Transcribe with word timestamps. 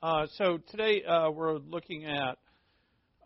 Uh, 0.00 0.28
so 0.36 0.58
today 0.70 1.02
uh, 1.02 1.28
we're 1.28 1.58
looking 1.58 2.04
at 2.04 2.38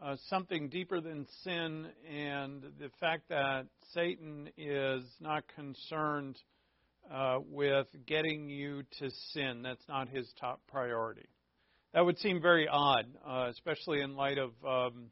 uh, 0.02 0.16
something 0.30 0.71
deeper 0.71 1.03
than 1.03 1.26
sin 1.44 1.86
and 2.11 2.63
the 2.80 2.89
fact 2.99 3.29
that 3.29 3.67
Satan 3.93 4.49
is 4.57 5.03
not 5.21 5.44
concerned 5.54 6.39
uh, 7.13 7.40
with 7.46 7.89
getting 8.07 8.49
you 8.49 8.85
to 8.99 9.11
sin. 9.35 9.61
That's 9.63 9.86
not 9.86 10.08
his 10.08 10.32
top 10.40 10.63
priority. 10.66 11.29
That 11.93 12.07
would 12.07 12.18
seem 12.21 12.40
very 12.40 12.66
odd, 12.66 13.04
uh, 13.22 13.49
especially 13.50 14.00
in 14.00 14.16
light 14.16 14.39
of 14.39 14.52
um, 14.66 15.11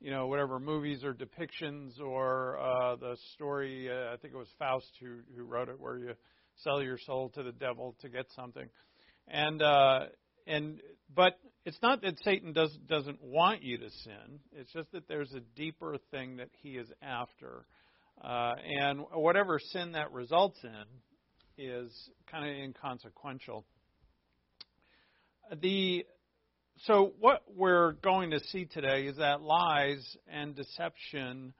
you 0.00 0.10
know 0.10 0.26
whatever 0.28 0.58
movies 0.58 1.04
or 1.04 1.12
depictions 1.12 2.00
or 2.00 2.58
uh, 2.58 2.96
the 2.96 3.14
story. 3.34 3.90
I 3.90 4.16
think 4.16 4.32
it 4.32 4.38
was 4.38 4.48
Faust 4.58 4.90
who, 5.02 5.18
who 5.36 5.44
wrote 5.44 5.68
it, 5.68 5.78
where 5.78 5.98
you 5.98 6.14
sell 6.64 6.82
your 6.82 6.96
soul 6.96 7.28
to 7.34 7.42
the 7.42 7.52
devil 7.52 7.94
to 8.00 8.08
get 8.08 8.24
something. 8.34 8.70
And 9.30 9.60
and 10.48 10.80
but 11.14 11.38
it's 11.64 11.78
not 11.82 12.02
that 12.02 12.18
Satan 12.24 12.52
does, 12.52 12.74
doesn't 12.88 13.22
want 13.22 13.62
you 13.62 13.78
to 13.78 13.90
sin. 13.90 14.40
It's 14.52 14.72
just 14.72 14.90
that 14.92 15.06
there's 15.08 15.32
a 15.34 15.40
deeper 15.54 15.96
thing 16.10 16.38
that 16.38 16.48
he 16.62 16.70
is 16.70 16.88
after, 17.02 17.66
uh, 18.22 18.54
and 18.80 19.00
whatever 19.12 19.58
sin 19.58 19.92
that 19.92 20.12
results 20.12 20.58
in 20.64 21.64
is 21.66 21.92
kind 22.30 22.48
of 22.48 22.56
inconsequential. 22.56 23.64
The 25.60 26.06
so 26.84 27.12
what 27.18 27.42
we're 27.54 27.92
going 27.92 28.30
to 28.30 28.40
see 28.40 28.64
today 28.64 29.06
is 29.06 29.16
that 29.16 29.42
lies 29.42 30.16
and 30.32 30.54
deception 30.54 31.52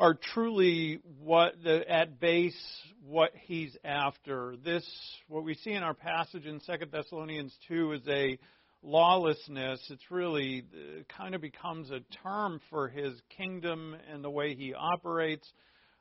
are 0.00 0.14
truly 0.14 0.98
what 1.22 1.62
the, 1.62 1.88
at 1.88 2.18
base 2.18 2.56
what 3.06 3.32
he's 3.42 3.76
after. 3.84 4.54
This 4.64 4.84
what 5.28 5.44
we 5.44 5.54
see 5.54 5.72
in 5.72 5.82
our 5.82 5.94
passage 5.94 6.46
in 6.46 6.58
2 6.58 6.86
Thessalonians 6.90 7.54
2 7.68 7.92
is 7.92 8.08
a 8.08 8.38
lawlessness. 8.82 9.78
It's 9.90 10.10
really 10.10 10.64
it 10.72 11.06
uh, 11.06 11.18
kind 11.18 11.34
of 11.34 11.42
becomes 11.42 11.90
a 11.90 12.00
term 12.22 12.62
for 12.70 12.88
his 12.88 13.12
kingdom 13.36 13.94
and 14.10 14.24
the 14.24 14.30
way 14.30 14.54
he 14.54 14.72
operates. 14.72 15.46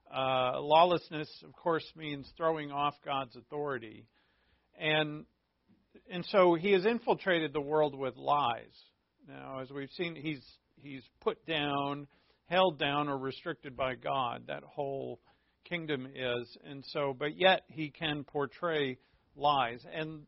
Uh, 0.10 0.62
lawlessness, 0.62 1.30
of 1.44 1.52
course, 1.52 1.86
means 1.98 2.26
throwing 2.38 2.72
off 2.72 2.96
God's 3.04 3.36
authority, 3.36 4.06
and 4.80 5.26
and 6.10 6.26
so 6.32 6.56
he 6.56 6.72
has 6.72 6.86
infiltrated 6.86 7.52
the 7.52 7.62
world 7.62 7.94
with 7.96 8.16
lies. 8.16 8.64
Now, 9.28 9.60
as 9.60 9.70
we've 9.70 9.92
seen, 9.98 10.16
he's 10.16 10.42
he's 10.78 11.04
put 11.20 11.46
down 11.46 12.08
held 12.50 12.80
down 12.80 13.08
or 13.08 13.18
restricted 13.18 13.78
by 13.78 13.96
God. 13.96 14.44
That 14.48 14.64
whole 14.64 15.20
kingdom 15.68 16.08
is. 16.08 16.58
And 16.66 16.84
so, 16.90 17.16
but 17.18 17.38
yet 17.38 17.64
he 17.68 17.90
can 17.90 18.24
portray 18.24 18.98
lies. 19.36 19.86
And 19.94 20.24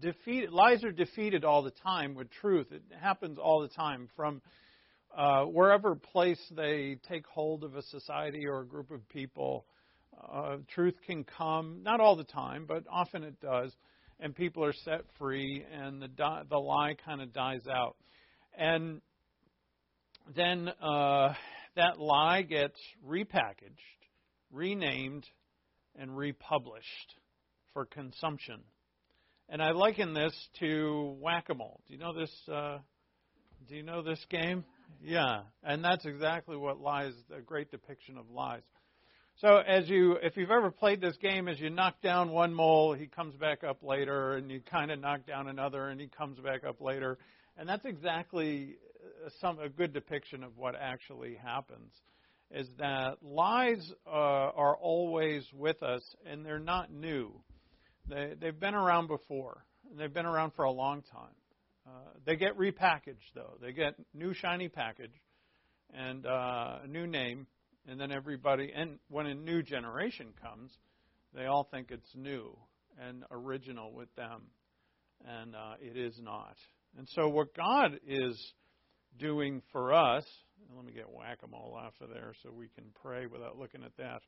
defeat, 0.00 0.52
lies 0.52 0.84
are 0.84 0.92
defeated 0.92 1.44
all 1.44 1.62
the 1.62 1.72
time 1.82 2.14
with 2.14 2.30
truth. 2.30 2.68
It 2.70 2.82
happens 3.00 3.38
all 3.38 3.62
the 3.62 3.68
time 3.68 4.08
from 4.14 4.42
uh, 5.16 5.44
wherever 5.44 5.94
place 5.94 6.40
they 6.54 6.98
take 7.08 7.26
hold 7.26 7.64
of 7.64 7.76
a 7.76 7.82
society 7.82 8.46
or 8.46 8.60
a 8.60 8.66
group 8.66 8.90
of 8.90 9.06
people. 9.08 9.66
Uh, 10.32 10.56
truth 10.74 10.94
can 11.06 11.24
come, 11.24 11.80
not 11.82 12.00
all 12.00 12.16
the 12.16 12.24
time, 12.24 12.64
but 12.66 12.84
often 12.90 13.22
it 13.22 13.40
does, 13.40 13.72
and 14.20 14.34
people 14.34 14.64
are 14.64 14.74
set 14.84 15.02
free, 15.18 15.64
and 15.72 16.02
the 16.02 16.08
the 16.48 16.56
lie 16.56 16.94
kind 17.04 17.20
of 17.20 17.32
dies 17.32 17.62
out. 17.66 17.96
And 18.56 19.00
then 20.36 20.68
uh, 20.68 21.34
that 21.76 21.98
lie 21.98 22.42
gets 22.42 22.78
repackaged, 23.06 23.78
renamed, 24.52 25.26
and 25.96 26.16
republished 26.16 27.14
for 27.72 27.84
consumption. 27.86 28.60
And 29.48 29.62
I 29.62 29.72
liken 29.72 30.14
this 30.14 30.34
to 30.60 31.16
whack-a-mole. 31.20 31.80
Do 31.86 31.92
you 31.94 31.98
know 31.98 32.14
this? 32.14 32.30
Uh, 32.50 32.78
do 33.68 33.76
you 33.76 33.82
know 33.82 34.02
this 34.02 34.24
game? 34.30 34.64
Yeah, 35.02 35.42
and 35.62 35.84
that's 35.84 36.04
exactly 36.04 36.56
what 36.56 36.80
lies. 36.80 37.12
A 37.36 37.40
great 37.40 37.70
depiction 37.70 38.16
of 38.16 38.30
lies. 38.30 38.62
So 39.40 39.56
as 39.58 39.88
you, 39.88 40.12
if 40.22 40.36
you've 40.36 40.50
ever 40.50 40.70
played 40.70 41.00
this 41.00 41.16
game, 41.16 41.48
as 41.48 41.58
you 41.58 41.70
knock 41.70 42.00
down 42.02 42.30
one 42.30 42.52
mole, 42.52 42.92
he 42.92 43.06
comes 43.06 43.34
back 43.36 43.64
up 43.64 43.82
later, 43.82 44.36
and 44.36 44.50
you 44.50 44.60
kind 44.60 44.90
of 44.90 45.00
knock 45.00 45.26
down 45.26 45.48
another, 45.48 45.88
and 45.88 46.00
he 46.00 46.06
comes 46.06 46.38
back 46.38 46.64
up 46.64 46.80
later, 46.80 47.18
and 47.56 47.68
that's 47.68 47.84
exactly 47.84 48.76
some 49.40 49.58
a 49.58 49.68
good 49.68 49.92
depiction 49.92 50.42
of 50.42 50.56
what 50.56 50.74
actually 50.78 51.36
happens 51.42 51.92
is 52.50 52.68
that 52.78 53.16
lies 53.22 53.92
uh, 54.06 54.10
are 54.10 54.76
always 54.76 55.44
with 55.54 55.82
us 55.82 56.02
and 56.26 56.44
they're 56.44 56.58
not 56.58 56.92
new. 56.92 57.32
They, 58.08 58.34
they've 58.40 58.58
been 58.58 58.74
around 58.74 59.08
before. 59.08 59.64
They've 59.96 60.12
been 60.12 60.26
around 60.26 60.52
for 60.54 60.64
a 60.64 60.70
long 60.70 61.02
time. 61.02 61.34
Uh, 61.86 62.10
they 62.26 62.36
get 62.36 62.56
repackaged 62.58 63.32
though. 63.34 63.56
They 63.60 63.72
get 63.72 63.94
new 64.14 64.34
shiny 64.34 64.68
package 64.68 65.14
and 65.92 66.26
uh, 66.26 66.78
a 66.84 66.86
new 66.86 67.06
name, 67.06 67.46
and 67.86 68.00
then 68.00 68.12
everybody. 68.12 68.72
And 68.74 68.98
when 69.08 69.26
a 69.26 69.34
new 69.34 69.62
generation 69.62 70.28
comes, 70.40 70.70
they 71.34 71.46
all 71.46 71.68
think 71.70 71.90
it's 71.90 72.14
new 72.14 72.56
and 73.00 73.24
original 73.30 73.92
with 73.92 74.14
them, 74.14 74.42
and 75.26 75.54
uh, 75.54 75.74
it 75.80 75.96
is 75.96 76.18
not. 76.22 76.56
And 76.98 77.08
so 77.14 77.28
what 77.28 77.54
God 77.54 77.98
is 78.06 78.52
doing 79.18 79.62
for 79.72 79.92
us. 79.92 80.24
Let 80.74 80.84
me 80.84 80.92
get 80.92 81.10
whack 81.10 81.38
a 81.44 81.48
mole 81.48 81.76
off 81.78 81.92
of 82.00 82.08
there 82.08 82.34
so 82.42 82.50
we 82.50 82.68
can 82.68 82.84
pray 83.02 83.26
without 83.26 83.58
looking 83.58 83.82
at 83.84 83.96
that. 83.98 84.22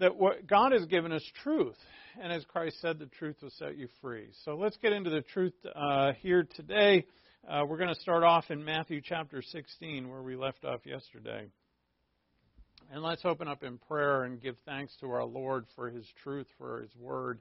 That 0.00 0.16
what 0.16 0.46
God 0.46 0.72
has 0.72 0.86
given 0.86 1.12
us 1.12 1.24
truth, 1.42 1.76
and 2.22 2.32
as 2.32 2.44
Christ 2.44 2.80
said, 2.80 2.98
the 2.98 3.06
truth 3.06 3.36
will 3.42 3.50
set 3.50 3.76
you 3.76 3.88
free. 4.00 4.28
So 4.44 4.54
let's 4.56 4.76
get 4.76 4.92
into 4.92 5.10
the 5.10 5.22
truth 5.22 5.54
uh, 5.74 6.12
here 6.20 6.46
today. 6.56 7.04
Uh, 7.48 7.64
we're 7.66 7.78
going 7.78 7.94
to 7.94 8.00
start 8.00 8.22
off 8.22 8.44
in 8.50 8.64
Matthew 8.64 9.00
chapter 9.02 9.42
16, 9.42 10.08
where 10.08 10.22
we 10.22 10.36
left 10.36 10.64
off 10.64 10.80
yesterday. 10.84 11.46
And 12.92 13.02
let's 13.02 13.24
open 13.24 13.48
up 13.48 13.62
in 13.62 13.78
prayer 13.78 14.22
and 14.22 14.40
give 14.40 14.56
thanks 14.64 14.94
to 15.00 15.10
our 15.10 15.24
Lord 15.24 15.66
for 15.74 15.90
His 15.90 16.06
truth, 16.22 16.46
for 16.58 16.80
His 16.80 16.94
word, 16.96 17.40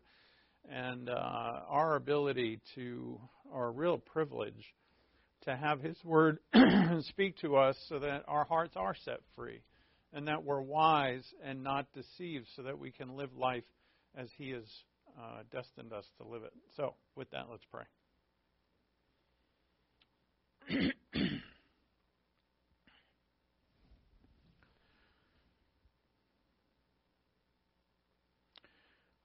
and 0.69 1.09
uh, 1.09 1.61
our 1.69 1.95
ability 1.95 2.59
to, 2.75 3.19
our 3.53 3.71
real 3.71 3.97
privilege 3.97 4.73
to 5.43 5.55
have 5.55 5.81
His 5.81 5.97
Word 6.03 6.39
speak 7.01 7.37
to 7.37 7.55
us 7.55 7.77
so 7.89 7.99
that 7.99 8.23
our 8.27 8.43
hearts 8.45 8.75
are 8.75 8.95
set 9.05 9.19
free 9.35 9.61
and 10.13 10.27
that 10.27 10.43
we're 10.43 10.61
wise 10.61 11.23
and 11.43 11.63
not 11.63 11.87
deceived 11.93 12.47
so 12.55 12.63
that 12.63 12.79
we 12.79 12.91
can 12.91 13.15
live 13.15 13.29
life 13.35 13.63
as 14.15 14.29
He 14.37 14.49
has 14.51 14.65
uh, 15.17 15.43
destined 15.51 15.93
us 15.93 16.05
to 16.17 16.27
live 16.27 16.43
it. 16.43 16.53
So, 16.75 16.95
with 17.15 17.29
that, 17.31 17.45
let's 17.49 17.63
pray. 17.71 17.83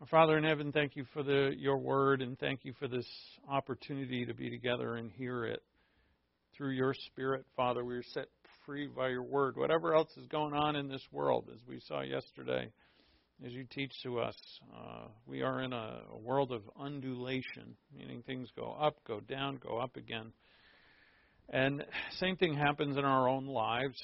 Our 0.01 0.09
Father 0.09 0.37
in 0.37 0.43
heaven, 0.43 0.73
thank 0.73 0.97
you 0.97 1.05
for 1.13 1.23
the, 1.23 1.53
your 1.57 1.79
word 1.79 2.23
and 2.23 2.37
thank 2.37 2.65
you 2.65 2.73
for 2.81 2.89
this 2.89 3.07
opportunity 3.49 4.27
to 4.27 4.35
be 4.35 4.51
together 4.51 4.97
and 4.97 5.11
hear 5.13 5.45
it 5.45 5.63
through 6.57 6.73
your 6.73 6.95
Spirit, 6.95 7.45
Father, 7.57 7.85
we 7.85 7.95
are 7.95 8.03
set 8.03 8.27
free 8.67 8.87
by 8.87 9.09
your 9.09 9.23
word. 9.23 9.57
Whatever 9.57 9.95
else 9.95 10.11
is 10.17 10.27
going 10.27 10.55
on 10.55 10.77
in 10.77 10.89
this 10.89 11.03
world, 11.11 11.49
as 11.53 11.61
we 11.67 11.81
saw 11.81 12.03
yesterday, 12.03 12.71
as 13.45 13.53
you 13.53 13.65
teach 13.71 13.93
to 14.03 14.21
us, 14.21 14.37
uh, 14.75 15.07
we 15.27 15.43
are 15.43 15.63
in 15.63 15.73
a, 15.73 16.03
a 16.13 16.19
world 16.19 16.53
of 16.53 16.63
undulation, 16.79 17.77
meaning 17.97 18.23
things 18.23 18.49
go 18.57 18.77
up, 18.81 18.97
go 19.07 19.21
down, 19.21 19.59
go 19.67 19.79
up 19.79 19.97
again. 19.97 20.33
And 21.49 21.85
same 22.19 22.37
thing 22.37 22.55
happens 22.55 22.97
in 22.97 23.05
our 23.05 23.29
own 23.29 23.47
lives, 23.47 24.01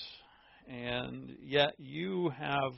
and 0.67 1.37
yet 1.41 1.75
you 1.79 2.31
have 2.31 2.73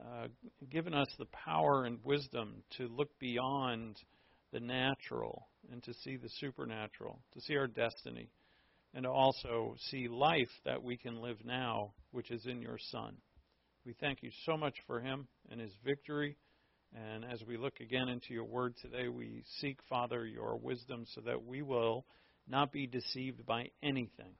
uh, 0.00 0.28
given 0.70 0.94
us 0.94 1.08
the 1.18 1.26
power 1.26 1.84
and 1.84 1.98
wisdom 2.04 2.62
to 2.78 2.88
look 2.88 3.10
beyond 3.18 3.96
the 4.52 4.60
natural 4.60 5.48
and 5.70 5.82
to 5.82 5.92
see 5.92 6.16
the 6.16 6.30
supernatural, 6.40 7.18
to 7.34 7.40
see 7.40 7.56
our 7.56 7.66
destiny 7.66 8.28
and 8.94 9.04
to 9.04 9.10
also 9.10 9.74
see 9.90 10.08
life 10.08 10.50
that 10.64 10.82
we 10.82 10.96
can 10.96 11.20
live 11.20 11.38
now, 11.44 11.92
which 12.10 12.30
is 12.30 12.46
in 12.46 12.60
your 12.60 12.78
Son. 12.90 13.16
We 13.84 13.94
thank 13.94 14.22
you 14.22 14.30
so 14.44 14.56
much 14.56 14.74
for 14.86 15.00
him 15.00 15.26
and 15.50 15.60
his 15.60 15.72
victory. 15.84 16.36
And 16.94 17.24
as 17.24 17.42
we 17.46 17.56
look 17.56 17.80
again 17.80 18.08
into 18.08 18.34
your 18.34 18.44
word 18.44 18.74
today, 18.80 19.08
we 19.08 19.44
seek, 19.60 19.78
Father, 19.88 20.26
your 20.26 20.56
wisdom 20.56 21.06
so 21.14 21.22
that 21.22 21.44
we 21.44 21.62
will 21.62 22.04
not 22.48 22.70
be 22.70 22.86
deceived 22.86 23.46
by 23.46 23.70
anything. 23.82 24.34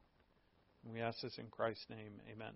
And 0.85 0.93
we 0.93 1.01
ask 1.01 1.21
this 1.23 1.39
in 1.39 1.47
Christ's 1.47 1.87
name. 1.89 2.21
Amen. 2.31 2.53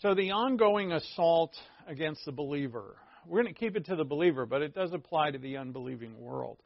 So, 0.00 0.14
the 0.14 0.30
ongoing 0.30 0.92
assault 0.92 1.54
against 1.86 2.24
the 2.24 2.32
believer. 2.32 2.96
We're 3.26 3.42
going 3.42 3.52
to 3.52 3.58
keep 3.58 3.76
it 3.76 3.86
to 3.86 3.96
the 3.96 4.04
believer, 4.04 4.46
but 4.46 4.62
it 4.62 4.74
does 4.74 4.92
apply 4.92 5.32
to 5.32 5.38
the 5.38 5.56
unbelieving 5.56 6.18
world. 6.20 6.58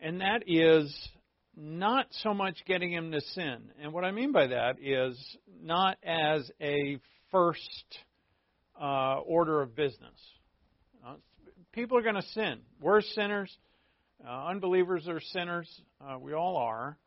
And 0.00 0.20
that 0.20 0.44
is 0.46 1.08
not 1.56 2.06
so 2.22 2.34
much 2.34 2.56
getting 2.66 2.92
him 2.92 3.12
to 3.12 3.20
sin. 3.20 3.70
And 3.82 3.92
what 3.92 4.04
I 4.04 4.10
mean 4.10 4.32
by 4.32 4.48
that 4.48 4.76
is 4.80 5.18
not 5.62 5.96
as 6.04 6.50
a 6.60 6.98
first 7.30 7.98
uh, 8.80 9.20
order 9.20 9.62
of 9.62 9.74
business. 9.74 10.20
Uh, 11.06 11.14
people 11.72 11.96
are 11.96 12.02
going 12.02 12.16
to 12.16 12.22
sin. 12.34 12.60
We're 12.80 13.00
sinners. 13.00 13.54
Uh, 14.26 14.46
unbelievers 14.46 15.08
are 15.08 15.20
sinners. 15.20 15.68
Uh, 16.00 16.18
we 16.18 16.34
all 16.34 16.56
are. 16.56 16.98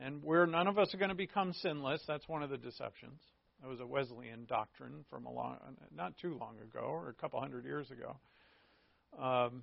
And 0.00 0.22
we're, 0.22 0.46
none 0.46 0.68
of 0.68 0.78
us 0.78 0.94
are 0.94 0.98
going 0.98 1.10
to 1.10 1.14
become 1.16 1.52
sinless. 1.52 2.00
That's 2.06 2.26
one 2.28 2.42
of 2.42 2.50
the 2.50 2.56
deceptions. 2.56 3.20
That 3.60 3.68
was 3.68 3.80
a 3.80 3.86
Wesleyan 3.86 4.46
doctrine 4.46 5.04
from 5.10 5.26
a 5.26 5.32
long, 5.32 5.56
not 5.94 6.16
too 6.16 6.38
long 6.40 6.56
ago, 6.60 6.80
or 6.80 7.10
a 7.10 7.14
couple 7.14 7.40
hundred 7.40 7.64
years 7.64 7.90
ago, 7.90 8.16
um, 9.22 9.62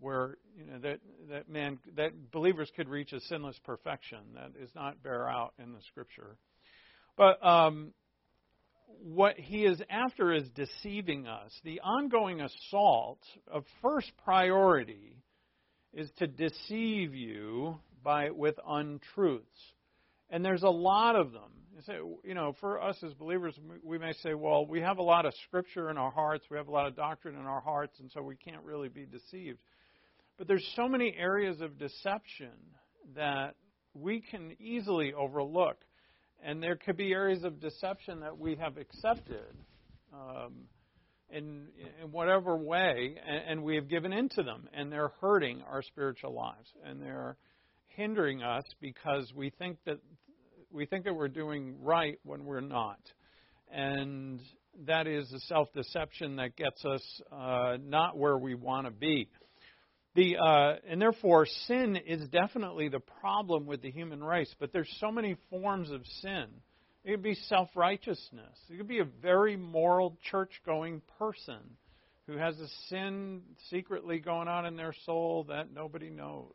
where 0.00 0.36
you 0.56 0.66
know 0.66 0.78
that 0.80 1.00
that 1.30 1.48
man 1.48 1.78
that 1.96 2.30
believers 2.30 2.70
could 2.76 2.88
reach 2.88 3.12
a 3.12 3.20
sinless 3.20 3.58
perfection. 3.64 4.18
That 4.34 4.52
is 4.62 4.70
not 4.74 5.02
bear 5.02 5.28
out 5.28 5.54
in 5.62 5.72
the 5.72 5.80
Scripture. 5.90 6.36
But 7.16 7.44
um, 7.44 7.92
what 9.02 9.38
he 9.38 9.64
is 9.64 9.80
after 9.90 10.32
is 10.32 10.48
deceiving 10.54 11.26
us. 11.26 11.52
The 11.64 11.80
ongoing 11.80 12.40
assault 12.40 13.20
of 13.50 13.64
first 13.82 14.10
priority 14.24 15.16
is 15.92 16.10
to 16.18 16.26
deceive 16.26 17.14
you 17.14 17.78
by 18.02 18.30
with 18.30 18.54
untruths. 18.66 19.46
And 20.30 20.44
there's 20.44 20.62
a 20.62 20.70
lot 20.70 21.16
of 21.16 21.32
them. 21.32 21.50
You, 21.74 21.82
say, 21.86 21.94
you 22.24 22.34
know, 22.34 22.54
for 22.60 22.82
us 22.82 22.96
as 23.04 23.14
believers, 23.14 23.54
we 23.82 23.98
may 23.98 24.12
say, 24.22 24.34
well, 24.34 24.66
we 24.66 24.80
have 24.80 24.98
a 24.98 25.02
lot 25.02 25.26
of 25.26 25.32
scripture 25.46 25.90
in 25.90 25.96
our 25.96 26.10
hearts, 26.10 26.44
we 26.50 26.56
have 26.56 26.68
a 26.68 26.72
lot 26.72 26.86
of 26.86 26.96
doctrine 26.96 27.36
in 27.36 27.46
our 27.46 27.60
hearts, 27.60 27.98
and 28.00 28.10
so 28.10 28.20
we 28.20 28.36
can't 28.36 28.62
really 28.64 28.88
be 28.88 29.06
deceived. 29.06 29.58
But 30.38 30.46
there's 30.46 30.66
so 30.76 30.88
many 30.88 31.14
areas 31.18 31.60
of 31.60 31.78
deception 31.78 32.52
that 33.16 33.56
we 33.92 34.20
can 34.20 34.56
easily 34.60 35.12
overlook. 35.12 35.76
And 36.42 36.62
there 36.62 36.76
could 36.76 36.96
be 36.96 37.12
areas 37.12 37.42
of 37.42 37.60
deception 37.60 38.20
that 38.20 38.38
we 38.38 38.54
have 38.56 38.76
accepted 38.76 39.56
um, 40.12 40.52
in, 41.30 41.66
in 42.00 42.12
whatever 42.12 42.56
way, 42.56 43.16
and, 43.26 43.42
and 43.48 43.62
we 43.64 43.74
have 43.74 43.88
given 43.88 44.12
into 44.12 44.42
them, 44.42 44.68
and 44.72 44.90
they're 44.90 45.12
hurting 45.20 45.62
our 45.68 45.82
spiritual 45.82 46.32
lives, 46.32 46.68
and 46.84 47.02
they're 47.02 47.36
hindering 47.88 48.42
us 48.42 48.64
because 48.80 49.32
we 49.34 49.50
think 49.50 49.78
that 49.84 49.98
we 50.70 50.86
think 50.86 51.04
that 51.04 51.14
we're 51.14 51.28
doing 51.28 51.74
right 51.82 52.18
when 52.24 52.44
we're 52.44 52.60
not, 52.60 53.00
and 53.72 54.40
that 54.86 55.06
is 55.06 55.32
a 55.32 55.40
self-deception 55.40 56.36
that 56.36 56.56
gets 56.56 56.84
us 56.84 57.20
uh, 57.32 57.76
not 57.82 58.16
where 58.16 58.38
we 58.38 58.54
want 58.54 58.86
to 58.86 58.90
be. 58.92 59.28
The, 60.18 60.36
uh, 60.36 60.74
and 60.90 61.00
therefore, 61.00 61.46
sin 61.68 61.94
is 61.94 62.26
definitely 62.30 62.88
the 62.88 62.98
problem 62.98 63.66
with 63.66 63.82
the 63.82 63.92
human 63.92 64.22
race. 64.22 64.52
But 64.58 64.72
there's 64.72 64.92
so 64.98 65.12
many 65.12 65.36
forms 65.48 65.92
of 65.92 66.04
sin. 66.22 66.46
It 67.04 67.12
could 67.12 67.22
be 67.22 67.36
self 67.48 67.68
righteousness. 67.76 68.58
It 68.68 68.78
could 68.78 68.88
be 68.88 68.98
a 68.98 69.06
very 69.22 69.56
moral, 69.56 70.18
church 70.28 70.50
going 70.66 71.02
person 71.20 71.60
who 72.26 72.36
has 72.36 72.58
a 72.58 72.66
sin 72.88 73.42
secretly 73.70 74.18
going 74.18 74.48
on 74.48 74.66
in 74.66 74.74
their 74.74 74.92
soul 75.06 75.46
that 75.50 75.72
nobody 75.72 76.10
knows. 76.10 76.52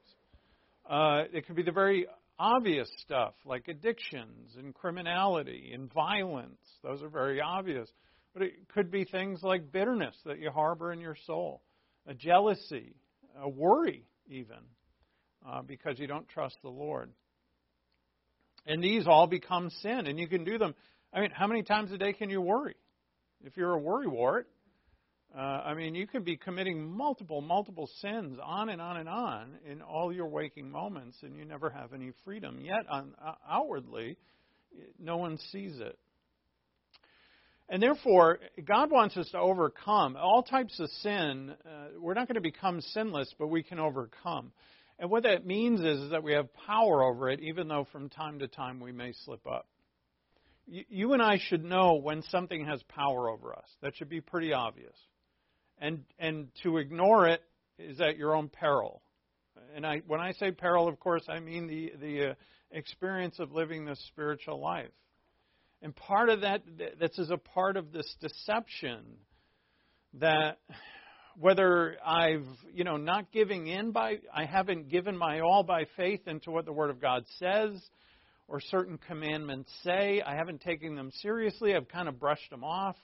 Uh, 0.86 1.24
it 1.31 1.48
could 1.48 1.56
be 1.56 1.63
the 1.63 1.71
very 1.71 2.06
obvious 2.38 2.89
stuff 3.00 3.33
like 3.45 3.69
addictions 3.69 4.57
and 4.57 4.74
criminality 4.74 5.71
and 5.74 5.89
violence. 5.94 6.59
Those 6.83 7.01
are 7.01 7.07
very 7.07 7.39
obvious. 7.39 7.88
But 8.33 8.44
it 8.44 8.68
could 8.74 8.92
be 8.92 9.06
things 9.06 9.39
like 9.42 9.71
bitterness 9.71 10.18
that 10.25 10.39
you 10.39 10.51
harbor 10.51 10.92
in 10.92 11.00
your 11.00 11.16
soul, 11.25 11.62
a 12.06 12.13
jealousy, 12.13 12.94
a 13.41 13.50
worry, 13.50 14.06
even, 14.27 14.57
uh, 15.47 15.62
because 15.62 16.00
you 16.00 16.07
don't 16.07 16.27
trust 16.30 16.57
the 16.62 16.69
Lord. 16.69 17.12
And 18.65 18.83
these 18.83 19.07
all 19.07 19.27
become 19.27 19.69
sin, 19.81 20.07
and 20.07 20.19
you 20.19 20.27
can 20.27 20.44
do 20.44 20.57
them. 20.57 20.74
I 21.13 21.21
mean, 21.21 21.31
how 21.31 21.47
many 21.47 21.63
times 21.63 21.91
a 21.91 21.97
day 21.97 22.13
can 22.13 22.30
you 22.30 22.41
worry? 22.41 22.75
If 23.44 23.57
you're 23.57 23.75
a 23.75 23.81
worrywart, 23.81 24.45
uh, 25.35 25.39
I 25.39 25.74
mean, 25.74 25.95
you 25.95 26.07
could 26.07 26.24
be 26.24 26.38
committing 26.38 26.85
multiple, 26.85 27.41
multiple 27.41 27.89
sins 28.01 28.38
on 28.41 28.69
and 28.69 28.80
on 28.80 28.97
and 28.97 29.09
on 29.09 29.57
in 29.69 29.81
all 29.81 30.13
your 30.13 30.27
waking 30.27 30.69
moments, 30.69 31.18
and 31.24 31.35
you 31.35 31.44
never 31.44 31.69
have 31.69 31.94
any 31.94 32.12
freedom. 32.24 32.62
Yet, 32.62 32.88
on, 32.89 33.15
uh, 33.24 33.33
outwardly, 33.50 34.18
no 35.00 35.18
one 35.18 35.38
sees 35.51 35.80
it. 35.80 35.97
And 37.69 37.81
therefore, 37.81 38.39
God 38.65 38.92
wants 38.92 39.15
us 39.18 39.30
to 39.31 39.39
overcome 39.39 40.15
all 40.15 40.44
types 40.44 40.80
of 40.80 40.89
sin. 41.01 41.56
Uh, 41.65 42.00
we're 42.00 42.13
not 42.13 42.27
going 42.27 42.36
to 42.36 42.42
become 42.42 42.81
sinless, 42.81 43.33
but 43.39 43.48
we 43.48 43.63
can 43.63 43.80
overcome. 43.80 44.51
And 45.00 45.10
what 45.10 45.24
that 45.24 45.45
means 45.45 45.80
is, 45.81 46.12
that 46.12 46.24
we 46.24 46.33
have 46.33 46.54
power 46.68 47.04
over 47.04 47.30
it, 47.30 47.39
even 47.39 47.68
though 47.68 47.88
from 47.92 48.10
time 48.10 48.39
to 48.39 48.48
time 48.48 48.80
we 48.80 48.92
may 48.92 49.13
slip 49.25 49.45
up. 49.48 49.68
You, 50.68 50.83
you 50.89 51.13
and 51.13 51.21
I 51.21 51.39
should 51.39 51.63
know 51.63 51.95
when 51.95 52.21
something 52.24 52.65
has 52.65 52.83
power 52.83 53.30
over 53.30 53.54
us. 53.54 53.68
That 53.81 53.95
should 53.95 54.09
be 54.09 54.21
pretty 54.21 54.54
obvious. 54.54 54.95
And, 55.80 56.04
and 56.19 56.50
to 56.63 56.77
ignore 56.77 57.27
it 57.27 57.42
is 57.80 58.00
at 58.00 58.18
your 58.18 58.36
own 58.36 58.50
peril. 58.50 59.01
And 59.75 59.86
I, 59.86 60.01
when 60.06 60.19
I 60.19 60.33
say 60.33 60.51
peril, 60.51 60.88
of 60.88 61.00
course, 61.00 61.24
I 61.27 61.39
mean 61.39 61.68
the, 61.68 61.94
the 62.00 62.30
uh, 62.30 62.33
experience 62.71 63.39
of 63.39 63.51
living 63.51 63.86
this 63.86 64.04
spiritual 64.07 64.59
life. 64.59 64.92
And 65.83 65.94
part 65.94 66.30
of 66.30 66.41
that, 66.41 66.62
this 66.97 67.19
is 67.19 67.30
a 67.30 67.38
part 67.38 67.75
of 67.75 67.91
this 67.91 68.15
deception 68.21 69.03
that 70.13 70.57
whether 71.38 71.97
I've, 72.06 72.47
you 72.74 72.85
know, 72.85 72.95
not 72.95 73.33
giving 73.33 73.68
in 73.68 73.91
by, 73.91 74.19
I 74.33 74.45
haven't 74.45 74.88
given 74.88 75.18
my 75.18 75.41
all 75.41 75.62
by 75.62 75.83
faith 75.97 76.21
into 76.25 76.51
what 76.51 76.63
the 76.63 76.71
Word 76.71 76.89
of 76.89 77.01
God 77.01 77.25
says, 77.38 77.81
or 78.47 78.62
certain 78.62 78.97
commandments 78.97 79.69
say, 79.83 80.21
I 80.21 80.35
haven't 80.35 80.62
taken 80.62 80.95
them 80.95 81.12
seriously, 81.21 81.75
I've 81.75 81.89
kind 81.89 82.07
of 82.07 82.18
brushed 82.18 82.50
them 82.50 82.63
off. 82.63 82.95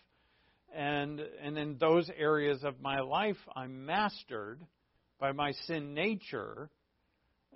And, 0.74 1.20
and 1.44 1.58
in 1.58 1.78
those 1.80 2.10
areas 2.18 2.64
of 2.64 2.80
my 2.80 3.02
life, 3.02 3.38
I'm 3.58 3.86
mastered 3.86 4.62
by 5.20 5.34
my 5.34 5.52
sin 5.68 5.94
nature, 5.94 6.70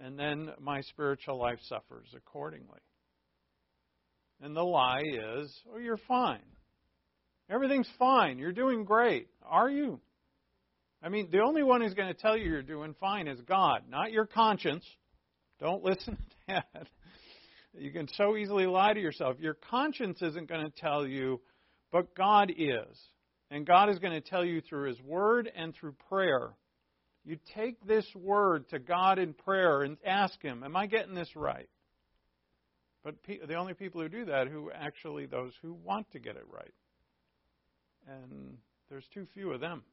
and 0.02 0.20
then 0.20 0.50
my 0.60 0.82
spiritual 0.82 1.38
life 1.38 1.60
suffers 1.70 2.08
accordingly. 2.14 2.80
And 4.44 4.54
the 4.54 4.62
lie 4.62 5.04
is, 5.06 5.58
oh, 5.74 5.78
you're 5.78 5.96
fine. 5.96 6.42
Everything's 7.50 7.88
fine. 7.98 8.38
You're 8.38 8.52
doing 8.52 8.84
great. 8.84 9.30
Are 9.42 9.70
you? 9.70 10.02
I 11.02 11.08
mean, 11.08 11.30
the 11.32 11.40
only 11.40 11.64
one 11.64 11.80
who's 11.80 11.94
going 11.94 12.14
to 12.14 12.20
tell 12.20 12.36
you 12.36 12.50
you're 12.50 12.62
doing 12.62 12.94
fine 13.00 13.30
is 13.30 13.40
God, 13.42 13.84
not 13.90 14.12
your 14.12 14.26
conscience. 14.26 14.84
Don't 15.62 15.82
listen 15.82 16.18
to 16.18 16.24
that. 16.74 16.88
You 17.74 17.92
can 17.92 18.10
so 18.16 18.36
easily 18.36 18.66
lie 18.66 18.94
to 18.94 19.00
yourself. 19.00 19.38
Your 19.40 19.54
conscience 19.54 20.22
isn't 20.22 20.50
going 20.50 20.66
to 20.66 20.82
tell 20.82 21.08
you, 21.08 21.40
but 21.90 22.14
God 22.14 22.52
is. 22.52 23.00
And 23.50 23.66
God 23.66 23.90
is 23.90 24.00
going 24.00 24.14
to 24.14 24.30
tell 24.30 24.44
you 24.44 24.60
through 24.60 24.90
His 24.90 25.02
Word 25.02 25.50
and 25.56 25.74
through 25.74 25.96
prayer. 26.10 26.52
You 27.24 27.38
take 27.56 27.86
this 27.88 28.06
Word 28.14 28.68
to 28.72 28.80
God 28.80 29.20
in 29.20 29.34
prayer 29.34 29.84
and 29.84 29.96
ask 30.06 30.42
Him, 30.42 30.64
Am 30.66 30.76
I 30.76 30.88
getting 30.88 31.16
this 31.16 31.34
right? 31.34 31.70
But 33.04 33.22
pe- 33.24 33.46
the 33.46 33.56
only 33.56 33.74
people 33.74 34.02
who 34.02 34.10
do 34.10 34.26
that 34.26 34.48
who 34.48 34.72
actually 34.72 35.26
those 35.26 35.54
who 35.62 35.74
want 35.74 36.10
to 36.12 36.20
get 36.20 36.36
it 36.36 36.46
right. 36.50 36.74
And 38.08 38.58
there's 38.90 39.08
too 39.14 39.28
few 39.34 39.52
of 39.52 39.60
them. 39.60 39.84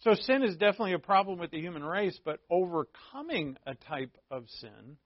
So 0.00 0.14
sin 0.14 0.42
is 0.42 0.56
definitely 0.56 0.94
a 0.94 0.98
problem 0.98 1.38
with 1.38 1.50
the 1.50 1.60
human 1.60 1.84
race, 1.84 2.18
but 2.24 2.40
overcoming 2.50 3.58
a 3.66 3.74
type 3.74 4.16
of 4.30 4.44
sin 4.60 4.96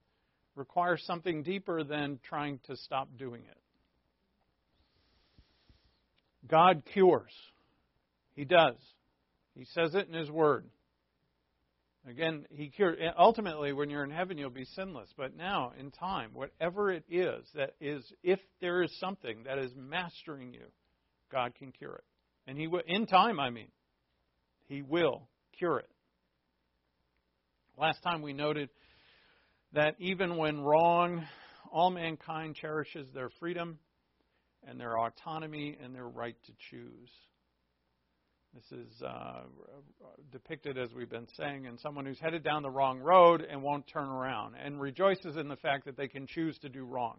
requires 0.55 1.03
something 1.05 1.43
deeper 1.43 1.83
than 1.83 2.21
trying 2.29 2.61
to 2.69 2.77
stop 2.77 3.09
doing 3.19 3.43
it. 3.43 3.59
God 6.49 6.83
cures. 6.93 7.33
He 8.37 8.45
does. 8.45 8.77
He 9.57 9.65
says 9.65 9.95
it 9.95 10.07
in 10.09 10.15
His 10.15 10.31
Word. 10.31 10.67
Again, 12.09 12.45
he 12.51 12.69
cured. 12.69 12.99
Ultimately, 13.19 13.73
when 13.73 13.89
you're 13.89 14.05
in 14.05 14.11
heaven, 14.11 14.37
you'll 14.37 14.51
be 14.51 14.67
sinless. 14.77 15.09
But 15.17 15.35
now, 15.37 15.73
in 15.79 15.91
time, 15.91 16.31
whatever 16.35 16.91
it 16.91 17.05
is 17.09 17.47
that 17.55 17.75
is, 17.81 18.05
if 18.23 18.41
there 18.61 18.83
is 18.83 18.95
something 19.01 19.45
that 19.45 19.59
is 19.59 19.73
mastering 19.75 20.53
you, 20.53 20.67
God 21.33 21.55
can 21.55 21.73
cure 21.73 21.95
it. 21.95 22.05
And 22.47 22.59
he 22.59 22.67
will, 22.67 22.83
in 22.87 23.07
time, 23.07 23.41
I 23.41 23.49
mean, 23.49 23.69
he 24.67 24.83
will 24.83 25.29
cure 25.59 25.79
it. 25.79 25.89
Last 27.79 28.03
time 28.03 28.21
we 28.21 28.35
noted 28.35 28.69
that 29.73 29.97
even 29.99 30.37
when 30.37 30.61
wrong, 30.61 31.27
all 31.73 31.91
mankind 31.91 32.55
cherishes 32.55 33.09
their 33.15 33.31
freedom 33.41 33.79
and 34.67 34.79
their 34.79 34.99
autonomy 34.99 35.77
and 35.83 35.95
their 35.95 36.07
right 36.07 36.37
to 36.47 36.53
choose. 36.71 37.11
This 38.55 38.79
is 38.79 39.03
uh, 39.03 39.41
depicted, 40.31 40.79
as 40.79 40.95
we've 40.95 41.11
been 41.11 41.27
saying, 41.37 41.65
in 41.65 41.77
someone 41.77 42.07
who's 42.07 42.21
headed 42.21 42.45
down 42.45 42.63
the 42.63 42.71
wrong 42.71 43.01
road 43.01 43.41
and 43.41 43.65
won't 43.65 43.85
turn 43.89 44.09
around 44.09 44.55
and 44.55 44.81
rejoices 44.81 45.37
in 45.37 45.49
the 45.49 45.57
fact 45.57 45.87
that 45.87 45.97
they 45.97 46.07
can 46.07 46.29
choose 46.29 46.57
to 46.59 46.69
do 46.69 46.85
wrong. 46.85 47.17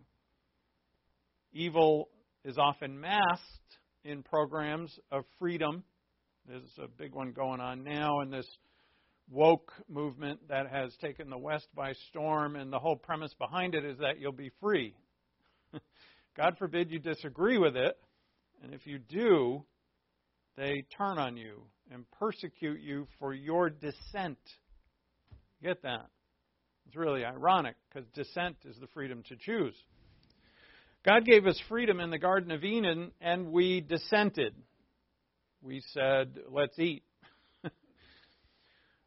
Evil 1.52 2.08
is 2.46 2.58
often 2.58 3.02
masked 3.02 3.80
in 4.06 4.24
programs 4.24 4.98
of 5.12 5.26
freedom. 5.38 5.84
There's 6.48 6.72
a 6.82 6.88
big 6.88 7.14
one 7.14 7.34
going 7.34 7.60
on 7.60 7.84
now 7.84 8.22
in 8.22 8.30
this 8.30 8.48
woke 9.30 9.74
movement 9.90 10.40
that 10.48 10.72
has 10.72 10.96
taken 11.02 11.30
the 11.30 11.38
West 11.38 11.68
by 11.76 11.92
storm, 12.08 12.56
and 12.56 12.72
the 12.72 12.80
whole 12.80 12.96
premise 12.96 13.34
behind 13.34 13.76
it 13.76 13.84
is 13.84 13.98
that 13.98 14.22
you'll 14.22 14.32
be 14.32 14.52
free. 14.62 14.96
God 16.38 16.56
forbid 16.58 16.92
you 16.92 17.00
disagree 17.00 17.58
with 17.58 17.76
it, 17.76 17.98
and 18.64 18.74
if 18.74 18.88
you 18.88 19.00
do, 19.00 19.66
they 20.58 20.86
turn 20.98 21.18
on 21.18 21.38
you 21.38 21.64
and 21.92 22.06
persecute 22.20 22.82
you 22.82 23.08
for 23.20 23.34
your 23.34 23.70
dissent 23.70 24.40
Get 25.66 25.82
that? 25.82 26.08
It's 26.86 26.96
really 26.96 27.26
ironic 27.26 27.76
because 27.90 28.08
dissent 28.14 28.58
is 28.66 28.78
the 28.80 28.88
freedom 28.88 29.24
to 29.30 29.36
choose. 29.36 29.76
God 31.04 31.26
gave 31.26 31.48
us 31.48 31.60
freedom 31.68 32.00
in 32.00 32.10
the 32.10 32.20
Garden 32.20 32.52
of 32.52 32.64
Eden, 32.64 33.12
and 33.22 33.52
we 33.52 33.82
dissented. 33.82 34.54
We 35.62 35.82
said, 35.94 36.38
let's 36.52 36.78
eat. 36.78 37.04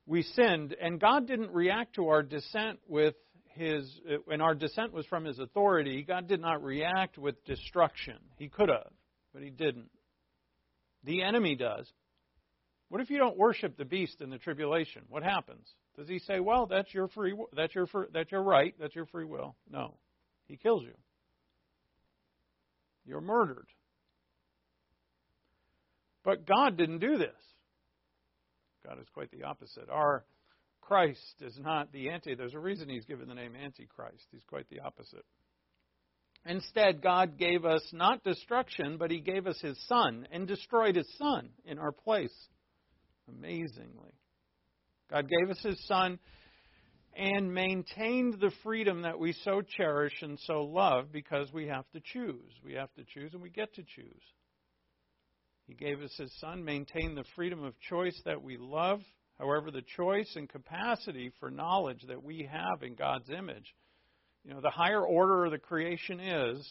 we 0.06 0.22
sinned, 0.22 0.74
and 0.80 1.00
God 1.00 1.28
didn't 1.28 1.52
react 1.52 1.94
to 1.94 2.08
our 2.08 2.22
dissent 2.22 2.80
with 2.88 3.14
his, 3.50 4.00
and 4.28 4.40
our 4.40 4.54
dissent 4.54 4.92
was 4.92 5.06
from 5.06 5.24
his 5.24 5.38
authority. 5.38 6.02
God 6.02 6.28
did 6.28 6.40
not 6.40 6.62
react 6.64 7.18
with 7.18 7.44
destruction. 7.44 8.18
He 8.36 8.48
could 8.48 8.68
have, 8.68 8.90
but 9.32 9.42
he 9.42 9.50
didn't. 9.50 9.90
The 11.04 11.22
enemy 11.22 11.54
does. 11.54 11.86
What 12.88 13.00
if 13.00 13.10
you 13.10 13.18
don't 13.18 13.36
worship 13.36 13.76
the 13.76 13.84
beast 13.84 14.20
in 14.20 14.30
the 14.30 14.38
tribulation? 14.38 15.02
What 15.08 15.22
happens? 15.22 15.66
Does 15.96 16.08
he 16.08 16.18
say, 16.20 16.40
"Well, 16.40 16.66
that's 16.66 16.92
your 16.94 17.08
free, 17.08 17.34
that's 17.54 17.74
your, 17.74 17.86
that's 18.12 18.32
your 18.32 18.42
right, 18.42 18.74
that's 18.80 18.94
your 18.94 19.06
free 19.06 19.24
will"? 19.24 19.56
No, 19.70 19.98
he 20.46 20.56
kills 20.56 20.84
you. 20.84 20.94
You're 23.04 23.20
murdered. 23.20 23.66
But 26.24 26.46
God 26.46 26.76
didn't 26.76 26.98
do 26.98 27.16
this. 27.16 27.34
God 28.86 28.98
is 29.00 29.08
quite 29.12 29.30
the 29.30 29.44
opposite. 29.44 29.88
Our 29.90 30.24
Christ 30.80 31.42
is 31.42 31.58
not 31.58 31.92
the 31.92 32.08
anti. 32.10 32.34
There's 32.34 32.54
a 32.54 32.58
reason 32.58 32.88
he's 32.88 33.04
given 33.04 33.28
the 33.28 33.34
name 33.34 33.54
Antichrist. 33.54 34.26
He's 34.30 34.44
quite 34.48 34.68
the 34.70 34.80
opposite. 34.80 35.24
Instead, 36.46 37.02
God 37.02 37.38
gave 37.38 37.64
us 37.64 37.82
not 37.92 38.24
destruction, 38.24 38.96
but 38.96 39.10
He 39.10 39.20
gave 39.20 39.46
us 39.46 39.60
His 39.60 39.78
Son 39.86 40.26
and 40.32 40.46
destroyed 40.46 40.96
His 40.96 41.08
Son 41.18 41.50
in 41.64 41.78
our 41.78 41.92
place. 41.92 42.34
Amazingly. 43.28 44.12
God 45.10 45.28
gave 45.28 45.50
us 45.50 45.60
His 45.62 45.84
Son 45.86 46.18
and 47.14 47.52
maintained 47.52 48.40
the 48.40 48.52
freedom 48.62 49.02
that 49.02 49.18
we 49.18 49.32
so 49.44 49.60
cherish 49.60 50.14
and 50.22 50.38
so 50.46 50.62
love 50.62 51.12
because 51.12 51.52
we 51.52 51.66
have 51.66 51.88
to 51.92 52.00
choose. 52.00 52.52
We 52.64 52.74
have 52.74 52.92
to 52.94 53.04
choose 53.04 53.32
and 53.32 53.42
we 53.42 53.50
get 53.50 53.74
to 53.74 53.82
choose. 53.82 54.22
He 55.66 55.74
gave 55.74 56.00
us 56.00 56.14
His 56.16 56.32
Son, 56.40 56.64
maintained 56.64 57.16
the 57.16 57.24
freedom 57.34 57.62
of 57.64 57.78
choice 57.80 58.18
that 58.24 58.42
we 58.42 58.56
love. 58.56 59.00
However, 59.38 59.70
the 59.70 59.84
choice 59.96 60.32
and 60.34 60.48
capacity 60.48 61.30
for 61.38 61.50
knowledge 61.50 62.02
that 62.08 62.22
we 62.22 62.48
have 62.50 62.82
in 62.82 62.94
God's 62.94 63.28
image 63.30 63.74
you 64.44 64.54
know, 64.54 64.60
the 64.60 64.70
higher 64.70 65.02
order 65.02 65.44
of 65.44 65.52
the 65.52 65.58
creation 65.58 66.20
is, 66.20 66.68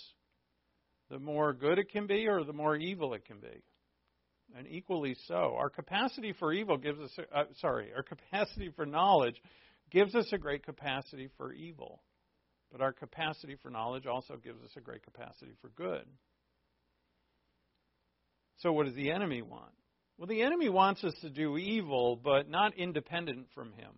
the 1.10 1.20
more 1.20 1.54
good 1.54 1.80
it 1.80 1.92
can 1.92 2.08
be 2.08 2.28
or 2.28 2.44
the 2.44 2.54
more 2.54 2.76
evil 2.76 3.14
it 3.14 3.26
can 3.26 3.40
be. 3.40 3.64
And 4.56 4.68
equally 4.68 5.16
so. 5.28 5.56
Our 5.58 5.70
capacity 5.70 6.34
for 6.34 6.54
evil 6.54 6.78
gives 6.78 7.00
us, 7.00 7.12
uh, 7.34 7.44
sorry, 7.60 7.92
our 7.96 8.04
capacity 8.04 8.72
for 8.76 8.86
knowledge 8.86 9.42
gives 9.92 10.16
us 10.16 10.28
a 10.32 10.38
great 10.38 10.66
capacity 10.66 11.30
for 11.38 11.52
evil. 11.54 12.02
But 12.72 12.82
our 12.82 12.94
capacity 12.94 13.56
for 13.62 13.70
knowledge 13.70 14.06
also 14.06 14.36
gives 14.38 14.62
us 14.64 14.72
a 14.76 14.82
great 14.82 15.04
capacity 15.04 15.54
for 15.62 15.70
good. 15.70 16.06
So, 18.58 18.74
what 18.74 18.86
does 18.86 18.96
the 18.96 19.12
enemy 19.12 19.42
want? 19.42 19.74
Well, 20.18 20.28
the 20.28 20.42
enemy 20.42 20.68
wants 20.68 21.04
us 21.04 21.14
to 21.22 21.30
do 21.30 21.58
evil, 21.58 22.16
but 22.16 22.50
not 22.50 22.74
independent 22.76 23.48
from 23.54 23.72
him. 23.74 23.92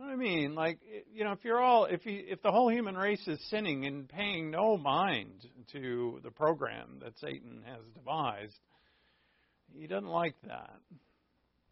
I 0.00 0.16
mean, 0.16 0.54
like 0.54 0.78
you 1.12 1.24
know, 1.24 1.32
if 1.32 1.44
you're 1.44 1.60
all 1.60 1.84
if 1.84 2.06
you, 2.06 2.22
if 2.26 2.42
the 2.42 2.50
whole 2.50 2.70
human 2.70 2.96
race 2.96 3.26
is 3.26 3.38
sinning 3.50 3.84
and 3.84 4.08
paying 4.08 4.50
no 4.50 4.76
mind 4.78 5.46
to 5.72 6.20
the 6.22 6.30
program 6.30 7.00
that 7.02 7.18
Satan 7.18 7.62
has 7.66 7.84
devised, 7.94 8.58
he 9.74 9.86
doesn't 9.86 10.08
like 10.08 10.34
that. 10.46 10.78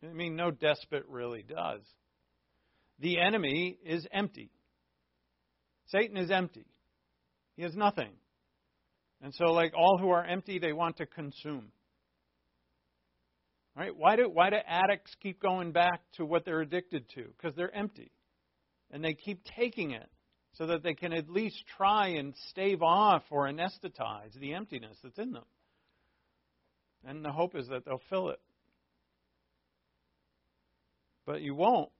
I 0.02 0.12
mean, 0.12 0.36
no 0.36 0.50
despot 0.50 1.04
really 1.08 1.42
does. 1.42 1.80
The 3.00 3.18
enemy 3.18 3.78
is 3.84 4.06
empty. 4.12 4.50
Satan 5.86 6.16
is 6.16 6.30
empty. 6.30 6.66
He 7.56 7.62
has 7.62 7.74
nothing. 7.74 8.12
And 9.22 9.34
so, 9.34 9.52
like 9.52 9.72
all 9.76 9.98
who 9.98 10.10
are 10.10 10.24
empty, 10.24 10.58
they 10.58 10.72
want 10.72 10.98
to 10.98 11.06
consume. 11.06 11.72
Right? 13.76 13.96
Why 13.96 14.16
do 14.16 14.28
why 14.28 14.50
do 14.50 14.56
addicts 14.66 15.14
keep 15.22 15.40
going 15.40 15.72
back 15.72 16.00
to 16.16 16.24
what 16.24 16.44
they're 16.44 16.60
addicted 16.60 17.08
to? 17.14 17.24
Because 17.36 17.54
they're 17.54 17.74
empty. 17.74 18.10
And 18.90 19.04
they 19.04 19.14
keep 19.14 19.42
taking 19.56 19.92
it 19.92 20.08
so 20.54 20.66
that 20.66 20.82
they 20.82 20.94
can 20.94 21.12
at 21.12 21.30
least 21.30 21.62
try 21.76 22.08
and 22.08 22.34
stave 22.48 22.82
off 22.82 23.22
or 23.30 23.48
anesthetize 23.48 24.34
the 24.38 24.54
emptiness 24.54 24.96
that's 25.02 25.18
in 25.18 25.32
them. 25.32 25.44
And 27.04 27.24
the 27.24 27.30
hope 27.30 27.54
is 27.54 27.68
that 27.68 27.84
they'll 27.84 28.02
fill 28.10 28.30
it. 28.30 28.40
But 31.24 31.40
you 31.40 31.54
won't. 31.54 31.90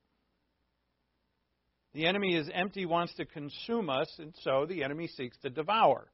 The 1.94 2.06
enemy 2.06 2.36
is 2.36 2.48
empty, 2.52 2.86
wants 2.86 3.14
to 3.14 3.24
consume 3.24 3.90
us, 3.90 4.08
and 4.18 4.34
so 4.42 4.66
the 4.68 4.84
enemy 4.84 5.08
seeks 5.08 5.36
to 5.38 5.50
devour. 5.50 6.08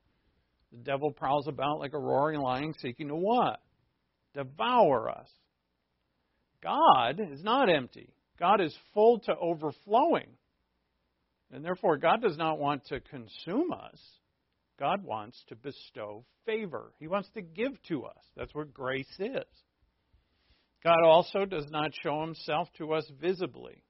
The 0.72 0.78
devil 0.78 1.12
prowls 1.12 1.48
about 1.48 1.80
like 1.80 1.92
a 1.92 1.98
roaring 1.98 2.40
lion 2.40 2.74
seeking 2.80 3.08
to 3.08 3.16
what? 3.16 3.60
Devour 4.34 5.10
us. 5.10 5.28
God 6.66 7.20
is 7.20 7.44
not 7.44 7.70
empty. 7.70 8.12
God 8.40 8.60
is 8.60 8.76
full 8.92 9.20
to 9.20 9.36
overflowing. 9.36 10.26
And 11.52 11.64
therefore, 11.64 11.96
God 11.96 12.20
does 12.20 12.36
not 12.36 12.58
want 12.58 12.84
to 12.86 12.98
consume 12.98 13.72
us. 13.72 14.00
God 14.80 15.04
wants 15.04 15.40
to 15.48 15.54
bestow 15.54 16.24
favor. 16.44 16.92
He 16.98 17.06
wants 17.06 17.28
to 17.34 17.40
give 17.40 17.80
to 17.88 18.04
us. 18.06 18.18
That's 18.36 18.52
what 18.52 18.74
grace 18.74 19.06
is. 19.20 19.44
God 20.82 21.04
also 21.04 21.44
does 21.44 21.66
not 21.70 21.92
show 22.02 22.20
himself 22.22 22.68
to 22.78 22.94
us 22.94 23.08
visibly. 23.20 23.84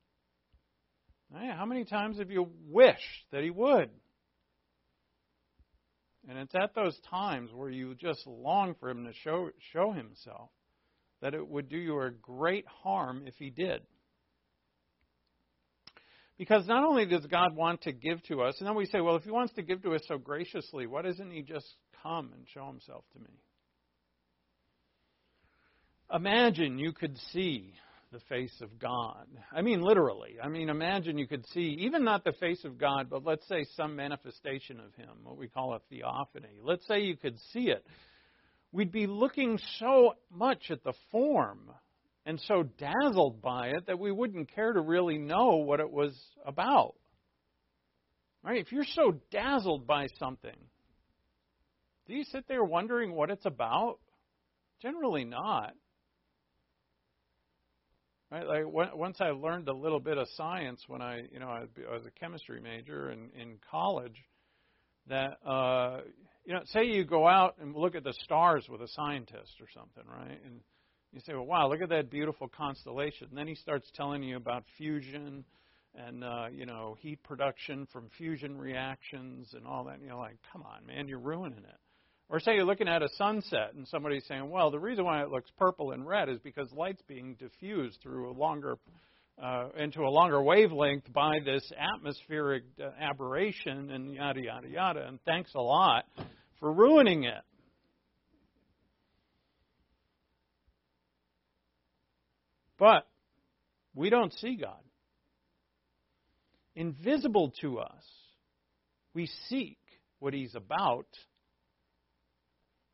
How 1.32 1.64
many 1.64 1.84
times 1.84 2.18
have 2.18 2.30
you 2.30 2.50
wished 2.68 3.24
that 3.32 3.42
he 3.42 3.50
would? 3.50 3.88
And 6.28 6.38
it's 6.38 6.54
at 6.54 6.74
those 6.74 6.98
times 7.10 7.50
where 7.54 7.70
you 7.70 7.94
just 7.94 8.26
long 8.26 8.74
for 8.78 8.90
him 8.90 9.06
to 9.06 9.12
show, 9.24 9.48
show 9.72 9.92
himself 9.92 10.50
that 11.22 11.34
it 11.34 11.46
would 11.46 11.68
do 11.68 11.78
you 11.78 12.00
a 12.00 12.10
great 12.10 12.66
harm 12.66 13.24
if 13.26 13.34
he 13.38 13.50
did. 13.50 13.80
Because 16.38 16.66
not 16.66 16.84
only 16.84 17.06
does 17.06 17.24
God 17.26 17.56
want 17.56 17.82
to 17.82 17.92
give 17.92 18.22
to 18.24 18.42
us, 18.42 18.56
and 18.58 18.68
then 18.68 18.76
we 18.76 18.84
say, 18.86 19.00
well, 19.00 19.16
if 19.16 19.22
He 19.22 19.30
wants 19.30 19.54
to 19.54 19.62
give 19.62 19.82
to 19.82 19.94
us 19.94 20.02
so 20.06 20.18
graciously, 20.18 20.86
why 20.86 21.02
doesn't 21.02 21.30
He 21.30 21.42
just 21.42 21.66
come 22.02 22.30
and 22.34 22.46
show 22.52 22.66
Himself 22.66 23.04
to 23.14 23.18
me? 23.18 23.40
Imagine 26.14 26.78
you 26.78 26.92
could 26.92 27.16
see 27.32 27.72
the 28.12 28.20
face 28.28 28.54
of 28.60 28.78
God. 28.78 29.26
I 29.50 29.62
mean, 29.62 29.80
literally. 29.80 30.36
I 30.42 30.48
mean, 30.48 30.68
imagine 30.68 31.18
you 31.18 31.26
could 31.26 31.46
see, 31.48 31.78
even 31.80 32.04
not 32.04 32.22
the 32.22 32.32
face 32.32 32.64
of 32.64 32.78
God, 32.78 33.08
but 33.10 33.24
let's 33.24 33.46
say 33.48 33.64
some 33.74 33.96
manifestation 33.96 34.78
of 34.78 34.94
Him, 34.94 35.08
what 35.24 35.38
we 35.38 35.48
call 35.48 35.74
a 35.74 35.80
theophany. 35.88 36.60
Let's 36.62 36.86
say 36.86 37.00
you 37.00 37.16
could 37.16 37.38
see 37.52 37.70
it. 37.70 37.84
We'd 38.76 38.92
be 38.92 39.06
looking 39.06 39.58
so 39.78 40.16
much 40.30 40.70
at 40.70 40.84
the 40.84 40.92
form 41.10 41.70
and 42.26 42.38
so 42.42 42.62
dazzled 42.62 43.40
by 43.40 43.68
it 43.68 43.86
that 43.86 43.98
we 43.98 44.12
wouldn't 44.12 44.54
care 44.54 44.70
to 44.70 44.80
really 44.82 45.16
know 45.16 45.62
what 45.64 45.80
it 45.80 45.90
was 45.90 46.14
about. 46.44 46.94
Right? 48.44 48.60
If 48.60 48.72
you're 48.72 48.84
so 48.84 49.18
dazzled 49.30 49.86
by 49.86 50.08
something, 50.18 50.58
do 52.06 52.12
you 52.12 52.24
sit 52.24 52.46
there 52.48 52.62
wondering 52.62 53.14
what 53.14 53.30
it's 53.30 53.46
about? 53.46 53.96
Generally 54.82 55.24
not. 55.24 55.72
Right? 58.30 58.46
Like 58.46 58.64
once 58.66 59.22
I 59.22 59.30
learned 59.30 59.68
a 59.68 59.74
little 59.74 60.00
bit 60.00 60.18
of 60.18 60.28
science 60.36 60.84
when 60.86 61.00
I, 61.00 61.22
you 61.32 61.40
know, 61.40 61.48
I 61.48 61.62
was 61.90 62.04
a 62.06 62.10
chemistry 62.10 62.60
major 62.60 63.10
in, 63.10 63.30
in 63.40 63.56
college. 63.70 64.22
That 65.08 65.38
uh, 65.48 66.00
you 66.46 66.54
know, 66.54 66.60
say 66.66 66.84
you 66.84 67.04
go 67.04 67.26
out 67.26 67.56
and 67.60 67.74
look 67.74 67.96
at 67.96 68.04
the 68.04 68.14
stars 68.22 68.66
with 68.70 68.80
a 68.80 68.88
scientist 68.88 69.52
or 69.60 69.66
something, 69.74 70.04
right? 70.08 70.40
And 70.44 70.60
you 71.12 71.20
say, 71.26 71.32
well, 71.34 71.44
wow, 71.44 71.68
look 71.68 71.82
at 71.82 71.88
that 71.88 72.08
beautiful 72.08 72.48
constellation. 72.48 73.26
And 73.30 73.36
then 73.36 73.48
he 73.48 73.56
starts 73.56 73.90
telling 73.94 74.22
you 74.22 74.36
about 74.36 74.64
fusion 74.78 75.44
and, 75.94 76.22
uh, 76.22 76.46
you 76.52 76.64
know, 76.64 76.96
heat 77.00 77.20
production 77.24 77.88
from 77.92 78.10
fusion 78.16 78.56
reactions 78.56 79.54
and 79.54 79.66
all 79.66 79.84
that. 79.84 79.94
And 79.94 80.04
you're 80.04 80.14
like, 80.14 80.36
come 80.52 80.62
on, 80.62 80.86
man, 80.86 81.08
you're 81.08 81.18
ruining 81.18 81.58
it. 81.58 81.80
Or 82.28 82.38
say 82.38 82.54
you're 82.54 82.64
looking 82.64 82.88
at 82.88 83.02
a 83.02 83.08
sunset 83.16 83.74
and 83.76 83.86
somebody's 83.88 84.24
saying, 84.28 84.48
well, 84.48 84.70
the 84.70 84.78
reason 84.78 85.04
why 85.04 85.22
it 85.22 85.30
looks 85.30 85.50
purple 85.58 85.92
and 85.92 86.06
red 86.06 86.28
is 86.28 86.38
because 86.40 86.70
light's 86.72 87.02
being 87.08 87.34
diffused 87.40 87.98
through 88.02 88.30
a 88.30 88.34
longer 88.34 88.78
uh, 89.42 89.68
into 89.76 90.00
a 90.00 90.08
longer 90.08 90.42
wavelength 90.42 91.12
by 91.12 91.38
this 91.44 91.70
atmospheric 91.94 92.64
uh, 92.80 92.88
aberration 93.00 93.90
and 93.90 94.14
yada 94.14 94.40
yada 94.42 94.68
yada. 94.68 95.06
And 95.06 95.18
thanks 95.24 95.50
a 95.54 95.60
lot 95.60 96.06
for 96.60 96.72
ruining 96.72 97.24
it. 97.24 97.42
But 102.78 103.06
we 103.94 104.10
don't 104.10 104.32
see 104.34 104.56
God. 104.56 104.80
Invisible 106.74 107.52
to 107.62 107.78
us, 107.78 108.04
we 109.14 109.30
seek 109.48 109.78
what 110.18 110.34
He's 110.34 110.54
about, 110.54 111.06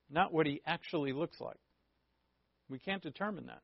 not 0.08 0.32
what 0.32 0.46
He 0.46 0.60
actually 0.64 1.12
looks 1.12 1.40
like. 1.40 1.58
We 2.68 2.78
can't 2.78 3.02
determine 3.02 3.46
that. 3.46 3.62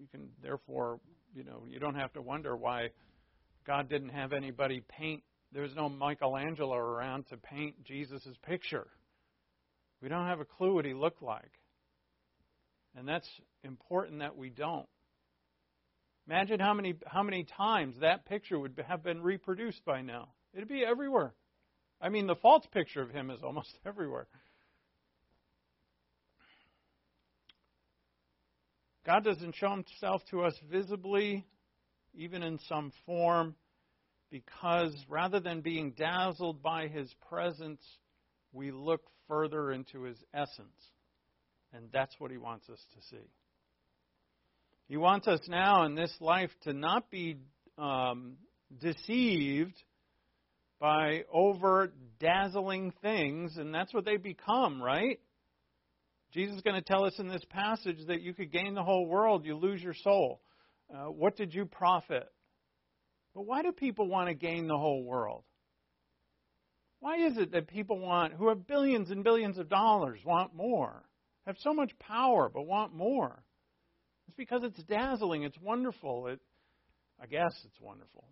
You 0.00 0.06
can 0.10 0.28
therefore 0.42 1.00
you 1.34 1.44
know, 1.44 1.62
you 1.68 1.78
don't 1.78 1.94
have 1.94 2.12
to 2.14 2.22
wonder 2.22 2.56
why 2.56 2.88
God 3.66 3.88
didn't 3.88 4.10
have 4.10 4.32
anybody 4.32 4.82
paint. 4.88 5.22
There's 5.52 5.74
no 5.74 5.88
Michelangelo 5.88 6.76
around 6.76 7.28
to 7.28 7.36
paint 7.36 7.82
Jesus' 7.84 8.28
picture. 8.46 8.86
We 10.02 10.08
don't 10.08 10.26
have 10.26 10.40
a 10.40 10.44
clue 10.44 10.74
what 10.74 10.84
he 10.84 10.94
looked 10.94 11.22
like. 11.22 11.50
And 12.96 13.08
that's 13.08 13.28
important 13.64 14.20
that 14.20 14.36
we 14.36 14.50
don't. 14.50 14.86
Imagine 16.26 16.60
how 16.60 16.74
many 16.74 16.94
how 17.06 17.22
many 17.22 17.44
times 17.56 17.94
that 18.00 18.26
picture 18.26 18.58
would 18.58 18.78
have 18.86 19.02
been 19.02 19.22
reproduced 19.22 19.82
by 19.86 20.02
now. 20.02 20.28
It'd 20.52 20.68
be 20.68 20.84
everywhere. 20.84 21.32
I 22.00 22.10
mean, 22.10 22.26
the 22.26 22.36
false 22.36 22.66
picture 22.72 23.00
of 23.00 23.10
him 23.10 23.30
is 23.30 23.40
almost 23.42 23.70
everywhere. 23.86 24.26
God 29.06 29.24
doesn't 29.24 29.54
show 29.54 29.70
himself 29.70 30.20
to 30.30 30.42
us 30.42 30.54
visibly, 30.70 31.46
even 32.12 32.42
in 32.42 32.58
some 32.68 32.92
form, 33.06 33.54
because 34.30 34.94
rather 35.08 35.40
than 35.40 35.60
being 35.60 35.92
dazzled 35.92 36.62
by 36.62 36.88
his 36.88 37.12
presence, 37.28 37.80
we 38.52 38.70
look 38.70 39.02
further 39.26 39.72
into 39.72 40.02
his 40.02 40.18
essence. 40.34 40.90
And 41.72 41.88
that's 41.92 42.14
what 42.18 42.30
he 42.30 42.38
wants 42.38 42.68
us 42.70 42.80
to 42.94 43.02
see. 43.10 43.30
He 44.88 44.96
wants 44.96 45.28
us 45.28 45.40
now 45.48 45.84
in 45.84 45.94
this 45.94 46.14
life 46.20 46.50
to 46.62 46.72
not 46.72 47.10
be 47.10 47.36
um, 47.76 48.36
deceived 48.80 49.76
by 50.80 51.24
over 51.32 51.92
dazzling 52.20 52.92
things, 53.02 53.56
and 53.56 53.74
that's 53.74 53.92
what 53.92 54.04
they 54.04 54.16
become, 54.16 54.82
right? 54.82 55.20
Jesus 56.32 56.56
is 56.56 56.62
going 56.62 56.76
to 56.76 56.82
tell 56.82 57.04
us 57.04 57.14
in 57.18 57.28
this 57.28 57.44
passage 57.50 57.98
that 58.06 58.22
you 58.22 58.32
could 58.32 58.52
gain 58.52 58.74
the 58.74 58.82
whole 58.82 59.06
world, 59.06 59.44
you 59.44 59.56
lose 59.56 59.82
your 59.82 59.94
soul. 59.94 60.40
Uh, 60.92 61.06
what 61.06 61.36
did 61.36 61.52
you 61.52 61.66
profit? 61.66 62.30
But 63.34 63.46
why 63.46 63.62
do 63.62 63.72
people 63.72 64.08
want 64.08 64.28
to 64.28 64.34
gain 64.34 64.66
the 64.66 64.76
whole 64.78 65.04
world? 65.04 65.44
Why 67.00 67.26
is 67.26 67.36
it 67.36 67.52
that 67.52 67.68
people 67.68 67.98
want, 67.98 68.34
who 68.34 68.48
have 68.48 68.66
billions 68.66 69.10
and 69.10 69.22
billions 69.22 69.58
of 69.58 69.68
dollars, 69.68 70.18
want 70.24 70.54
more? 70.54 71.04
Have 71.46 71.56
so 71.60 71.72
much 71.72 71.96
power, 71.98 72.50
but 72.52 72.66
want 72.66 72.92
more? 72.92 73.42
It's 74.26 74.36
because 74.36 74.62
it's 74.64 74.82
dazzling, 74.84 75.44
it's 75.44 75.58
wonderful. 75.60 76.26
It, 76.26 76.40
I 77.22 77.26
guess 77.26 77.54
it's 77.64 77.80
wonderful. 77.80 78.24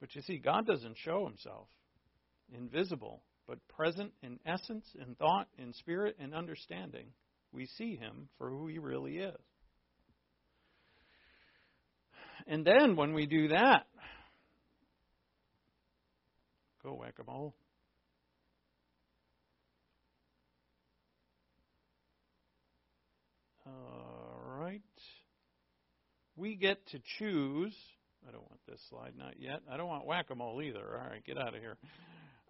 But 0.00 0.14
you 0.14 0.22
see, 0.22 0.38
God 0.38 0.66
doesn't 0.66 0.96
show 0.98 1.26
himself 1.26 1.68
invisible 2.54 3.22
but 3.46 3.58
present 3.68 4.12
in 4.22 4.38
essence, 4.46 4.86
in 4.94 5.14
thought, 5.16 5.48
in 5.58 5.72
spirit, 5.74 6.16
and 6.18 6.34
understanding. 6.34 7.06
We 7.52 7.66
see 7.66 7.96
him 7.96 8.28
for 8.38 8.48
who 8.48 8.66
he 8.66 8.78
really 8.78 9.18
is. 9.18 9.40
And 12.46 12.64
then 12.64 12.96
when 12.96 13.14
we 13.14 13.26
do 13.26 13.48
that, 13.48 13.86
go 16.82 16.94
whack 16.94 17.14
a 17.20 17.30
mole. 17.30 17.54
All 23.66 24.42
right. 24.58 24.82
We 26.36 26.56
get 26.56 26.84
to 26.88 27.00
choose. 27.18 27.74
I 28.26 28.32
don't 28.32 28.42
want 28.42 28.60
this 28.68 28.80
slide, 28.88 29.12
not 29.16 29.34
yet. 29.38 29.60
I 29.70 29.76
don't 29.76 29.88
want 29.88 30.06
whack 30.06 30.26
a 30.30 30.34
mole 30.34 30.62
either. 30.62 30.80
All 30.80 31.10
right, 31.10 31.24
get 31.24 31.38
out 31.38 31.54
of 31.54 31.60
here. 31.60 31.76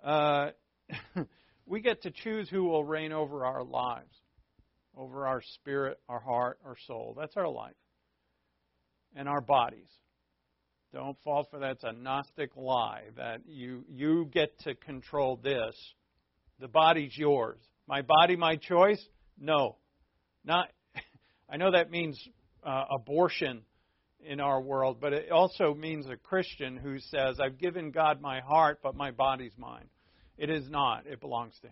Uh, 0.03 0.51
we 1.67 1.81
get 1.81 2.03
to 2.03 2.11
choose 2.11 2.49
who 2.49 2.65
will 2.65 2.85
reign 2.85 3.13
over 3.13 3.45
our 3.45 3.63
lives, 3.63 4.15
over 4.97 5.27
our 5.27 5.43
spirit, 5.55 5.99
our 6.09 6.21
heart, 6.21 6.59
our 6.65 6.77
soul. 6.87 7.17
That's 7.19 7.37
our 7.37 7.49
life. 7.49 7.75
And 9.15 9.29
our 9.29 9.41
bodies. 9.41 9.89
Don't 10.93 11.17
fall 11.25 11.47
for 11.51 11.59
that. 11.61 11.73
It's 11.73 11.85
a 11.85 11.93
Gnostic 11.93 12.57
lie 12.57 13.05
that 13.17 13.41
you, 13.47 13.85
you 13.89 14.29
get 14.33 14.59
to 14.61 14.75
control 14.75 15.37
this. 15.43 15.75
The 16.61 16.69
body's 16.69 17.17
yours. 17.17 17.59
My 17.89 18.03
body, 18.03 18.37
my 18.37 18.57
choice? 18.57 19.03
No. 19.39 19.77
Not. 20.45 20.69
I 21.49 21.57
know 21.57 21.73
that 21.73 21.91
means 21.91 22.23
uh, 22.63 22.85
abortion 22.91 23.63
in 24.25 24.39
our 24.41 24.61
world, 24.61 24.99
but 25.01 25.13
it 25.13 25.31
also 25.31 25.75
means 25.75 26.07
a 26.07 26.17
Christian 26.17 26.77
who 26.77 26.99
says, 26.99 27.41
I've 27.41 27.59
given 27.59 27.91
God 27.91 28.21
my 28.21 28.41
heart, 28.41 28.81
but 28.83 28.95
my 28.95 29.11
body's 29.11 29.53
mine. 29.57 29.89
It 30.37 30.51
is 30.51 30.69
not. 30.69 31.07
It 31.07 31.21
belongs 31.21 31.55
to 31.63 31.69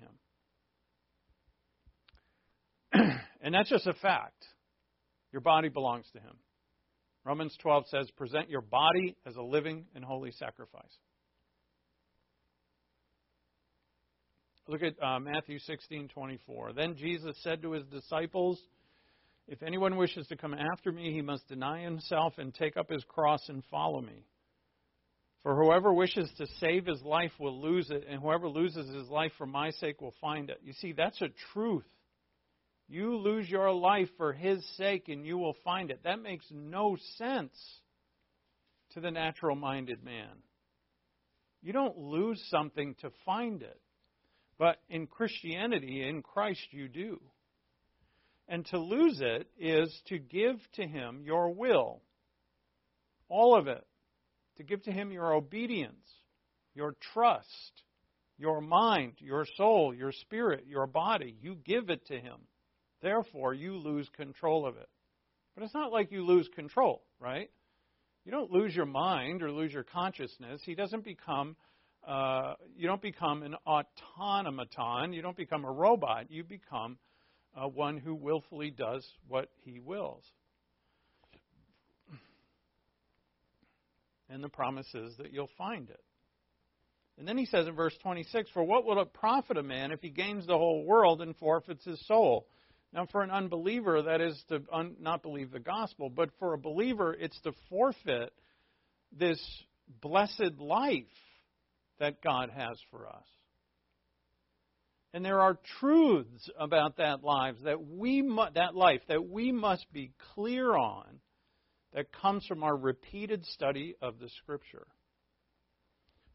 Him. 3.03 3.21
and 3.43 3.55
that's 3.55 3.69
just 3.69 3.87
a 3.87 3.95
fact. 3.95 4.47
Your 5.33 5.41
body 5.41 5.69
belongs 5.69 6.07
to 6.15 6.21
Him. 6.21 6.37
Romans 7.25 7.57
12 7.61 7.85
says, 7.89 8.11
present 8.17 8.49
your 8.49 8.63
body 8.63 9.17
as 9.27 9.37
a 9.37 9.43
living 9.43 9.85
and 9.95 10.05
holy 10.05 10.33
sacrifice. 10.33 10.97
Look 14.71 14.83
at 14.85 15.03
uh, 15.03 15.19
Matthew 15.19 15.59
16:24. 15.59 16.77
Then 16.77 16.95
Jesus 16.97 17.37
said 17.43 17.61
to 17.63 17.73
his 17.73 17.85
disciples, 17.87 18.57
"If 19.49 19.65
anyone 19.65 19.97
wishes 19.97 20.29
to 20.29 20.37
come 20.37 20.55
after 20.55 20.93
me, 20.93 21.13
he 21.13 21.23
must 21.23 21.49
deny 21.49 21.83
himself 21.83 22.35
and 22.39 22.55
take 22.55 22.77
up 22.77 22.89
his 22.89 23.03
cross 23.09 23.49
and 23.49 23.65
follow 23.65 24.01
me. 24.01 24.25
For 25.43 25.57
whoever 25.57 25.93
wishes 25.93 26.31
to 26.37 26.47
save 26.61 26.87
his 26.87 27.03
life 27.03 27.33
will 27.41 27.61
lose 27.61 27.91
it, 27.91 28.05
and 28.09 28.21
whoever 28.21 28.49
loses 28.49 28.89
his 28.95 29.09
life 29.09 29.33
for 29.39 29.47
my 29.47 29.71
sake 29.71 30.01
will 30.01 30.15
find 30.21 30.51
it. 30.51 30.61
You 30.63 30.75
see, 30.75 30.93
that's 30.93 31.21
a 31.21 31.31
truth. 31.53 31.87
You 32.91 33.17
lose 33.17 33.49
your 33.49 33.73
life 33.73 34.09
for 34.17 34.33
his 34.33 34.65
sake, 34.77 35.09
and 35.09 35.25
you 35.25 35.39
will 35.39 35.57
find 35.65 35.91
it. 35.91 36.01
That 36.05 36.21
makes 36.21 36.45
no 36.51 36.97
sense 37.17 37.57
to 38.93 39.01
the 39.01 39.11
natural 39.11 39.57
minded 39.57 40.03
man. 40.03 40.43
You 41.63 41.73
don't 41.73 41.97
lose 41.97 42.43
something 42.51 42.97
to 43.01 43.11
find 43.25 43.63
it. 43.63 43.81
But 44.59 44.77
in 44.91 45.07
Christianity, 45.07 46.07
in 46.07 46.23
Christ, 46.23 46.67
you 46.73 46.89
do. 46.89 47.21
And 48.49 48.67
to 48.67 48.79
lose 48.79 49.21
it 49.23 49.47
is 49.59 49.97
to 50.09 50.19
give 50.19 50.57
to 50.75 50.83
him 50.83 51.23
your 51.25 51.55
will, 51.55 52.03
all 53.29 53.57
of 53.57 53.69
it 53.69 53.87
to 54.61 54.67
give 54.67 54.83
to 54.83 54.93
Him 54.93 55.11
your 55.11 55.33
obedience, 55.33 56.07
your 56.75 56.95
trust, 57.15 57.83
your 58.37 58.61
mind, 58.61 59.15
your 59.17 59.47
soul, 59.57 59.95
your 59.95 60.13
spirit, 60.13 60.65
your 60.67 60.87
body. 60.87 61.35
You 61.41 61.57
give 61.65 61.89
it 61.89 62.07
to 62.09 62.21
Him. 62.21 62.37
Therefore, 63.03 63.55
you 63.55 63.77
lose 63.77 64.09
control 64.17 64.67
of 64.67 64.77
it. 64.77 64.89
But 65.55 65.65
it's 65.65 65.75
not 65.75 65.93
like 65.93 66.13
you 66.13 66.25
lose 66.25 66.49
control, 66.55 67.03
right? 67.19 67.51
You 68.25 68.33
don't 68.33 68.51
lose 68.51 68.75
your 68.75 68.87
mind 68.87 69.43
or 69.43 69.51
lose 69.51 69.73
your 69.73 69.85
consciousness. 69.85 70.61
He 70.65 70.75
doesn't 70.75 71.05
become, 71.05 71.57
uh, 72.07 72.55
you 72.77 72.87
don't 72.87 73.03
become 73.03 73.43
an 73.43 73.57
automaton. 73.67 75.13
You 75.13 75.23
don't 75.23 75.37
become 75.37 75.65
a 75.65 75.71
robot. 75.71 76.31
You 76.31 76.45
become 76.45 76.99
uh, 77.57 77.67
one 77.67 77.97
who 77.97 78.15
willfully 78.15 78.71
does 78.71 79.07
what 79.27 79.49
he 79.65 79.81
wills. 79.81 80.25
And 84.29 84.45
the 84.45 84.49
promise 84.49 84.87
is 84.95 85.17
that 85.17 85.33
you'll 85.33 85.51
find 85.59 85.91
it. 85.91 86.01
And 87.19 87.27
then 87.27 87.37
he 87.37 87.47
says 87.47 87.67
in 87.67 87.75
verse 87.75 87.95
26 88.03 88.51
For 88.55 88.63
what 88.63 88.87
will 88.87 89.01
it 89.03 89.13
profit 89.13 89.59
a 89.59 89.63
man 89.63 89.91
if 89.91 90.01
he 90.01 90.09
gains 90.09 90.47
the 90.47 90.57
whole 90.57 90.85
world 90.85 91.21
and 91.21 91.37
forfeits 91.37 91.85
his 91.85 92.01
soul? 92.07 92.47
Now, 92.93 93.07
for 93.07 93.23
an 93.23 93.31
unbeliever, 93.31 94.03
that 94.03 94.21
is 94.21 94.43
to 94.49 94.63
un- 94.73 94.97
not 95.01 95.23
believe 95.23 95.53
the 95.53 95.61
gospel, 95.61 96.11
but 96.11 96.31
for 96.39 96.55
a 96.55 96.59
believer, 96.59 97.15
it's 97.15 97.41
to 97.43 97.53
forfeit 97.69 98.33
this 99.17 99.41
blessed 100.01 100.59
life 100.59 101.05
that 102.01 102.23
God 102.23 102.51
has 102.51 102.79
for 102.91 103.09
us. 103.09 103.27
And 105.13 105.25
there 105.25 105.41
are 105.41 105.59
truths 105.81 106.49
about 106.59 106.97
that 106.97 107.23
life 107.23 107.57
that 107.65 107.85
we 107.85 108.23
mu- 108.23 108.51
that 108.55 108.75
life 108.75 109.03
that 109.09 109.29
we 109.29 109.51
must 109.53 109.93
be 109.93 110.13
clear 110.35 110.77
on 110.77 111.21
that 111.93 112.13
comes 112.13 112.47
from 112.47 112.63
our 112.63 112.77
repeated 112.77 113.45
study 113.47 113.97
of 114.01 114.21
the 114.21 114.29
scripture. 114.41 114.87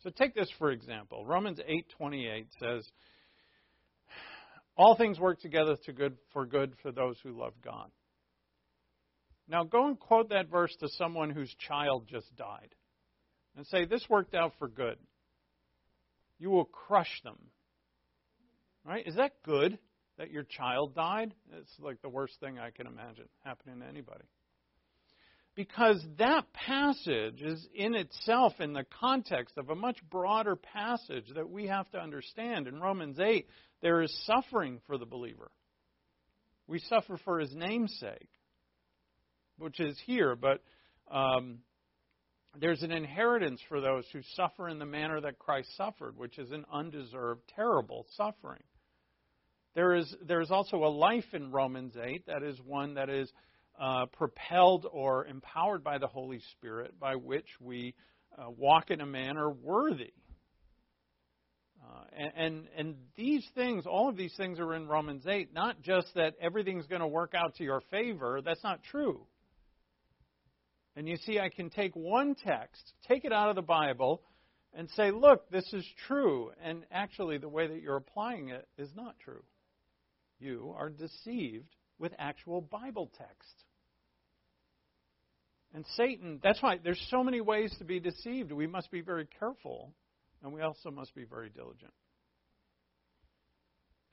So 0.04 0.10
take 0.10 0.36
this 0.36 0.52
for 0.60 0.72
example. 0.72 1.26
Romans 1.26 1.60
8:28 1.60 2.48
says, 2.60 2.86
"All 4.78 4.96
things 4.96 5.20
work 5.20 5.40
together 5.40 5.78
to 5.86 5.94
good 5.94 6.18
for 6.34 6.46
good 6.46 6.76
for 6.82 6.92
those 6.92 7.20
who 7.22 7.32
love 7.32 7.54
God." 7.62 7.92
Now 9.48 9.64
go 9.64 9.88
and 9.88 10.00
quote 10.00 10.30
that 10.30 10.48
verse 10.48 10.76
to 10.78 10.90
someone 10.90 11.30
whose 11.30 11.54
child 11.56 12.08
just 12.08 12.36
died 12.36 12.74
and 13.56 13.66
say, 13.68 13.86
"This 13.86 14.10
worked 14.10 14.34
out 14.34 14.54
for 14.58 14.68
good." 14.68 15.00
You 16.38 16.50
will 16.50 16.66
crush 16.66 17.22
them. 17.22 17.52
Right? 18.84 19.06
Is 19.08 19.16
that 19.16 19.42
good 19.44 19.80
that 20.18 20.32
your 20.32 20.44
child 20.44 20.94
died? 20.94 21.34
It's 21.54 21.80
like 21.80 22.02
the 22.02 22.10
worst 22.10 22.40
thing 22.40 22.60
I 22.60 22.72
can 22.72 22.88
imagine 22.88 23.30
happening 23.44 23.80
to 23.80 23.86
anybody 23.86 24.26
because 25.56 26.06
that 26.18 26.52
passage 26.54 27.42
is 27.42 27.66
in 27.74 27.96
itself 27.96 28.54
in 28.60 28.74
the 28.74 28.86
context 29.00 29.58
of 29.58 29.70
a 29.70 29.76
much 29.76 29.98
broader 30.10 30.56
passage 30.56 31.26
that 31.34 31.50
we 31.50 31.68
have 31.68 31.90
to 31.92 31.98
understand. 31.98 32.68
In 32.68 32.80
Romans 32.80 33.20
8, 33.20 33.48
there 33.82 34.02
is 34.02 34.26
suffering 34.26 34.80
for 34.88 34.98
the 34.98 35.06
believer. 35.06 35.52
We 36.68 36.80
suffer 36.80 37.18
for 37.24 37.40
his 37.40 37.54
name's 37.56 37.96
sake. 38.00 38.30
which 39.58 39.80
is 39.80 39.98
here, 40.06 40.36
but 40.36 40.62
um, 41.12 41.60
there's 42.60 42.84
an 42.84 42.92
inheritance 42.92 43.62
for 43.70 43.82
those 43.82 44.06
who 44.12 44.20
suffer 44.36 44.70
in 44.70 44.80
the 44.80 44.86
manner 44.86 45.22
that 45.22 45.40
Christ 45.40 45.70
suffered, 45.78 46.18
which 46.18 46.38
is 46.38 46.52
an 46.52 46.66
undeserved, 46.72 47.42
terrible 47.56 48.06
suffering. 48.16 48.64
There 49.76 49.96
is 49.96 50.14
there's 50.26 50.52
also 50.52 50.78
a 50.78 50.88
life 50.88 51.34
in 51.34 51.52
Romans 51.52 51.96
8 52.02 52.28
that 52.28 52.44
is 52.44 52.58
one 52.66 52.94
that 52.96 53.10
is 53.10 53.30
uh, 53.80 54.06
propelled 54.08 54.86
or 54.90 55.26
empowered 55.26 55.84
by 55.84 55.98
the 55.98 56.08
Holy 56.08 56.40
Spirit, 56.54 56.98
by 57.00 57.16
which 57.16 57.48
we 57.60 57.94
uh, 58.38 58.50
walk 58.50 58.90
in 58.90 59.02
a 59.02 59.06
manner 59.06 59.50
worthy. 59.50 60.14
Uh, 61.86 62.30
and, 62.36 62.68
and, 62.78 62.96
these 63.16 63.46
things, 63.54 63.86
all 63.86 64.10
of 64.10 64.18
these 64.18 64.34
things 64.36 64.60
are 64.60 64.74
in 64.74 64.88
Romans 64.88 65.26
8. 65.28 65.54
Not 65.54 65.82
just 65.82 66.08
that 66.16 66.34
everything's 66.42 66.88
going 66.88 67.02
to 67.02 67.08
work 67.08 67.34
out 67.36 67.56
to 67.56 67.64
your 67.64 67.82
favor. 67.92 68.42
That's 68.44 68.64
not 68.64 68.82
true. 68.84 69.26
And 70.96 71.08
you 71.08 71.18
see, 71.18 71.40
I 71.40 71.50
can 71.50 71.70
take 71.70 71.96
one 71.96 72.36
text, 72.36 72.94
take 73.08 73.26
it 73.26 73.34
out 73.34 73.50
of 73.50 73.56
the 73.56 73.62
Bible, 73.62 74.22
and 74.74 74.90
say, 74.92 75.12
look, 75.12 75.50
this 75.50 75.72
is 75.74 75.86
true. 76.08 76.52
And 76.64 76.86
actually, 76.92 77.38
the 77.38 77.50
way 77.50 77.68
that 77.68 77.82
you're 77.82 77.98
applying 77.98 78.50
it 78.50 78.68
is 78.78 78.90
not 78.96 79.16
true. 79.24 79.44
You 80.40 80.74
are 80.78 80.90
deceived 80.90 81.76
with 82.00 82.14
actual 82.18 82.62
Bible 82.62 83.12
text. 83.18 83.64
And 85.74 85.86
Satan, 85.98 86.40
that's 86.42 86.62
why 86.62 86.80
there's 86.82 87.06
so 87.10 87.24
many 87.24 87.42
ways 87.42 87.76
to 87.80 87.86
be 87.86 88.00
deceived. 88.00 88.52
We 88.52 88.68
must 88.68 88.92
be 88.92 89.02
very 89.02 89.28
careful, 89.40 89.94
and 90.46 90.54
we 90.54 90.62
also 90.62 90.92
must 90.92 91.14
be 91.16 91.26
very 91.26 91.50
diligent. 91.50 91.92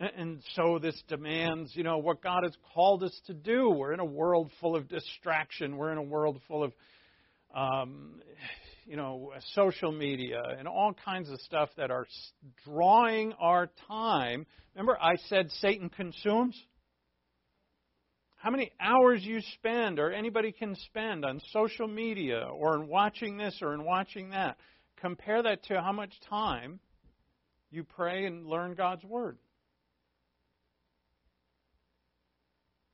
And 0.01 0.43
so 0.57 0.81
this 0.81 1.01
demands, 1.07 1.71
you 1.77 1.85
know, 1.85 1.99
what 1.99 2.23
God 2.23 2.43
has 2.43 2.57
called 2.75 3.05
us 3.05 3.21
to 3.27 3.35
do. 3.35 3.71
We're 3.71 3.93
in 3.93 4.01
a 4.01 4.05
world 4.05 4.51
full 4.61 4.75
of 4.75 4.89
distraction. 4.89 5.77
We're 5.77 5.93
in 5.93 5.99
a 5.99 6.03
world 6.03 6.41
full 6.49 6.65
of, 6.65 6.73
um, 7.55 8.21
you 8.85 8.97
know, 8.97 9.33
social 9.55 9.93
media 9.93 10.43
and 10.59 10.67
all 10.67 10.93
kinds 11.05 11.31
of 11.31 11.39
stuff 11.43 11.69
that 11.77 11.93
are 11.93 12.07
drawing 12.65 13.33
our 13.35 13.71
time. 13.87 14.47
Remember, 14.75 14.99
I 15.01 15.17
said 15.29 15.51
Satan 15.61 15.89
consumes? 15.89 16.61
How 18.37 18.51
many 18.51 18.73
hours 18.81 19.23
you 19.23 19.41
spend 19.55 20.01
or 20.01 20.11
anybody 20.11 20.51
can 20.51 20.75
spend 20.87 21.25
on 21.25 21.41
social 21.53 21.87
media 21.87 22.41
or 22.41 22.75
in 22.75 22.89
watching 22.89 23.37
this 23.37 23.57
or 23.63 23.75
in 23.75 23.85
watching 23.85 24.31
that. 24.31 24.57
Compare 25.03 25.43
that 25.43 25.65
to 25.65 25.83
how 25.83 25.93
much 25.93 26.13
time 26.31 26.81
you 27.71 27.85
pray 27.85 28.25
and 28.25 28.47
learn 28.47 28.75
God's 28.75 29.05
Word. 29.05 29.37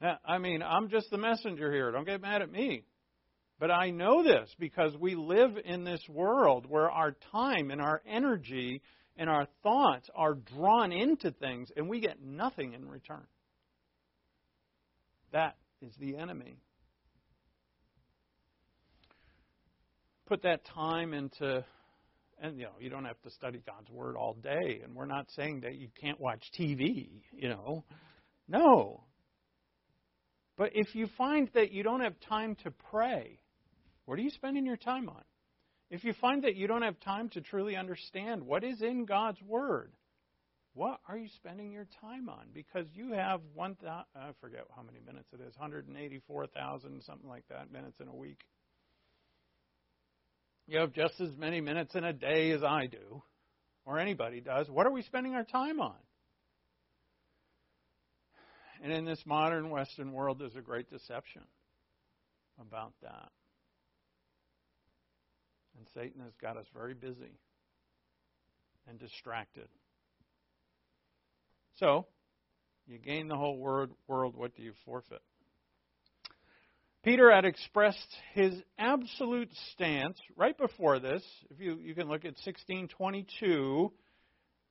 Now, 0.01 0.19
I 0.25 0.39
mean, 0.39 0.63
I'm 0.63 0.89
just 0.89 1.11
the 1.11 1.19
messenger 1.19 1.71
here. 1.71 1.93
Don't 1.93 2.07
get 2.07 2.23
mad 2.23 2.41
at 2.41 2.51
me. 2.51 2.85
But 3.61 3.71
I 3.71 3.91
know 3.91 4.23
this 4.23 4.49
because 4.59 4.97
we 4.99 5.17
live 5.17 5.59
in 5.65 5.85
this 5.85 6.01
world 6.09 6.65
where 6.67 6.91
our 6.91 7.15
time 7.33 7.71
and 7.71 7.81
our 7.81 8.01
energy 8.09 8.81
and 9.17 9.29
our 9.29 9.47
thoughts 9.63 10.09
are 10.15 10.35
drawn 10.35 10.93
into 10.93 11.33
things 11.33 11.69
and 11.77 11.89
we 11.89 12.01
get 12.01 12.23
nothing 12.23 12.73
in 12.73 12.89
return. 12.89 13.27
That 15.33 15.57
is 15.83 15.93
the 15.99 16.17
enemy. 16.17 16.57
Put 20.27 20.43
that 20.43 20.65
time 20.67 21.13
into, 21.13 21.65
and 22.41 22.59
you 22.59 22.65
know, 22.65 22.73
you 22.81 22.91
don't 22.91 23.05
have 23.05 23.21
to 23.23 23.31
study 23.31 23.63
God's 23.67 23.91
Word 23.91 24.17
all 24.17 24.35
day, 24.35 24.81
and 24.83 24.95
we're 24.95 25.07
not 25.07 25.27
saying 25.37 25.61
that 25.61 25.77
you 25.77 25.89
can't 26.01 26.21
watch 26.21 26.43
TV, 26.59 27.23
you 27.33 27.49
know. 27.49 27.85
No. 28.49 29.05
But 30.57 30.71
if 30.75 30.95
you 30.95 31.09
find 31.17 31.49
that 31.55 31.73
you 31.73 31.83
don't 31.83 32.01
have 32.01 32.19
time 32.29 32.57
to 32.65 32.71
pray, 32.91 33.39
what 34.05 34.19
are 34.19 34.23
you 34.23 34.31
spending 34.31 34.67
your 34.67 34.77
time 34.77 35.09
on? 35.09 35.23
If 35.91 36.05
you 36.05 36.13
find 36.21 36.45
that 36.45 36.57
you 36.57 36.67
don't 36.67 36.83
have 36.83 37.01
time 37.01 37.29
to 37.31 37.41
truly 37.41 37.77
understand 37.77 38.43
what 38.43 38.65
is 38.65 38.83
in 38.83 39.05
God's 39.05 39.41
Word, 39.43 39.93
what 40.75 41.01
are 41.09 41.17
you 41.17 41.29
spending 41.37 41.73
your 41.73 41.87
time 42.01 42.29
on? 42.29 42.47
Because 42.53 42.87
you 42.93 43.13
have 43.13 43.41
one, 43.55 43.77
I 43.85 44.31
forget 44.41 44.65
how 44.77 44.83
many 44.83 44.99
minutes 45.05 45.29
it 45.33 45.41
is, 45.41 45.57
184,000, 45.57 47.03
something 47.03 47.29
like 47.29 47.45
that, 47.49 47.73
minutes 47.73 47.97
in 48.01 48.09
a 48.09 48.15
week. 48.15 48.39
You 50.69 50.81
have 50.81 50.93
just 50.93 51.19
as 51.19 51.35
many 51.39 51.63
minutes 51.63 51.95
in 51.95 52.05
a 52.05 52.13
day 52.13 52.51
as 52.51 52.63
I 52.63 52.87
do, 52.87 53.23
or 53.87 53.99
anybody 53.99 54.43
does. 54.43 54.69
What 54.69 54.87
are 54.87 54.93
we 54.93 55.01
spending 55.01 55.35
our 55.35 55.43
time 55.43 55.81
on? 55.81 55.97
And 58.83 58.93
in 58.93 59.07
this 59.07 59.21
modern 59.25 59.71
Western 59.71 60.13
world, 60.13 60.39
there's 60.39 60.57
a 60.57 60.61
great 60.61 60.91
deception 60.91 61.43
about 62.61 62.93
that. 63.01 63.31
And 65.79 65.87
Satan 65.95 66.21
has 66.23 66.35
got 66.41 66.59
us 66.59 66.67
very 66.75 66.93
busy 66.93 67.39
and 68.87 68.99
distracted. 68.99 69.69
So, 71.77 72.07
you 72.87 72.99
gain 72.99 73.29
the 73.29 73.37
whole 73.37 73.57
world, 73.57 73.91
world 74.07 74.37
what 74.37 74.55
do 74.55 74.63
you 74.63 74.73
forfeit? 74.85 75.23
Peter 77.09 77.35
had 77.35 77.47
expressed 77.47 78.17
his 78.35 78.53
absolute 78.79 79.49
stance 79.73 80.19
right 80.37 80.59
before 80.59 80.99
this. 80.99 81.23
If 81.49 81.59
you, 81.59 81.79
you 81.81 81.95
can 81.95 82.07
look 82.07 82.27
at 82.27 82.37
1622, 82.45 83.91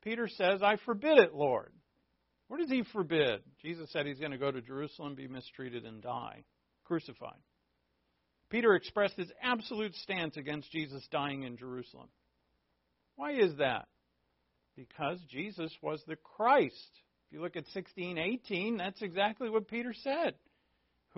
Peter 0.03 0.27
says, 0.27 0.61
I 0.61 0.75
forbid 0.85 1.17
it, 1.17 1.33
Lord. 1.33 1.71
What 2.47 2.59
does 2.59 2.69
he 2.69 2.83
forbid? 2.93 3.41
Jesus 3.63 3.91
said 3.91 4.05
he's 4.05 4.19
going 4.19 4.33
to 4.33 4.37
go 4.37 4.51
to 4.51 4.61
Jerusalem, 4.61 5.15
be 5.15 5.27
mistreated, 5.27 5.83
and 5.83 5.99
die, 5.99 6.43
crucified. 6.85 7.39
Peter 8.51 8.75
expressed 8.75 9.17
his 9.17 9.31
absolute 9.41 9.95
stance 9.95 10.37
against 10.37 10.71
Jesus 10.71 11.07
dying 11.11 11.41
in 11.41 11.57
Jerusalem. 11.57 12.09
Why 13.15 13.31
is 13.31 13.57
that? 13.57 13.87
Because 14.75 15.17
Jesus 15.27 15.75
was 15.81 16.03
the 16.05 16.17
Christ. 16.17 16.91
If 17.25 17.33
you 17.33 17.41
look 17.41 17.55
at 17.55 17.65
16:18, 17.75 18.77
that's 18.77 19.01
exactly 19.01 19.49
what 19.49 19.67
Peter 19.67 19.91
said. 19.91 20.35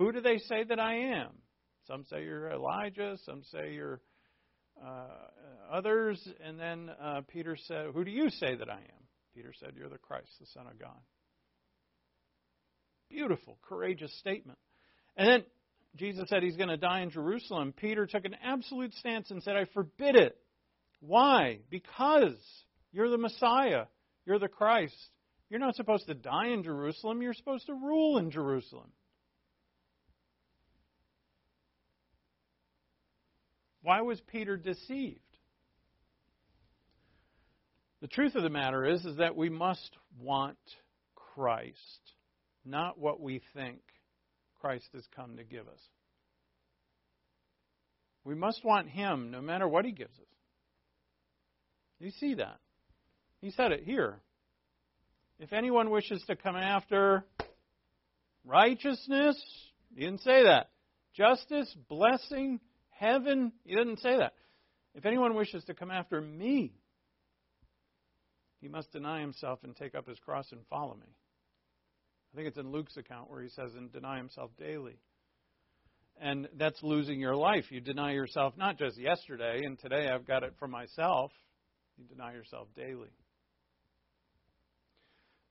Who 0.00 0.12
do 0.12 0.22
they 0.22 0.38
say 0.38 0.64
that 0.64 0.80
I 0.80 0.94
am? 0.94 1.28
Some 1.86 2.06
say 2.08 2.24
you're 2.24 2.50
Elijah, 2.50 3.18
some 3.26 3.42
say 3.52 3.74
you're 3.74 4.00
uh, 4.82 5.74
others, 5.76 6.26
and 6.42 6.58
then 6.58 6.88
uh, 6.88 7.20
Peter 7.28 7.54
said, 7.54 7.88
Who 7.92 8.02
do 8.02 8.10
you 8.10 8.30
say 8.30 8.54
that 8.54 8.70
I 8.70 8.78
am? 8.78 9.02
Peter 9.34 9.52
said, 9.60 9.74
You're 9.76 9.90
the 9.90 9.98
Christ, 9.98 10.30
the 10.40 10.46
Son 10.54 10.66
of 10.66 10.78
God. 10.78 10.96
Beautiful, 13.10 13.58
courageous 13.68 14.10
statement. 14.20 14.58
And 15.18 15.28
then 15.28 15.44
Jesus 15.96 16.30
said 16.30 16.42
he's 16.44 16.56
going 16.56 16.70
to 16.70 16.78
die 16.78 17.02
in 17.02 17.10
Jerusalem. 17.10 17.74
Peter 17.76 18.06
took 18.06 18.24
an 18.24 18.36
absolute 18.42 18.94
stance 18.94 19.30
and 19.30 19.42
said, 19.42 19.56
I 19.56 19.66
forbid 19.74 20.16
it. 20.16 20.34
Why? 21.00 21.58
Because 21.68 22.38
you're 22.90 23.10
the 23.10 23.18
Messiah. 23.18 23.84
You're 24.24 24.38
the 24.38 24.48
Christ. 24.48 24.96
You're 25.50 25.60
not 25.60 25.76
supposed 25.76 26.06
to 26.06 26.14
die 26.14 26.48
in 26.54 26.62
Jerusalem. 26.62 27.20
You're 27.20 27.34
supposed 27.34 27.66
to 27.66 27.74
rule 27.74 28.16
in 28.16 28.30
Jerusalem. 28.30 28.92
Why 33.82 34.02
was 34.02 34.20
Peter 34.20 34.56
deceived? 34.56 35.20
The 38.00 38.08
truth 38.08 38.34
of 38.34 38.42
the 38.42 38.50
matter 38.50 38.86
is, 38.86 39.04
is 39.04 39.16
that 39.16 39.36
we 39.36 39.50
must 39.50 39.96
want 40.18 40.58
Christ, 41.14 42.00
not 42.64 42.98
what 42.98 43.20
we 43.20 43.42
think 43.54 43.80
Christ 44.60 44.88
has 44.94 45.04
come 45.14 45.36
to 45.36 45.44
give 45.44 45.68
us. 45.68 45.80
We 48.24 48.34
must 48.34 48.64
want 48.64 48.88
Him 48.88 49.30
no 49.30 49.40
matter 49.40 49.66
what 49.66 49.84
He 49.84 49.92
gives 49.92 50.18
us. 50.18 50.26
You 51.98 52.10
see 52.12 52.34
that? 52.34 52.58
He 53.40 53.50
said 53.50 53.72
it 53.72 53.84
here. 53.84 54.20
If 55.38 55.52
anyone 55.52 55.90
wishes 55.90 56.22
to 56.26 56.36
come 56.36 56.56
after 56.56 57.24
righteousness, 58.44 59.42
he 59.94 60.00
didn't 60.04 60.22
say 60.22 60.44
that. 60.44 60.70
Justice, 61.14 61.74
blessing, 61.88 62.60
heaven, 63.00 63.52
he 63.64 63.74
didn't 63.74 64.00
say 64.00 64.16
that. 64.18 64.34
If 64.94 65.06
anyone 65.06 65.34
wishes 65.34 65.64
to 65.64 65.74
come 65.74 65.90
after 65.90 66.20
me, 66.20 66.74
he 68.60 68.68
must 68.68 68.92
deny 68.92 69.20
himself 69.20 69.60
and 69.64 69.74
take 69.74 69.94
up 69.94 70.06
his 70.06 70.18
cross 70.18 70.46
and 70.52 70.60
follow 70.68 70.94
me. 70.94 71.06
I 72.32 72.36
think 72.36 72.48
it's 72.48 72.58
in 72.58 72.70
Luke's 72.70 72.96
account 72.96 73.30
where 73.30 73.42
he 73.42 73.48
says, 73.48 73.72
and 73.76 73.90
deny 73.90 74.18
himself 74.18 74.50
daily. 74.58 74.98
And 76.20 76.48
that's 76.58 76.82
losing 76.82 77.18
your 77.18 77.34
life. 77.34 77.64
You 77.70 77.80
deny 77.80 78.12
yourself 78.12 78.54
not 78.58 78.78
just 78.78 78.98
yesterday 78.98 79.62
and 79.64 79.78
today 79.78 80.08
I've 80.08 80.26
got 80.26 80.42
it 80.42 80.54
for 80.58 80.68
myself. 80.68 81.32
You 81.96 82.04
deny 82.04 82.34
yourself 82.34 82.68
daily. 82.76 83.08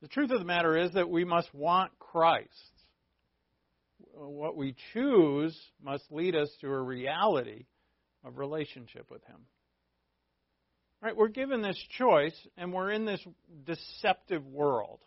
The 0.01 0.07
truth 0.07 0.29
of 0.31 0.39
the 0.39 0.45
matter 0.45 0.77
is 0.77 0.93
that 0.93 1.09
we 1.09 1.25
must 1.25 1.53
want 1.53 1.97
Christ. 1.97 2.78
What 4.13 4.55
we 4.55 4.75
choose 4.93 5.57
must 5.83 6.03
lead 6.11 6.35
us 6.35 6.49
to 6.61 6.67
a 6.67 6.81
reality 6.81 7.65
of 8.23 8.37
relationship 8.37 9.09
with 9.09 9.23
Him. 9.25 9.41
Right? 11.01 11.15
We're 11.15 11.29
given 11.29 11.61
this 11.61 11.81
choice, 11.97 12.35
and 12.57 12.73
we're 12.73 12.91
in 12.91 13.05
this 13.05 13.25
deceptive 13.65 14.45
world. 14.45 14.99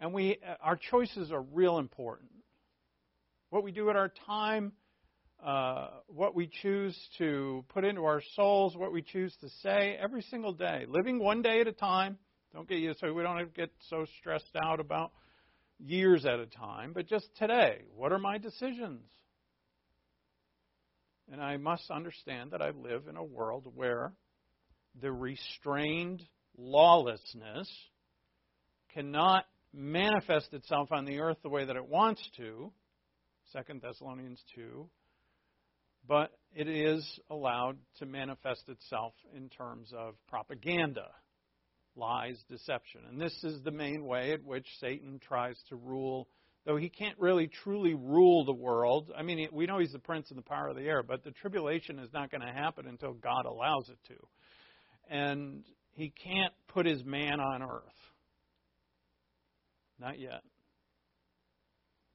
And 0.00 0.12
we, 0.12 0.38
our 0.62 0.78
choices 0.90 1.30
are 1.30 1.42
real 1.42 1.78
important. 1.78 2.30
What 3.50 3.62
we 3.62 3.72
do 3.72 3.90
at 3.90 3.96
our 3.96 4.10
time 4.26 4.72
uh, 5.44 5.88
what 6.08 6.34
we 6.34 6.50
choose 6.62 6.96
to 7.16 7.64
put 7.70 7.84
into 7.84 8.04
our 8.04 8.22
souls, 8.36 8.76
what 8.76 8.92
we 8.92 9.00
choose 9.00 9.34
to 9.40 9.48
say 9.62 9.96
every 10.00 10.22
single 10.22 10.52
day, 10.52 10.84
living 10.86 11.18
one 11.18 11.40
day 11.40 11.60
at 11.62 11.66
a 11.66 11.72
time. 11.72 12.18
Don't 12.52 12.68
get 12.68 12.78
you 12.78 12.92
so 13.00 13.12
we 13.12 13.22
don't 13.22 13.54
get 13.54 13.70
so 13.88 14.04
stressed 14.18 14.54
out 14.62 14.80
about 14.80 15.12
years 15.80 16.24
at 16.24 16.38
a 16.38 16.46
time, 16.46 16.92
but 16.92 17.06
just 17.06 17.28
today. 17.36 17.82
What 17.94 18.12
are 18.12 18.18
my 18.18 18.38
decisions? 18.38 19.02
And 21.32 21.40
I 21.40 21.56
must 21.56 21.90
understand 21.90 22.50
that 22.52 22.62
I 22.62 22.70
live 22.70 23.06
in 23.08 23.16
a 23.16 23.24
world 23.24 23.66
where 23.74 24.12
the 25.00 25.12
restrained 25.12 26.22
lawlessness 26.58 27.70
cannot 28.92 29.44
manifest 29.72 30.52
itself 30.52 30.90
on 30.90 31.04
the 31.04 31.20
earth 31.20 31.36
the 31.42 31.48
way 31.48 31.64
that 31.64 31.76
it 31.76 31.88
wants 31.88 32.22
to. 32.36 32.72
2 33.52 33.80
Thessalonians 33.80 34.42
2 34.54 34.88
but 36.06 36.32
it 36.54 36.68
is 36.68 37.06
allowed 37.30 37.76
to 37.98 38.06
manifest 38.06 38.68
itself 38.68 39.12
in 39.36 39.48
terms 39.48 39.92
of 39.96 40.14
propaganda, 40.28 41.08
lies, 41.96 42.42
deception. 42.48 43.02
And 43.08 43.20
this 43.20 43.36
is 43.42 43.62
the 43.62 43.70
main 43.70 44.04
way 44.04 44.32
at 44.32 44.44
which 44.44 44.66
Satan 44.80 45.20
tries 45.26 45.56
to 45.68 45.76
rule, 45.76 46.28
though 46.64 46.76
he 46.76 46.88
can't 46.88 47.18
really 47.18 47.48
truly 47.48 47.94
rule 47.94 48.44
the 48.44 48.52
world. 48.54 49.10
I 49.16 49.22
mean, 49.22 49.48
we 49.52 49.66
know 49.66 49.78
he's 49.78 49.92
the 49.92 49.98
prince 49.98 50.30
of 50.30 50.36
the 50.36 50.42
power 50.42 50.68
of 50.68 50.76
the 50.76 50.82
air, 50.82 51.02
but 51.02 51.24
the 51.24 51.32
tribulation 51.32 51.98
is 51.98 52.12
not 52.12 52.30
going 52.30 52.42
to 52.42 52.52
happen 52.52 52.86
until 52.86 53.12
God 53.12 53.46
allows 53.46 53.88
it 53.88 53.98
to. 54.08 54.14
And 55.08 55.64
he 55.92 56.10
can't 56.10 56.54
put 56.68 56.86
his 56.86 57.04
man 57.04 57.40
on 57.40 57.62
earth. 57.62 57.82
Not 59.98 60.18
yet. 60.18 60.42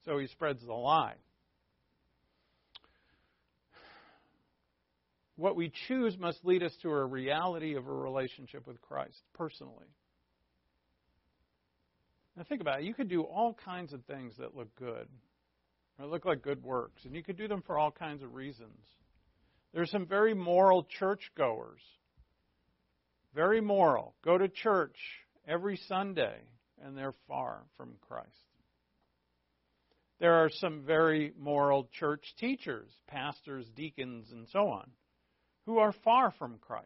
So 0.05 0.17
he 0.17 0.27
spreads 0.27 0.63
the 0.65 0.73
lie. 0.73 1.15
What 5.35 5.55
we 5.55 5.71
choose 5.87 6.17
must 6.17 6.45
lead 6.45 6.63
us 6.63 6.75
to 6.81 6.89
a 6.89 7.05
reality 7.05 7.75
of 7.75 7.87
a 7.87 7.93
relationship 7.93 8.65
with 8.65 8.81
Christ 8.81 9.21
personally. 9.33 9.87
Now, 12.37 12.43
think 12.43 12.61
about 12.61 12.79
it. 12.79 12.85
You 12.85 12.93
could 12.93 13.09
do 13.09 13.23
all 13.23 13.53
kinds 13.53 13.93
of 13.93 14.03
things 14.05 14.33
that 14.39 14.55
look 14.55 14.73
good, 14.75 15.07
or 15.99 16.05
look 16.05 16.25
like 16.25 16.41
good 16.41 16.63
works, 16.63 17.03
and 17.05 17.15
you 17.15 17.23
could 17.23 17.37
do 17.37 17.47
them 17.47 17.63
for 17.65 17.77
all 17.77 17.91
kinds 17.91 18.23
of 18.23 18.33
reasons. 18.33 18.77
There's 19.73 19.91
some 19.91 20.05
very 20.05 20.33
moral 20.33 20.83
churchgoers, 20.99 21.81
very 23.33 23.61
moral, 23.61 24.15
go 24.23 24.37
to 24.37 24.47
church 24.47 24.97
every 25.47 25.79
Sunday, 25.87 26.35
and 26.81 26.97
they're 26.97 27.15
far 27.27 27.63
from 27.77 27.95
Christ. 28.01 28.29
There 30.19 30.33
are 30.33 30.49
some 30.49 30.83
very 30.85 31.33
moral 31.37 31.89
church 31.99 32.23
teachers, 32.39 32.89
pastors, 33.07 33.65
deacons, 33.75 34.27
and 34.31 34.47
so 34.51 34.69
on 34.69 34.89
who 35.65 35.79
are 35.79 35.93
far 36.03 36.31
from 36.37 36.57
Christ. 36.59 36.85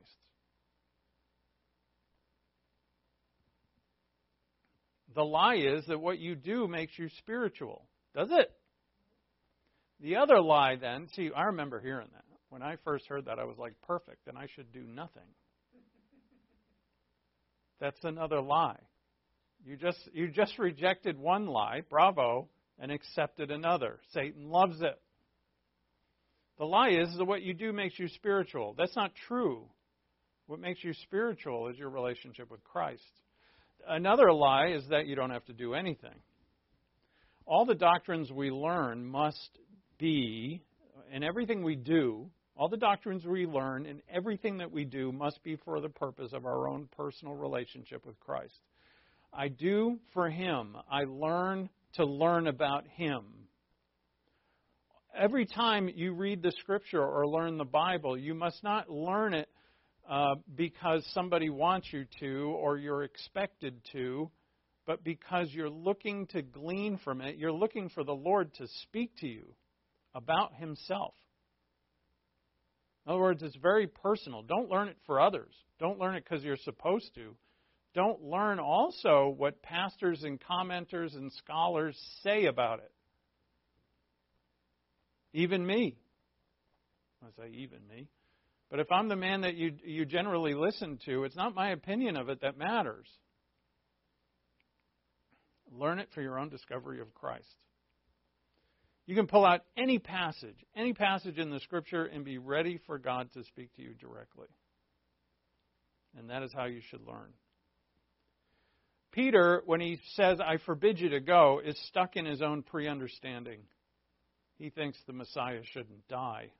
The 5.15 5.23
lie 5.23 5.55
is 5.55 5.85
that 5.87 5.99
what 5.99 6.19
you 6.19 6.35
do 6.35 6.67
makes 6.67 6.97
you 6.97 7.09
spiritual. 7.17 7.85
Does 8.15 8.29
it? 8.31 8.51
The 10.01 10.17
other 10.17 10.39
lie, 10.39 10.75
then, 10.75 11.07
see, 11.15 11.29
I 11.35 11.45
remember 11.45 11.79
hearing 11.81 12.07
that. 12.13 12.23
When 12.49 12.63
I 12.63 12.77
first 12.83 13.07
heard 13.07 13.25
that, 13.25 13.37
I 13.37 13.43
was 13.43 13.57
like, 13.57 13.73
perfect, 13.85 14.25
then 14.25 14.37
I 14.37 14.47
should 14.55 14.71
do 14.71 14.81
nothing. 14.81 15.23
That's 17.79 18.03
another 18.03 18.41
lie. 18.41 18.79
You 19.65 19.75
just, 19.75 19.99
you 20.13 20.29
just 20.29 20.57
rejected 20.57 21.17
one 21.17 21.47
lie, 21.47 21.81
bravo, 21.89 22.47
and 22.79 22.91
accepted 22.91 23.51
another. 23.51 23.99
Satan 24.13 24.49
loves 24.49 24.81
it. 24.81 24.99
The 26.59 26.65
lie 26.65 26.89
is 26.89 27.15
that 27.17 27.23
what 27.23 27.41
you 27.41 27.53
do 27.53 27.71
makes 27.71 27.97
you 27.97 28.09
spiritual. 28.09 28.75
That's 28.77 28.95
not 28.95 29.13
true. 29.27 29.63
What 30.47 30.59
makes 30.59 30.83
you 30.83 30.93
spiritual 31.03 31.69
is 31.69 31.77
your 31.77 31.89
relationship 31.89 32.51
with 32.51 32.61
Christ. 32.65 33.01
Another 33.87 34.33
lie 34.33 34.73
is 34.75 34.83
that 34.89 35.07
you 35.07 35.15
don't 35.15 35.29
have 35.29 35.45
to 35.45 35.53
do 35.53 35.73
anything. 35.73 36.15
All 37.45 37.65
the 37.65 37.75
doctrines 37.75 38.29
we 38.29 38.51
learn 38.51 39.05
must 39.05 39.57
be, 39.97 40.61
and 41.13 41.23
everything 41.23 41.63
we 41.63 41.77
do, 41.77 42.29
all 42.57 42.67
the 42.67 42.75
doctrines 42.75 43.25
we 43.25 43.45
learn 43.45 43.85
and 43.85 44.01
everything 44.13 44.57
that 44.57 44.69
we 44.69 44.83
do 44.83 45.13
must 45.13 45.41
be 45.43 45.55
for 45.63 45.79
the 45.79 45.87
purpose 45.87 46.33
of 46.33 46.45
our 46.45 46.67
own 46.67 46.89
personal 46.97 47.35
relationship 47.35 48.05
with 48.05 48.19
Christ. 48.19 48.59
I 49.33 49.47
do 49.47 49.97
for 50.13 50.29
Him. 50.29 50.75
I 50.91 51.05
learn 51.05 51.69
to 51.93 52.03
learn 52.03 52.47
about 52.47 52.85
Him 52.85 53.23
every 55.17 55.45
time 55.45 55.89
you 55.93 56.13
read 56.13 56.41
the 56.41 56.51
scripture 56.59 57.03
or 57.03 57.27
learn 57.27 57.57
the 57.57 57.65
Bible, 57.65 58.17
you 58.17 58.33
must 58.33 58.63
not 58.63 58.89
learn 58.89 59.33
it 59.33 59.49
uh, 60.09 60.35
because 60.55 61.05
somebody 61.13 61.49
wants 61.49 61.87
you 61.91 62.05
to 62.19 62.55
or 62.57 62.77
you're 62.77 63.03
expected 63.03 63.79
to, 63.91 64.29
but 64.85 65.03
because 65.03 65.49
you're 65.51 65.69
looking 65.69 66.27
to 66.27 66.41
glean 66.41 66.99
from 67.03 67.21
it. 67.21 67.37
You're 67.37 67.51
looking 67.51 67.89
for 67.89 68.03
the 68.03 68.15
Lord 68.15 68.53
to 68.55 68.67
speak 68.83 69.15
to 69.17 69.27
you 69.27 69.53
about 70.15 70.55
Himself. 70.55 71.13
In 73.05 73.11
other 73.11 73.21
words, 73.21 73.43
it's 73.43 73.55
very 73.55 73.87
personal. 73.87 74.41
Don't 74.41 74.69
learn 74.69 74.87
it 74.87 74.97
for 75.05 75.21
others. 75.21 75.53
Don't 75.79 75.99
learn 75.99 76.15
it 76.15 76.23
because 76.27 76.43
you're 76.43 76.57
supposed 76.57 77.13
to. 77.15 77.35
Don't 77.95 78.21
learn 78.21 78.59
also 78.59 79.33
what 79.35 79.61
pastors 79.63 80.23
and 80.23 80.39
commenters 80.39 81.15
and 81.15 81.31
scholars 81.33 81.97
say 82.23 82.45
about 82.45 82.79
it. 82.79 82.91
Even 85.33 85.65
me. 85.65 85.97
I 87.23 87.27
say 87.41 87.51
even 87.53 87.79
me. 87.87 88.07
But 88.69 88.79
if 88.79 88.91
I'm 88.91 89.07
the 89.07 89.15
man 89.15 89.41
that 89.41 89.55
you, 89.55 89.73
you 89.83 90.05
generally 90.05 90.53
listen 90.53 90.99
to, 91.05 91.23
it's 91.23 91.35
not 91.35 91.55
my 91.55 91.71
opinion 91.71 92.17
of 92.17 92.29
it 92.29 92.41
that 92.41 92.57
matters. 92.57 93.07
Learn 95.71 95.99
it 95.99 96.09
for 96.13 96.21
your 96.21 96.39
own 96.39 96.49
discovery 96.49 97.01
of 97.01 97.13
Christ. 97.13 97.45
You 99.05 99.15
can 99.15 99.27
pull 99.27 99.43
out 99.43 99.61
any 99.75 99.97
passage, 99.97 100.57
any 100.75 100.93
passage 100.93 101.39
in 101.39 101.49
the 101.49 101.59
Scripture, 101.61 102.05
and 102.05 102.23
be 102.23 102.37
ready 102.37 102.79
for 102.85 102.99
God 102.99 103.31
to 103.33 103.43
speak 103.43 103.73
to 103.75 103.81
you 103.81 103.95
directly. 103.95 104.47
And 106.17 106.29
that 106.29 106.43
is 106.43 106.53
how 106.53 106.65
you 106.65 106.81
should 106.89 107.01
learn. 107.01 107.33
Peter, 109.11 109.63
when 109.65 109.81
he 109.81 109.99
says, 110.13 110.39
I 110.39 110.57
forbid 110.57 110.99
you 110.99 111.09
to 111.09 111.19
go, 111.19 111.59
is 111.63 111.75
stuck 111.87 112.15
in 112.15 112.25
his 112.25 112.43
own 112.43 112.61
pre 112.61 112.87
understanding. 112.87 113.61
He 114.59 114.69
thinks 114.69 114.97
the 115.07 115.13
Messiah 115.13 115.61
shouldn't 115.71 116.07
die. 116.09 116.51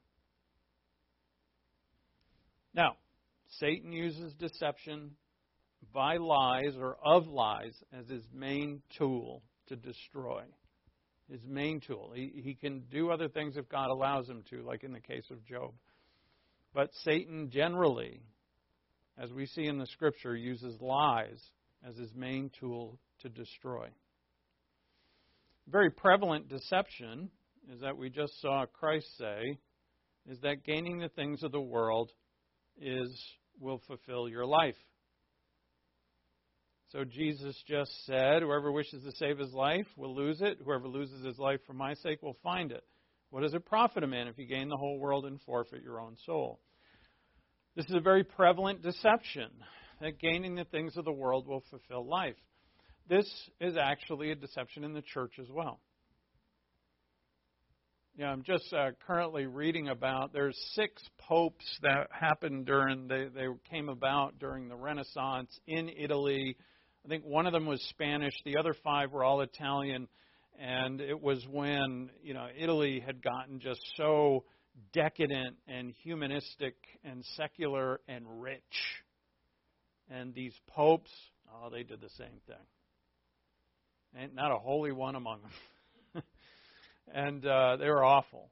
Now, 2.73 2.95
Satan 3.59 3.91
uses 3.91 4.33
deception 4.35 5.11
by 5.93 6.15
lies 6.17 6.75
or 6.79 6.97
of 7.03 7.27
lies 7.27 7.73
as 7.91 8.07
his 8.07 8.23
main 8.33 8.81
tool 8.97 9.43
to 9.67 9.75
destroy. 9.75 10.43
His 11.29 11.41
main 11.45 11.81
tool. 11.81 12.11
He, 12.15 12.31
he 12.43 12.55
can 12.55 12.83
do 12.89 13.11
other 13.11 13.27
things 13.27 13.57
if 13.57 13.67
God 13.69 13.89
allows 13.89 14.29
him 14.29 14.43
to, 14.49 14.63
like 14.63 14.83
in 14.83 14.93
the 14.93 14.99
case 14.99 15.25
of 15.29 15.45
Job. 15.45 15.73
But 16.73 16.91
Satan 17.03 17.49
generally, 17.51 18.21
as 19.17 19.31
we 19.31 19.45
see 19.45 19.65
in 19.65 19.77
the 19.77 19.87
scripture, 19.87 20.35
uses 20.35 20.79
lies 20.79 21.39
as 21.85 21.97
his 21.97 22.13
main 22.15 22.49
tool 22.59 22.97
to 23.21 23.29
destroy. 23.29 23.89
Very 25.67 25.91
prevalent 25.91 26.47
deception 26.47 27.29
is 27.71 27.81
that 27.81 27.97
we 27.97 28.09
just 28.09 28.39
saw 28.41 28.65
Christ 28.65 29.07
say 29.17 29.57
is 30.27 30.39
that 30.41 30.63
gaining 30.63 30.99
the 30.99 31.09
things 31.09 31.43
of 31.43 31.51
the 31.51 31.61
world 31.61 32.11
is 32.79 33.09
will 33.59 33.81
fulfill 33.87 34.29
your 34.29 34.45
life. 34.45 34.75
So 36.91 37.03
Jesus 37.03 37.55
just 37.67 37.91
said, 38.05 38.41
whoever 38.41 38.71
wishes 38.71 39.03
to 39.03 39.11
save 39.17 39.37
his 39.37 39.53
life 39.53 39.85
will 39.95 40.15
lose 40.15 40.41
it. 40.41 40.59
Whoever 40.63 40.87
loses 40.87 41.23
his 41.23 41.37
life 41.37 41.59
for 41.67 41.73
my 41.73 41.93
sake 41.93 42.23
will 42.23 42.37
find 42.41 42.71
it. 42.71 42.83
What 43.29 43.41
does 43.41 43.53
it 43.53 43.65
profit 43.65 44.03
a 44.03 44.07
man 44.07 44.27
if 44.27 44.39
you 44.39 44.47
gain 44.47 44.69
the 44.69 44.77
whole 44.77 44.97
world 44.97 45.25
and 45.25 45.39
forfeit 45.41 45.83
your 45.83 45.99
own 45.99 46.15
soul? 46.25 46.59
This 47.75 47.85
is 47.85 47.95
a 47.95 47.99
very 47.99 48.23
prevalent 48.23 48.81
deception 48.81 49.51
that 50.01 50.19
gaining 50.19 50.55
the 50.55 50.65
things 50.65 50.97
of 50.97 51.05
the 51.05 51.11
world 51.11 51.47
will 51.47 51.63
fulfill 51.69 52.07
life. 52.07 52.35
This 53.07 53.29
is 53.61 53.77
actually 53.77 54.31
a 54.31 54.35
deception 54.35 54.83
in 54.83 54.93
the 54.93 55.03
church 55.03 55.33
as 55.39 55.47
well. 55.51 55.79
Yeah, 58.17 58.31
I'm 58.31 58.43
just 58.43 58.73
uh, 58.73 58.91
currently 59.07 59.45
reading 59.45 59.87
about 59.87 60.33
there's 60.33 60.57
six 60.73 61.01
popes 61.19 61.63
that 61.81 62.07
happened 62.11 62.65
during 62.65 63.07
they 63.07 63.27
they 63.33 63.47
came 63.69 63.87
about 63.87 64.37
during 64.39 64.67
the 64.67 64.75
Renaissance 64.75 65.57
in 65.67 65.89
Italy. 65.89 66.57
I 67.05 67.07
think 67.07 67.23
one 67.23 67.47
of 67.47 67.53
them 67.53 67.65
was 67.65 67.81
Spanish, 67.89 68.33
the 68.43 68.57
other 68.57 68.75
five 68.83 69.13
were 69.13 69.23
all 69.23 69.39
Italian, 69.41 70.07
and 70.59 70.99
it 70.99 71.21
was 71.21 71.45
when 71.49 72.09
you 72.21 72.33
know 72.33 72.47
Italy 72.57 73.01
had 73.05 73.23
gotten 73.23 73.59
just 73.59 73.79
so 73.95 74.43
decadent 74.91 75.55
and 75.67 75.93
humanistic 76.03 76.75
and 77.05 77.23
secular 77.37 78.01
and 78.09 78.25
rich, 78.41 78.61
and 80.09 80.33
these 80.33 80.53
popes, 80.67 81.11
oh, 81.53 81.69
they 81.69 81.83
did 81.83 82.01
the 82.01 82.09
same 82.17 82.41
thing. 82.47 82.65
And 84.15 84.35
not 84.35 84.51
a 84.51 84.57
holy 84.57 84.91
one 84.91 85.15
among 85.15 85.41
them 85.41 85.51
and 87.13 87.45
uh, 87.45 87.77
they 87.77 87.89
were 87.89 88.03
awful. 88.03 88.49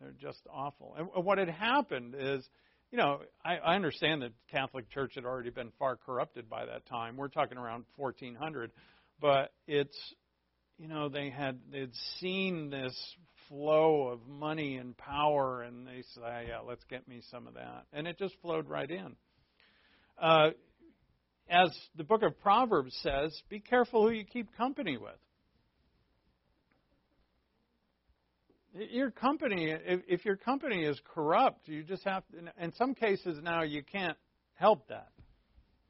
They're 0.00 0.14
just 0.20 0.40
awful. 0.52 0.94
And 0.96 1.24
what 1.24 1.38
had 1.38 1.48
happened 1.48 2.14
is, 2.18 2.46
you 2.90 2.98
know, 2.98 3.20
I, 3.44 3.56
I 3.58 3.74
understand 3.76 4.22
that 4.22 4.32
Catholic 4.50 4.90
Church 4.90 5.12
had 5.14 5.24
already 5.24 5.50
been 5.50 5.70
far 5.78 5.96
corrupted 5.96 6.48
by 6.48 6.66
that 6.66 6.86
time. 6.86 7.16
We're 7.16 7.28
talking 7.28 7.58
around 7.58 7.84
1400, 7.96 8.72
but 9.20 9.52
it's, 9.66 9.96
you 10.78 10.88
know, 10.88 11.08
they 11.08 11.30
had 11.30 11.58
they'd 11.70 11.94
seen 12.18 12.70
this 12.70 12.96
flow 13.48 14.08
of 14.08 14.26
money 14.26 14.76
and 14.76 14.96
power, 14.96 15.62
and 15.62 15.86
they 15.86 16.02
say, 16.14 16.46
yeah, 16.48 16.60
let's 16.66 16.84
get 16.84 17.06
me 17.06 17.20
some 17.30 17.46
of 17.46 17.54
that, 17.54 17.84
and 17.92 18.06
it 18.06 18.18
just 18.18 18.34
flowed 18.40 18.68
right 18.68 18.90
in. 18.90 19.16
Uh, 20.20 20.50
as 21.50 21.76
the 21.96 22.04
book 22.04 22.22
of 22.22 22.38
Proverbs 22.40 22.96
says, 23.02 23.36
be 23.48 23.58
careful 23.58 24.06
who 24.06 24.14
you 24.14 24.24
keep 24.24 24.56
company 24.56 24.96
with. 24.96 25.18
Your 28.72 29.10
company, 29.10 29.70
if, 29.70 30.00
if 30.06 30.24
your 30.24 30.36
company 30.36 30.84
is 30.84 31.00
corrupt, 31.12 31.66
you 31.66 31.82
just 31.82 32.04
have 32.04 32.22
to, 32.28 32.64
in 32.64 32.72
some 32.74 32.94
cases 32.94 33.38
now 33.42 33.62
you 33.62 33.82
can't 33.82 34.16
help 34.54 34.86
that. 34.88 35.08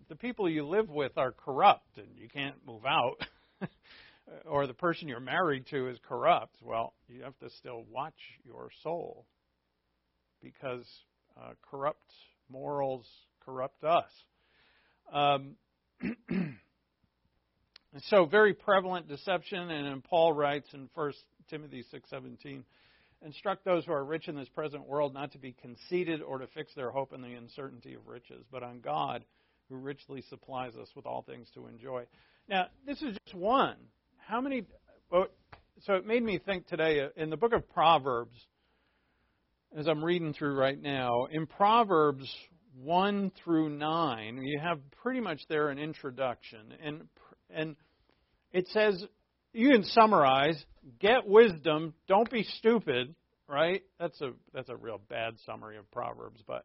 The 0.09 0.17
people 0.17 0.49
you 0.49 0.67
live 0.67 0.89
with 0.89 1.19
are 1.19 1.33
corrupt 1.33 1.99
and 1.99 2.09
you 2.17 2.29
can't 2.29 2.57
move 2.67 2.87
out, 2.87 3.17
or 4.47 4.67
the 4.67 4.75
person 4.75 5.09
you're 5.09 5.21
married 5.21 5.67
to 5.69 5.89
is 5.89 5.99
corrupt, 6.09 6.57
well, 6.63 6.95
you 7.07 7.23
have 7.23 7.39
to 7.41 7.51
still 7.59 7.85
watch 7.91 8.15
your 8.45 8.71
soul 8.83 9.27
because 10.43 10.87
uh, 11.39 11.51
corrupt 11.71 12.11
morals 12.49 13.07
corrupt 13.45 13.85
us. 13.85 14.11
Um, 15.13 15.57
so 18.09 18.25
very 18.25 18.55
prevalent 18.55 19.07
deception, 19.07 19.71
and 19.71 20.03
Paul 20.03 20.33
writes 20.33 20.69
in 20.73 20.89
1 20.95 21.13
Timothy 21.51 21.85
6:17, 21.93 22.65
instruct 23.23 23.65
those 23.65 23.85
who 23.85 23.93
are 23.93 24.05
rich 24.05 24.29
in 24.29 24.37
this 24.37 24.49
present 24.49 24.87
world 24.87 25.13
not 25.13 25.33
to 25.33 25.39
be 25.39 25.53
conceited 25.53 26.23
or 26.23 26.39
to 26.39 26.47
fix 26.49 26.73
their 26.75 26.91
hope 26.91 27.13
in 27.13 27.21
the 27.21 27.35
uncertainty 27.35 27.95
of 27.95 28.07
riches, 28.07 28.45
but 28.51 28.63
on 28.63 28.81
God, 28.81 29.25
who 29.69 29.77
richly 29.77 30.23
supplies 30.23 30.75
us 30.77 30.89
with 30.97 31.07
all 31.07 31.23
things 31.23 31.49
to 31.55 31.67
enjoy. 31.67 32.05
Now, 32.49 32.67
this 32.87 33.03
is 33.03 33.17
just 33.25 33.35
one. 33.35 33.77
How 34.17 34.41
many? 34.41 34.65
So 35.83 35.95
it 35.95 36.07
made 36.07 36.23
me 36.23 36.39
think 36.39 36.67
today 36.67 37.01
uh, 37.01 37.09
in 37.17 37.31
the 37.31 37.37
book 37.37 37.53
of 37.53 37.69
Proverbs, 37.71 38.37
as 39.77 39.87
I'm 39.87 40.05
reading 40.05 40.35
through 40.35 40.55
right 40.55 40.81
now, 40.81 41.27
in 41.31 41.47
Proverbs 41.47 42.31
1 42.83 43.33
through 43.43 43.71
9, 43.71 44.43
you 44.43 44.59
have 44.59 44.79
pretty 45.03 45.21
much 45.21 45.41
there 45.49 45.71
an 45.71 45.79
introduction. 45.79 46.75
And, 46.83 47.09
and 47.49 47.77
it 48.53 48.69
says, 48.69 49.05
you 49.53 49.71
can 49.71 49.85
summarize, 49.85 50.63
get 50.99 51.27
wisdom, 51.27 51.95
don't 52.09 52.31
be 52.31 52.45
stupid, 52.59 53.15
right? 53.49 53.83
That's 53.99 54.21
a, 54.21 54.33
that's 54.55 54.69
a 54.69 54.77
real 54.77 55.01
bad 55.09 55.35
summary 55.45 55.77
of 55.77 55.91
Proverbs, 55.91 56.41
but 56.47 56.65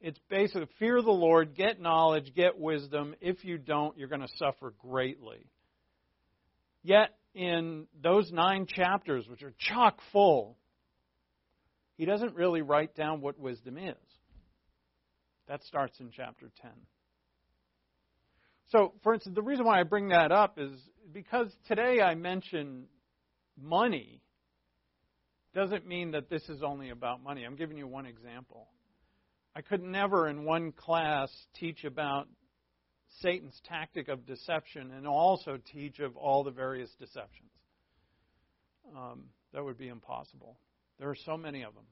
it's 0.00 0.18
basically 0.28 0.68
fear 0.78 1.02
the 1.02 1.10
Lord, 1.10 1.54
get 1.54 1.80
knowledge, 1.80 2.32
get 2.34 2.58
wisdom. 2.58 3.14
If 3.20 3.44
you 3.44 3.58
don't, 3.58 3.96
you're 3.98 4.08
going 4.08 4.22
to 4.22 4.36
suffer 4.36 4.72
greatly. 4.78 5.46
Yet, 6.82 7.14
in 7.34 7.86
those 8.02 8.32
nine 8.32 8.66
chapters, 8.66 9.28
which 9.28 9.42
are 9.42 9.52
chock 9.58 9.98
full, 10.12 10.56
he 11.96 12.06
doesn't 12.06 12.34
really 12.34 12.62
write 12.62 12.94
down 12.94 13.20
what 13.20 13.38
wisdom 13.38 13.76
is. 13.76 13.94
That 15.48 15.62
starts 15.64 15.98
in 16.00 16.10
chapter 16.16 16.50
10. 16.62 16.70
So, 18.70 18.92
for 19.02 19.14
instance, 19.14 19.34
the 19.34 19.42
reason 19.42 19.64
why 19.64 19.80
I 19.80 19.82
bring 19.82 20.08
that 20.08 20.30
up 20.30 20.58
is 20.58 20.70
because 21.12 21.52
today 21.66 22.00
I 22.00 22.14
mention 22.14 22.84
money 23.60 24.20
doesn't 25.54 25.86
mean 25.86 26.12
that 26.12 26.30
this 26.30 26.48
is 26.48 26.62
only 26.62 26.90
about 26.90 27.22
money. 27.22 27.44
I'm 27.44 27.56
giving 27.56 27.76
you 27.76 27.88
one 27.88 28.06
example. 28.06 28.68
I 29.56 29.62
could 29.62 29.82
never 29.82 30.28
in 30.28 30.44
one 30.44 30.70
class 30.70 31.30
teach 31.56 31.82
about 31.82 32.28
Satan's 33.20 33.60
tactic 33.64 34.08
of 34.08 34.24
deception 34.24 34.92
and 34.92 35.04
also 35.04 35.58
teach 35.72 35.98
of 35.98 36.16
all 36.16 36.44
the 36.44 36.52
various 36.52 36.90
deceptions. 37.00 37.50
Um, 38.96 39.24
that 39.52 39.64
would 39.64 39.78
be 39.78 39.88
impossible. 39.88 40.56
There 41.00 41.10
are 41.10 41.16
so 41.16 41.36
many 41.36 41.62
of 41.62 41.74
them. 41.74 41.86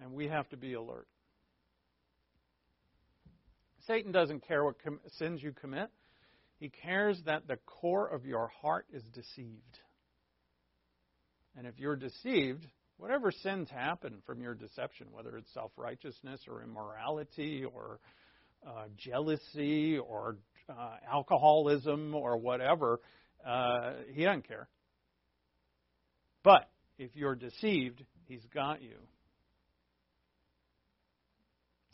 And 0.00 0.12
we 0.12 0.28
have 0.28 0.48
to 0.50 0.56
be 0.56 0.72
alert. 0.72 1.06
Satan 3.86 4.12
doesn't 4.12 4.46
care 4.46 4.64
what 4.64 4.82
com- 4.82 5.00
sins 5.18 5.42
you 5.42 5.52
commit. 5.52 5.88
He 6.58 6.70
cares 6.70 7.20
that 7.26 7.46
the 7.46 7.58
core 7.66 8.08
of 8.08 8.24
your 8.24 8.50
heart 8.62 8.86
is 8.92 9.02
deceived. 9.12 9.78
And 11.56 11.66
if 11.66 11.78
you're 11.78 11.96
deceived, 11.96 12.66
whatever 12.96 13.30
sins 13.30 13.68
happen 13.70 14.22
from 14.26 14.40
your 14.40 14.54
deception, 14.54 15.08
whether 15.10 15.36
it's 15.36 15.52
self 15.52 15.72
righteousness 15.76 16.40
or 16.48 16.62
immorality 16.62 17.64
or 17.64 18.00
uh, 18.66 18.84
jealousy 18.96 19.98
or 19.98 20.36
uh, 20.68 20.96
alcoholism 21.10 22.14
or 22.14 22.36
whatever, 22.38 23.00
uh, 23.46 23.92
he 24.12 24.24
doesn't 24.24 24.48
care. 24.48 24.68
But 26.42 26.68
if 26.98 27.10
you're 27.14 27.34
deceived, 27.34 28.02
he's 28.26 28.44
got 28.52 28.82
you. 28.82 28.96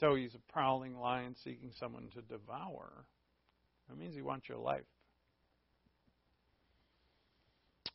So 0.02 0.16
he's 0.16 0.34
a 0.34 0.52
prowling 0.52 0.98
lion 0.98 1.36
seeking 1.44 1.70
someone 1.78 2.08
to 2.14 2.22
devour. 2.22 3.04
That 3.88 3.96
means 3.96 4.16
he 4.16 4.22
wants 4.22 4.48
your 4.48 4.58
life. 4.58 4.82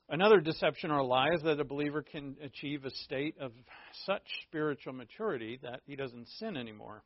Another 0.07 0.39
deception 0.39 0.89
or 0.89 1.03
lie 1.03 1.31
is 1.35 1.41
that 1.41 1.59
a 1.59 1.65
believer 1.65 2.01
can 2.01 2.37
achieve 2.41 2.85
a 2.85 2.91
state 2.91 3.35
of 3.41 3.51
such 4.05 4.21
spiritual 4.43 4.93
maturity 4.93 5.59
that 5.63 5.81
he 5.85 5.97
doesn't 5.97 6.29
sin 6.39 6.55
anymore. 6.55 7.03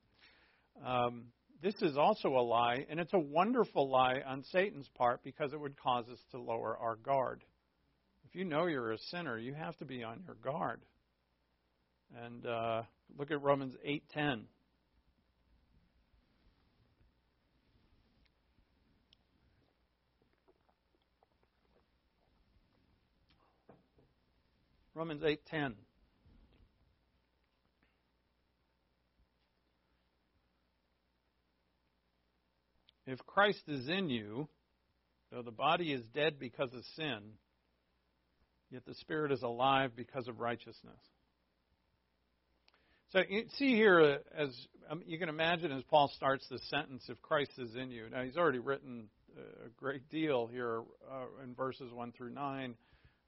Um, 0.85 1.23
this 1.63 1.73
is 1.81 1.97
also 1.97 2.29
a 2.29 2.45
lie, 2.45 2.85
and 2.87 2.99
it's 2.99 3.13
a 3.15 3.19
wonderful 3.19 3.89
lie 3.89 4.21
on 4.23 4.43
Satan's 4.51 4.89
part 4.95 5.23
because 5.23 5.51
it 5.51 5.59
would 5.59 5.81
cause 5.81 6.05
us 6.09 6.19
to 6.29 6.39
lower 6.39 6.77
our 6.77 6.95
guard. 6.95 7.43
If 8.29 8.35
you 8.35 8.45
know 8.45 8.67
you're 8.67 8.91
a 8.91 8.99
sinner, 9.09 9.39
you 9.39 9.55
have 9.55 9.75
to 9.77 9.85
be 9.85 10.03
on 10.03 10.21
your 10.27 10.35
guard. 10.35 10.81
And 12.23 12.45
uh, 12.45 12.83
look 13.17 13.31
at 13.31 13.41
Romans 13.41 13.73
8:10. 13.83 14.43
Romans 25.01 25.23
8:10. 25.23 25.73
If 33.07 33.17
Christ 33.25 33.63
is 33.67 33.89
in 33.89 34.11
you, 34.11 34.47
though 35.31 35.41
the 35.41 35.49
body 35.49 35.91
is 35.91 36.05
dead 36.09 36.37
because 36.37 36.71
of 36.75 36.85
sin, 36.95 37.33
yet 38.69 38.85
the 38.85 38.93
spirit 38.93 39.31
is 39.31 39.41
alive 39.41 39.95
because 39.95 40.27
of 40.27 40.39
righteousness. 40.39 40.99
So 43.09 43.23
you 43.27 43.45
see 43.57 43.73
here, 43.73 43.99
uh, 43.99 44.17
as 44.37 44.67
um, 44.87 45.01
you 45.07 45.17
can 45.17 45.29
imagine, 45.29 45.71
as 45.71 45.81
Paul 45.85 46.11
starts 46.15 46.47
this 46.47 46.61
sentence, 46.69 47.09
if 47.09 47.19
Christ 47.23 47.53
is 47.57 47.75
in 47.75 47.89
you. 47.89 48.07
Now 48.11 48.21
he's 48.21 48.37
already 48.37 48.59
written 48.59 49.09
a 49.65 49.69
great 49.77 50.09
deal 50.09 50.45
here 50.45 50.83
uh, 51.11 51.43
in 51.43 51.55
verses 51.55 51.91
one 51.91 52.11
through 52.11 52.35
nine 52.35 52.75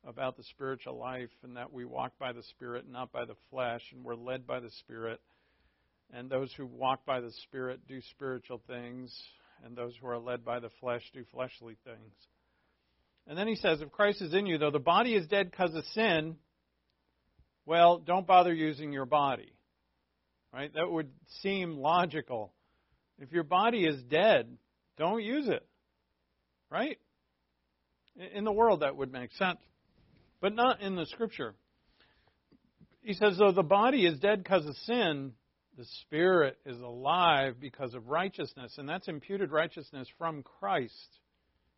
about 0.05 0.35
the 0.35 0.43
spiritual 0.43 0.97
life 0.97 1.29
and 1.43 1.55
that 1.57 1.71
we 1.71 1.85
walk 1.85 2.13
by 2.19 2.33
the 2.33 2.43
Spirit, 2.43 2.85
not 2.89 3.11
by 3.11 3.25
the 3.25 3.35
flesh, 3.49 3.81
and 3.93 4.03
we're 4.03 4.15
led 4.15 4.45
by 4.45 4.59
the 4.59 4.71
Spirit. 4.79 5.21
And 6.13 6.29
those 6.29 6.53
who 6.53 6.65
walk 6.65 7.05
by 7.05 7.21
the 7.21 7.31
Spirit 7.43 7.87
do 7.87 8.01
spiritual 8.11 8.61
things, 8.67 9.15
and 9.63 9.75
those 9.75 9.93
who 9.99 10.07
are 10.07 10.19
led 10.19 10.43
by 10.43 10.59
the 10.59 10.69
flesh 10.79 11.01
do 11.13 11.23
fleshly 11.31 11.77
things. 11.85 12.13
And 13.27 13.37
then 13.37 13.47
he 13.47 13.55
says, 13.55 13.81
if 13.81 13.91
Christ 13.91 14.21
is 14.21 14.33
in 14.33 14.45
you, 14.45 14.57
though 14.57 14.71
the 14.71 14.79
body 14.79 15.15
is 15.15 15.27
dead 15.27 15.49
because 15.49 15.73
of 15.73 15.85
sin, 15.93 16.35
well, 17.65 17.97
don't 17.97 18.27
bother 18.27 18.53
using 18.53 18.91
your 18.91 19.05
body. 19.05 19.53
Right? 20.53 20.71
That 20.73 20.91
would 20.91 21.09
seem 21.41 21.77
logical. 21.77 22.53
If 23.19 23.31
your 23.31 23.43
body 23.43 23.85
is 23.85 24.01
dead, 24.03 24.57
don't 24.97 25.23
use 25.23 25.47
it. 25.47 25.65
Right? 26.69 26.99
In 28.35 28.43
the 28.43 28.51
world, 28.51 28.81
that 28.81 28.95
would 28.97 29.11
make 29.11 29.31
sense 29.33 29.59
but 30.43 30.53
not 30.53 30.81
in 30.81 30.97
the 30.97 31.05
scripture. 31.05 31.55
He 33.01 33.13
says, 33.13 33.37
though 33.37 33.53
the 33.53 33.63
body 33.63 34.05
is 34.05 34.19
dead 34.19 34.43
because 34.43 34.65
of 34.65 34.75
sin, 34.85 35.31
the 35.77 35.85
spirit 36.01 36.57
is 36.65 36.77
alive 36.81 37.61
because 37.61 37.93
of 37.93 38.09
righteousness. 38.09 38.75
And 38.77 38.87
that's 38.87 39.07
imputed 39.07 39.53
righteousness 39.53 40.05
from 40.17 40.43
Christ, 40.43 41.17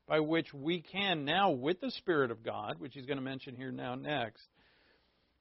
by 0.07 0.19
which 0.19 0.51
we 0.51 0.81
can 0.81 1.25
now, 1.25 1.51
with 1.51 1.79
the 1.79 1.91
Spirit 1.91 2.31
of 2.31 2.43
God, 2.43 2.79
which 2.79 2.95
he's 2.95 3.05
going 3.05 3.19
to 3.19 3.23
mention 3.23 3.55
here 3.55 3.71
now 3.71 3.93
next. 3.93 4.41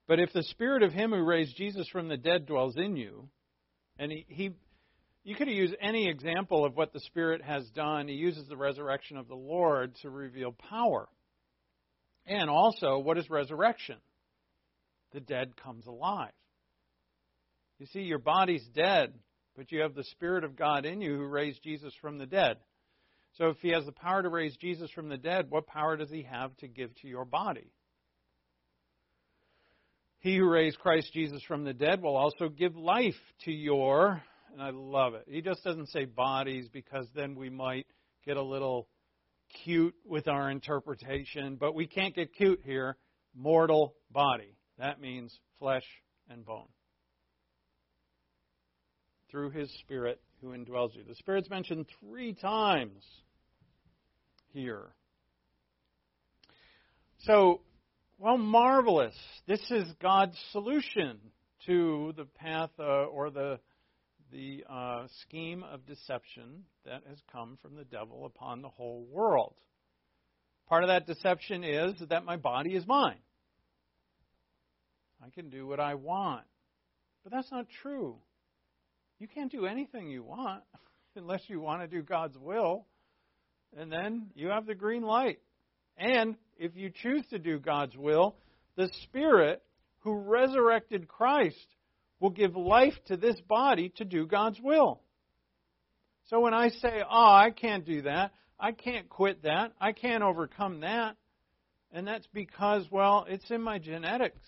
But 0.07 0.21
if 0.21 0.31
the 0.35 0.43
Spirit 0.43 0.83
of 0.83 0.93
Him 0.93 1.11
who 1.11 1.25
raised 1.25 1.57
Jesus 1.57 1.89
from 1.89 2.09
the 2.09 2.19
dead 2.19 2.45
dwells 2.45 2.77
in 2.77 2.95
you, 2.95 3.31
and 3.99 4.13
he, 4.13 4.27
he 4.29 4.51
you 5.25 5.35
could 5.35 5.49
use 5.49 5.75
any 5.81 6.11
example 6.11 6.67
of 6.67 6.77
what 6.77 6.93
the 6.93 7.01
Spirit 7.01 7.41
has 7.41 7.65
done. 7.71 8.07
He 8.07 8.15
uses 8.17 8.47
the 8.49 8.57
resurrection 8.59 9.17
of 9.17 9.29
the 9.29 9.35
Lord 9.35 9.95
to 10.03 10.11
reveal 10.11 10.53
power. 10.53 11.09
And 12.27 12.49
also, 12.49 12.99
what 12.99 13.19
is 13.19 13.29
resurrection? 13.29 13.97
the 15.15 15.21
dead 15.21 15.57
comes 15.57 15.87
alive. 15.87 16.33
You 17.79 17.87
see, 17.87 18.01
your 18.01 18.19
body's 18.19 18.67
dead, 18.75 19.15
but 19.57 19.73
you 19.73 19.81
have 19.81 19.95
the 19.95 20.05
Spirit 20.05 20.45
of 20.45 20.57
God 20.57 20.85
in 20.85 21.01
you 21.01 21.17
who 21.17 21.25
raised 21.25 21.63
Jesus 21.63 21.95
from 22.01 22.19
the 22.19 22.27
dead. 22.27 22.59
So 23.39 23.47
if 23.47 23.57
he 23.61 23.71
has 23.71 23.87
the 23.87 23.93
power 23.93 24.23
to 24.23 24.29
raise 24.29 24.57
Jesus 24.57 24.91
from 24.91 25.09
the 25.09 25.17
dead, 25.17 25.47
what 25.49 25.67
power 25.67 25.97
does 25.97 26.11
he 26.11 26.23
have 26.23 26.55
to 26.59 26.69
give 26.69 26.95
to 26.97 27.09
your 27.09 27.25
body? 27.25 27.73
He 30.19 30.37
who 30.37 30.49
raised 30.49 30.79
Christ 30.79 31.13
Jesus 31.13 31.43
from 31.47 31.65
the 31.65 31.73
dead 31.73 32.03
will 32.03 32.17
also 32.17 32.49
give 32.49 32.77
life 32.77 33.15
to 33.45 33.53
your, 33.53 34.23
and 34.53 34.63
I 34.63 34.71
love 34.71 35.15
it. 35.15 35.25
He 35.29 35.43
just 35.43 35.65
doesn't 35.65 35.89
say 35.89 36.05
bodies 36.05 36.69
because 36.73 37.07
then 37.15 37.35
we 37.35 37.51
might 37.51 37.87
get 38.25 38.37
a 38.37 38.43
little 38.43 38.89
cute 39.65 39.95
with 40.05 40.29
our 40.29 40.51
interpretation, 40.51 41.57
but 41.57 41.75
we 41.75 41.87
can't 41.87 42.15
get 42.15 42.35
cute 42.35 42.61
here. 42.65 42.97
Mortal 43.35 43.95
body. 44.11 44.57
That 44.79 45.01
means 45.01 45.37
flesh 45.59 45.85
and 46.29 46.45
bone. 46.45 46.69
Through 49.31 49.51
his 49.51 49.71
Spirit 49.81 50.21
who 50.41 50.49
indwells 50.49 50.95
you. 50.95 51.03
The 51.09 51.15
Spirit's 51.17 51.51
mentioned 51.51 51.87
three 52.01 52.35
times 52.35 53.05
here. 54.53 54.95
So, 57.21 57.63
well, 58.19 58.37
marvelous. 58.37 59.15
This 59.47 59.63
is 59.71 59.85
God's 60.01 60.39
solution 60.53 61.19
to 61.67 62.13
the 62.17 62.27
path 62.27 62.71
uh, 62.79 62.83
or 62.83 63.31
the 63.31 63.59
the 64.35 64.65
uh, 64.69 65.07
scheme 65.23 65.63
of 65.63 65.87
deception 65.87 66.65
that 66.85 67.03
has 67.09 67.19
come 67.33 67.57
from 67.63 67.77
the 67.77 67.85
devil 67.85 68.27
upon 68.27 68.63
the 68.63 68.69
whole 68.69 69.07
world. 69.11 69.55
Part 70.69 70.83
of 70.83 70.89
that 70.89 71.07
deception 71.07 71.63
is 71.63 71.95
that 72.09 72.25
my 72.25 72.37
body 72.37 72.75
is 72.75 72.85
mine. 72.85 73.21
I 75.25 75.31
can 75.31 75.51
do 75.51 75.69
what 75.69 75.79
I 75.79 75.95
want. 75.95 76.43
But 77.23 77.33
that's 77.33 77.51
not 77.53 77.67
true. 77.81 78.17
You 79.21 79.29
can't 79.29 79.53
do 79.53 79.67
anything 79.67 80.11
you 80.11 80.25
want 80.25 80.65
unless 81.17 81.43
you 81.47 81.61
want 81.61 81.83
to 81.83 81.87
do 81.87 82.03
God's 82.03 82.37
will. 82.37 82.87
And 83.77 83.91
then 83.91 84.31
you 84.35 84.49
have 84.49 84.67
the 84.67 84.75
green 84.75 85.03
light. 85.03 85.39
And 85.97 86.35
if 86.59 86.75
you 86.75 86.91
choose 86.91 87.25
to 87.31 87.39
do 87.39 87.61
God's 87.61 87.97
will, 87.97 88.35
the 88.77 88.91
Spirit 89.05 89.63
who 90.01 90.15
resurrected 90.19 91.07
Christ 91.07 91.67
will 92.25 92.31
give 92.31 92.57
life 92.57 92.95
to 93.05 93.19
this 93.19 93.39
body 93.51 93.93
to 93.97 94.03
do 94.03 94.27
God's 94.27 94.59
will. 94.59 94.99
So 96.31 96.41
when 96.41 96.55
I 96.55 96.71
say, 96.71 97.03
oh, 97.03 97.35
I 97.35 97.51
can't 97.51 97.85
do 97.85 98.01
that, 98.01 98.33
I 98.59 98.73
can't 98.73 99.11
quit 99.11 99.43
that, 99.43 99.73
I 99.79 99.93
can't 99.93 100.23
overcome 100.23 100.81
that, 100.81 101.17
and 101.93 102.07
that's 102.07 102.27
because, 102.33 102.87
well, 102.91 103.27
it's 103.29 103.51
in 103.51 103.61
my 103.61 103.79
genetics. 103.79 104.41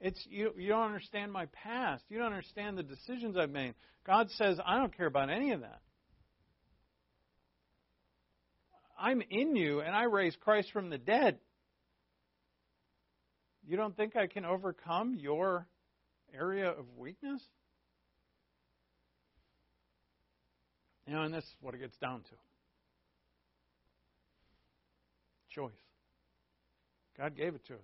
It's 0.00 0.18
you, 0.30 0.54
you 0.56 0.70
don't 0.70 0.86
understand 0.86 1.30
my 1.30 1.44
past. 1.62 2.02
You 2.08 2.16
don't 2.16 2.28
understand 2.32 2.78
the 2.78 2.82
decisions 2.82 3.36
I've 3.36 3.50
made. 3.50 3.74
God 4.06 4.30
says, 4.30 4.58
I 4.64 4.78
don't 4.78 4.96
care 4.96 5.06
about 5.06 5.28
any 5.28 5.52
of 5.52 5.60
that. 5.60 5.82
I'm 8.98 9.20
in 9.28 9.56
you 9.56 9.80
and 9.80 9.94
I 9.94 10.04
raised 10.04 10.40
Christ 10.40 10.72
from 10.72 10.88
the 10.88 10.96
dead. 10.96 11.38
You 13.68 13.76
don't 13.76 13.94
think 13.94 14.16
I 14.16 14.26
can 14.26 14.46
overcome 14.46 15.16
your 15.20 15.66
area 16.38 16.70
of 16.70 16.84
weakness? 16.96 17.42
You 21.06 21.14
know, 21.14 21.22
and 21.22 21.34
that's 21.34 21.56
what 21.60 21.74
it 21.74 21.78
gets 21.78 21.96
down 21.96 22.22
to 22.22 22.30
choice. 25.50 25.72
God 27.18 27.36
gave 27.36 27.54
it 27.54 27.66
to 27.66 27.74
us. 27.74 27.80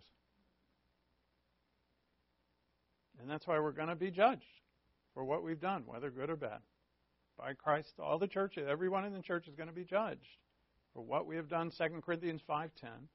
And 3.20 3.28
that's 3.28 3.46
why 3.46 3.58
we're 3.58 3.72
going 3.72 3.88
to 3.88 3.96
be 3.96 4.10
judged 4.10 4.44
for 5.14 5.24
what 5.24 5.42
we've 5.42 5.60
done, 5.60 5.82
whether 5.86 6.10
good 6.10 6.30
or 6.30 6.36
bad. 6.36 6.60
By 7.38 7.52
Christ, 7.54 7.94
all 7.98 8.18
the 8.18 8.28
church, 8.28 8.56
everyone 8.56 9.04
in 9.04 9.12
the 9.12 9.20
church 9.20 9.46
is 9.48 9.54
going 9.54 9.68
to 9.68 9.74
be 9.74 9.84
judged 9.84 10.38
for 10.94 11.02
what 11.02 11.26
we 11.26 11.36
have 11.36 11.48
done. 11.48 11.70
2 11.70 12.02
Corinthians 12.02 12.40
5:10. 12.48 13.08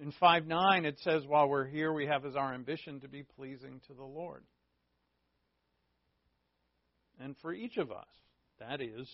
In 0.00 0.12
5:9 0.12 0.84
it 0.84 0.98
says 1.00 1.26
while 1.26 1.48
we're 1.48 1.66
here 1.66 1.92
we 1.92 2.06
have 2.06 2.24
as 2.24 2.36
our 2.36 2.54
ambition 2.54 3.00
to 3.00 3.08
be 3.08 3.22
pleasing 3.22 3.80
to 3.86 3.94
the 3.94 4.04
Lord. 4.04 4.44
And 7.18 7.36
for 7.38 7.52
each 7.52 7.78
of 7.78 7.90
us, 7.90 8.06
that 8.58 8.80
is 8.80 9.08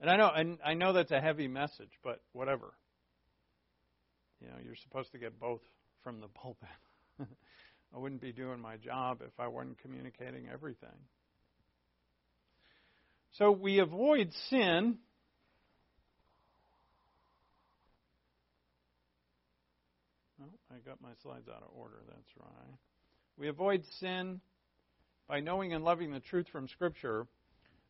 and 0.00 0.10
I 0.10 0.16
know 0.16 0.30
and 0.30 0.58
I 0.64 0.74
know 0.74 0.92
that's 0.92 1.12
a 1.12 1.20
heavy 1.20 1.48
message, 1.48 1.90
but 2.02 2.20
whatever. 2.32 2.74
You 4.40 4.48
know, 4.48 4.56
you're 4.62 4.76
supposed 4.76 5.12
to 5.12 5.18
get 5.18 5.38
both 5.40 5.62
from 6.02 6.20
the 6.20 6.28
pulpit. 6.28 6.68
I 7.94 7.98
wouldn't 7.98 8.20
be 8.20 8.32
doing 8.32 8.60
my 8.60 8.76
job 8.76 9.22
if 9.24 9.32
I 9.38 9.48
weren't 9.48 9.78
communicating 9.78 10.48
everything. 10.52 10.88
So 13.38 13.50
we 13.50 13.78
avoid 13.78 14.32
sin. 14.48 14.98
Oh, 20.40 20.46
I 20.74 20.78
got 20.88 21.00
my 21.00 21.10
slides 21.22 21.48
out 21.48 21.62
of 21.62 21.68
order. 21.76 22.00
That's 22.08 22.36
right. 22.40 22.78
We 23.38 23.48
avoid 23.48 23.84
sin 24.00 24.40
by 25.28 25.38
knowing 25.38 25.72
and 25.72 25.84
loving 25.84 26.10
the 26.10 26.18
truth 26.18 26.46
from 26.50 26.66
Scripture, 26.66 27.28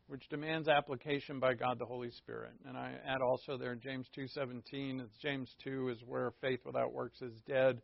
which 0.07 0.29
demands 0.29 0.67
application 0.67 1.39
by 1.39 1.55
God 1.55 1.79
the 1.79 1.85
Holy 1.85 2.11
Spirit. 2.11 2.51
And 2.67 2.77
I 2.77 2.93
add 3.03 3.21
also 3.21 3.57
there 3.57 3.73
James 3.73 4.07
2:17. 4.15 4.99
It's 4.99 5.17
James 5.17 5.51
2 5.63 5.89
is 5.89 6.03
where 6.03 6.31
faith 6.41 6.59
without 6.63 6.93
works 6.93 7.19
is 7.23 7.33
dead. 7.47 7.81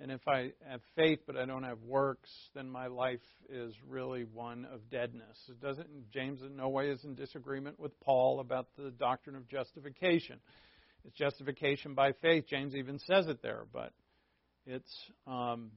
And 0.00 0.12
if 0.12 0.20
I 0.28 0.52
have 0.64 0.82
faith 0.94 1.20
but 1.26 1.36
I 1.36 1.44
don't 1.44 1.64
have 1.64 1.82
works, 1.82 2.30
then 2.54 2.70
my 2.70 2.86
life 2.86 3.24
is 3.48 3.74
really 3.88 4.24
one 4.24 4.64
of 4.66 4.88
deadness. 4.90 5.48
It 5.48 5.60
doesn't 5.60 6.12
James 6.12 6.42
in 6.42 6.54
no 6.54 6.68
way 6.68 6.90
is 6.90 7.02
in 7.04 7.16
disagreement 7.16 7.80
with 7.80 7.98
Paul 7.98 8.38
about 8.38 8.68
the 8.76 8.92
doctrine 8.92 9.34
of 9.34 9.48
justification. 9.48 10.38
It's 11.04 11.16
justification 11.16 11.94
by 11.94 12.12
faith. 12.12 12.46
James 12.46 12.76
even 12.76 13.00
says 13.00 13.26
it 13.26 13.42
there, 13.42 13.64
but 13.72 13.92
it's 14.66 15.10
um, 15.26 15.70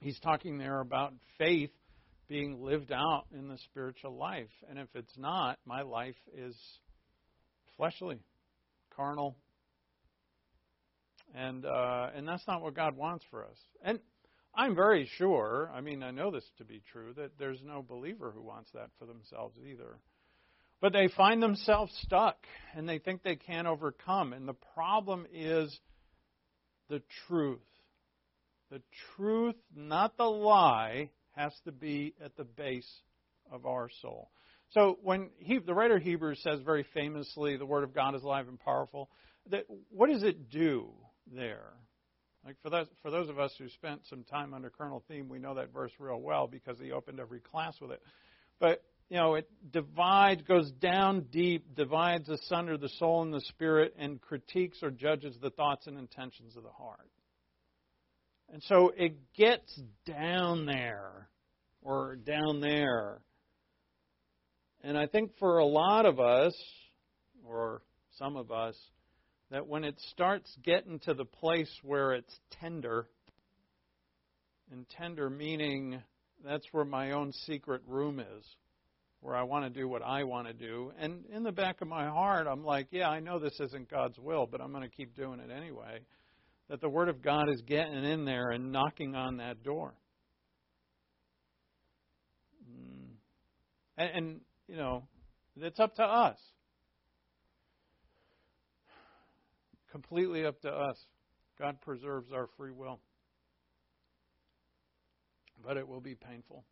he's 0.00 0.18
talking 0.20 0.58
there 0.58 0.80
about 0.80 1.14
faith 1.38 1.70
being 2.28 2.62
lived 2.62 2.92
out 2.92 3.24
in 3.32 3.48
the 3.48 3.58
spiritual 3.70 4.16
life. 4.16 4.50
And 4.68 4.78
if 4.78 4.88
it's 4.94 5.16
not, 5.16 5.58
my 5.64 5.82
life 5.82 6.16
is 6.36 6.54
fleshly, 7.76 8.20
carnal, 8.94 9.36
and 11.34 11.64
uh, 11.64 12.10
and 12.14 12.26
that's 12.26 12.46
not 12.46 12.62
what 12.62 12.74
God 12.74 12.96
wants 12.96 13.24
for 13.30 13.44
us. 13.44 13.56
And 13.82 13.98
I'm 14.54 14.74
very 14.74 15.08
sure, 15.16 15.70
I 15.72 15.80
mean, 15.80 16.02
I 16.02 16.10
know 16.10 16.30
this 16.30 16.44
to 16.58 16.64
be 16.64 16.82
true, 16.92 17.12
that 17.16 17.38
there's 17.38 17.60
no 17.64 17.82
believer 17.82 18.32
who 18.34 18.42
wants 18.42 18.70
that 18.74 18.90
for 18.98 19.06
themselves 19.06 19.56
either. 19.64 19.98
But 20.80 20.92
they 20.92 21.08
find 21.08 21.42
themselves 21.42 21.92
stuck 22.02 22.36
and 22.74 22.88
they 22.88 22.98
think 22.98 23.22
they 23.22 23.36
can't 23.36 23.66
overcome. 23.66 24.32
And 24.32 24.48
the 24.48 24.56
problem 24.74 25.26
is 25.32 25.76
the 26.88 27.02
truth. 27.26 27.60
The 28.70 28.82
truth, 29.16 29.56
not 29.74 30.16
the 30.16 30.24
lie, 30.24 31.10
has 31.36 31.52
to 31.64 31.72
be 31.72 32.14
at 32.22 32.36
the 32.36 32.44
base 32.44 32.90
of 33.50 33.64
our 33.66 33.88
soul. 34.02 34.30
So 34.70 34.98
when 35.02 35.30
he, 35.38 35.58
the 35.58 35.72
writer 35.72 35.96
of 35.96 36.02
Hebrews 36.02 36.40
says 36.42 36.60
very 36.60 36.84
famously, 36.92 37.56
the 37.56 37.64
Word 37.64 37.84
of 37.84 37.94
God 37.94 38.14
is 38.14 38.22
alive 38.22 38.48
and 38.48 38.60
powerful, 38.60 39.08
that, 39.50 39.64
what 39.90 40.10
does 40.10 40.22
it 40.22 40.50
do? 40.50 40.90
there. 41.34 41.72
Like 42.44 42.56
for 42.62 42.70
those, 42.70 42.86
for 43.02 43.10
those 43.10 43.28
of 43.28 43.38
us 43.38 43.52
who 43.58 43.68
spent 43.68 44.02
some 44.08 44.24
time 44.24 44.54
under 44.54 44.70
Colonel 44.70 45.02
Thieme, 45.10 45.28
we 45.28 45.38
know 45.38 45.54
that 45.54 45.72
verse 45.72 45.92
real 45.98 46.20
well 46.20 46.46
because 46.46 46.78
he 46.78 46.92
opened 46.92 47.20
every 47.20 47.40
class 47.40 47.74
with 47.80 47.90
it. 47.90 48.02
But 48.58 48.82
you 49.08 49.16
know, 49.16 49.36
it 49.36 49.48
divides, 49.72 50.42
goes 50.42 50.70
down 50.72 51.26
deep, 51.30 51.74
divides 51.74 52.28
asunder 52.28 52.76
the 52.76 52.90
soul 52.98 53.22
and 53.22 53.32
the 53.32 53.40
spirit, 53.40 53.94
and 53.98 54.20
critiques 54.20 54.82
or 54.82 54.90
judges 54.90 55.36
the 55.40 55.50
thoughts 55.50 55.86
and 55.86 55.98
intentions 55.98 56.56
of 56.56 56.62
the 56.62 56.70
heart. 56.70 57.08
And 58.52 58.62
so 58.64 58.92
it 58.96 59.16
gets 59.34 59.80
down 60.06 60.66
there, 60.66 61.28
or 61.82 62.16
down 62.16 62.60
there. 62.60 63.20
And 64.82 64.96
I 64.96 65.06
think 65.06 65.32
for 65.38 65.58
a 65.58 65.66
lot 65.66 66.06
of 66.06 66.20
us, 66.20 66.54
or 67.46 67.82
some 68.18 68.36
of 68.36 68.50
us, 68.50 68.76
that 69.50 69.66
when 69.66 69.84
it 69.84 69.98
starts 70.10 70.54
getting 70.62 70.98
to 71.00 71.14
the 71.14 71.24
place 71.24 71.70
where 71.82 72.12
it's 72.12 72.38
tender, 72.60 73.08
and 74.70 74.86
tender 74.90 75.30
meaning 75.30 76.02
that's 76.44 76.66
where 76.72 76.84
my 76.84 77.12
own 77.12 77.32
secret 77.32 77.80
room 77.86 78.20
is, 78.20 78.44
where 79.20 79.36
I 79.36 79.42
want 79.42 79.64
to 79.64 79.70
do 79.70 79.88
what 79.88 80.02
I 80.02 80.24
want 80.24 80.46
to 80.46 80.52
do. 80.52 80.92
And 80.98 81.24
in 81.32 81.42
the 81.42 81.52
back 81.52 81.80
of 81.80 81.88
my 81.88 82.06
heart, 82.06 82.46
I'm 82.46 82.64
like, 82.64 82.88
yeah, 82.90 83.08
I 83.08 83.20
know 83.20 83.38
this 83.38 83.58
isn't 83.60 83.90
God's 83.90 84.18
will, 84.18 84.46
but 84.46 84.60
I'm 84.60 84.70
going 84.70 84.88
to 84.88 84.96
keep 84.96 85.16
doing 85.16 85.40
it 85.40 85.50
anyway. 85.50 86.00
That 86.68 86.80
the 86.80 86.88
Word 86.88 87.08
of 87.08 87.22
God 87.22 87.48
is 87.48 87.62
getting 87.62 88.04
in 88.04 88.24
there 88.24 88.50
and 88.50 88.70
knocking 88.70 89.14
on 89.14 89.38
that 89.38 89.62
door. 89.62 89.94
Mm. 92.70 93.08
And, 93.96 94.10
and 94.14 94.40
you 94.68 94.76
know, 94.76 95.04
it's 95.56 95.80
up 95.80 95.96
to 95.96 96.04
us. 96.04 96.38
completely 99.90 100.44
up 100.44 100.60
to 100.62 100.68
us. 100.68 100.96
God 101.58 101.80
preserves 101.80 102.32
our 102.32 102.48
free 102.56 102.72
will. 102.72 103.00
but 105.64 105.76
it 105.76 105.88
will 105.88 106.00
be 106.00 106.14
painful. 106.14 106.64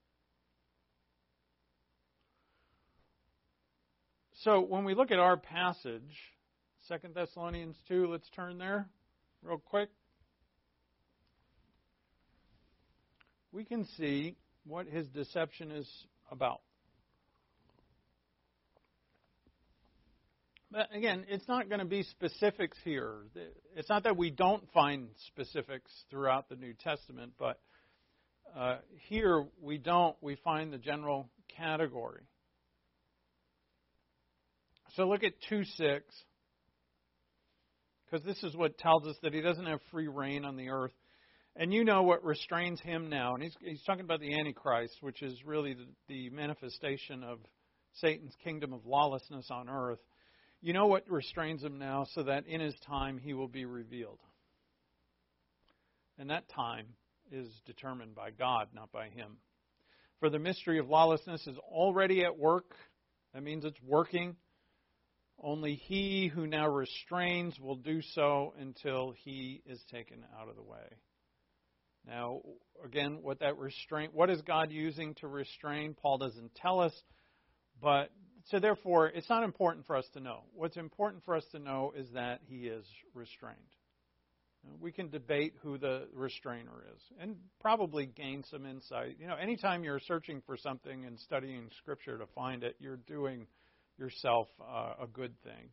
So 4.46 4.60
when 4.60 4.84
we 4.84 4.94
look 4.94 5.10
at 5.10 5.18
our 5.18 5.36
passage, 5.36 6.32
2 6.86 7.08
Thessalonians 7.12 7.74
2, 7.88 8.06
let's 8.06 8.30
turn 8.30 8.58
there 8.58 8.88
real 9.42 9.58
quick. 9.58 9.88
We 13.50 13.64
can 13.64 13.84
see 13.98 14.36
what 14.64 14.86
his 14.86 15.08
deception 15.08 15.72
is 15.72 15.90
about. 16.30 16.60
But 20.70 20.94
again, 20.94 21.24
it's 21.28 21.48
not 21.48 21.68
going 21.68 21.80
to 21.80 21.84
be 21.84 22.04
specifics 22.04 22.78
here. 22.84 23.14
It's 23.74 23.88
not 23.88 24.04
that 24.04 24.16
we 24.16 24.30
don't 24.30 24.62
find 24.72 25.08
specifics 25.26 25.90
throughout 26.08 26.48
the 26.48 26.54
New 26.54 26.74
Testament, 26.74 27.32
but 27.36 27.58
uh, 28.56 28.76
here 29.08 29.44
we 29.60 29.78
don't. 29.78 30.14
We 30.20 30.36
find 30.36 30.72
the 30.72 30.78
general 30.78 31.28
category. 31.56 32.22
So 34.96 35.06
look 35.06 35.24
at 35.24 35.34
2 35.50 35.62
6, 35.62 36.04
because 38.04 38.24
this 38.24 38.42
is 38.42 38.56
what 38.56 38.78
tells 38.78 39.06
us 39.06 39.16
that 39.22 39.34
he 39.34 39.42
doesn't 39.42 39.66
have 39.66 39.80
free 39.90 40.08
reign 40.08 40.46
on 40.46 40.56
the 40.56 40.70
earth. 40.70 40.94
And 41.54 41.72
you 41.72 41.84
know 41.84 42.02
what 42.02 42.24
restrains 42.24 42.80
him 42.80 43.10
now. 43.10 43.34
And 43.34 43.42
he's, 43.42 43.54
he's 43.60 43.82
talking 43.82 44.04
about 44.04 44.20
the 44.20 44.38
Antichrist, 44.38 44.94
which 45.02 45.22
is 45.22 45.34
really 45.44 45.74
the, 45.74 45.86
the 46.08 46.30
manifestation 46.30 47.22
of 47.22 47.40
Satan's 48.00 48.34
kingdom 48.42 48.72
of 48.72 48.86
lawlessness 48.86 49.48
on 49.50 49.68
earth. 49.68 49.98
You 50.62 50.72
know 50.72 50.86
what 50.86 51.10
restrains 51.10 51.62
him 51.62 51.78
now, 51.78 52.06
so 52.14 52.22
that 52.22 52.46
in 52.46 52.62
his 52.62 52.74
time 52.86 53.18
he 53.18 53.34
will 53.34 53.48
be 53.48 53.66
revealed. 53.66 54.20
And 56.18 56.30
that 56.30 56.48
time 56.48 56.86
is 57.30 57.48
determined 57.66 58.14
by 58.14 58.30
God, 58.30 58.68
not 58.74 58.90
by 58.92 59.08
him. 59.08 59.36
For 60.20 60.30
the 60.30 60.38
mystery 60.38 60.78
of 60.78 60.88
lawlessness 60.88 61.46
is 61.46 61.58
already 61.58 62.24
at 62.24 62.38
work. 62.38 62.74
That 63.34 63.42
means 63.42 63.66
it's 63.66 63.80
working. 63.86 64.36
Only 65.42 65.74
he 65.74 66.28
who 66.28 66.46
now 66.46 66.66
restrains 66.68 67.58
will 67.60 67.76
do 67.76 68.00
so 68.02 68.54
until 68.58 69.12
he 69.24 69.62
is 69.66 69.82
taken 69.90 70.24
out 70.40 70.48
of 70.48 70.56
the 70.56 70.62
way. 70.62 70.86
Now, 72.06 72.40
again, 72.84 73.18
what 73.22 73.40
that 73.40 73.58
restraint, 73.58 74.14
what 74.14 74.30
is 74.30 74.40
God 74.42 74.70
using 74.70 75.14
to 75.16 75.28
restrain? 75.28 75.94
Paul 75.94 76.18
doesn't 76.18 76.54
tell 76.54 76.80
us, 76.80 76.92
but 77.82 78.10
so 78.46 78.60
therefore, 78.60 79.08
it's 79.08 79.28
not 79.28 79.42
important 79.42 79.86
for 79.86 79.96
us 79.96 80.06
to 80.14 80.20
know. 80.20 80.44
What's 80.54 80.76
important 80.76 81.24
for 81.24 81.34
us 81.34 81.44
to 81.50 81.58
know 81.58 81.92
is 81.96 82.08
that 82.14 82.40
he 82.46 82.68
is 82.68 82.84
restrained. 83.12 83.56
We 84.80 84.92
can 84.92 85.10
debate 85.10 85.54
who 85.62 85.78
the 85.78 86.08
restrainer 86.12 86.84
is 86.94 87.00
and 87.20 87.36
probably 87.60 88.06
gain 88.06 88.44
some 88.50 88.66
insight. 88.66 89.16
You 89.18 89.26
know, 89.26 89.36
anytime 89.36 89.84
you're 89.84 90.00
searching 90.00 90.42
for 90.46 90.56
something 90.56 91.04
and 91.04 91.18
studying 91.20 91.68
Scripture 91.78 92.18
to 92.18 92.26
find 92.34 92.64
it, 92.64 92.76
you're 92.78 92.96
doing 92.96 93.46
yourself 93.98 94.48
uh, 94.60 95.04
a 95.04 95.06
good 95.06 95.34
thing. 95.42 95.70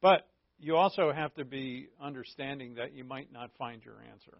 But 0.00 0.28
you 0.58 0.76
also 0.76 1.12
have 1.12 1.34
to 1.34 1.44
be 1.44 1.88
understanding 2.00 2.74
that 2.74 2.92
you 2.92 3.04
might 3.04 3.32
not 3.32 3.50
find 3.58 3.82
your 3.84 3.96
answer. 4.12 4.38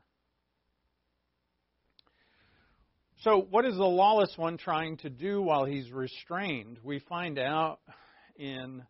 So, 3.22 3.46
what 3.48 3.64
is 3.64 3.74
the 3.74 3.84
lawless 3.84 4.36
one 4.36 4.58
trying 4.58 4.98
to 4.98 5.10
do 5.10 5.40
while 5.40 5.64
he's 5.64 5.90
restrained? 5.90 6.78
We 6.82 6.98
find 6.98 7.38
out 7.38 7.80
in 8.36 8.82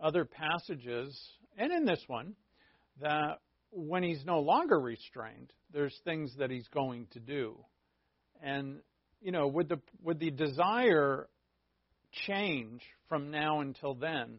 other 0.00 0.24
passages, 0.24 1.18
and 1.58 1.72
in 1.72 1.84
this 1.84 2.00
one, 2.06 2.34
that 3.00 3.40
when 3.72 4.02
he's 4.02 4.24
no 4.24 4.40
longer 4.40 4.78
restrained, 4.78 5.52
there's 5.72 5.98
things 6.04 6.32
that 6.38 6.50
he's 6.50 6.68
going 6.68 7.08
to 7.12 7.20
do. 7.20 7.58
And, 8.42 8.78
you 9.20 9.32
know, 9.32 9.48
with 9.48 9.68
the, 9.68 9.80
with 10.02 10.20
the 10.20 10.30
desire 10.30 11.28
change 12.26 12.82
from 13.08 13.30
now 13.30 13.60
until 13.60 13.94
then 13.94 14.38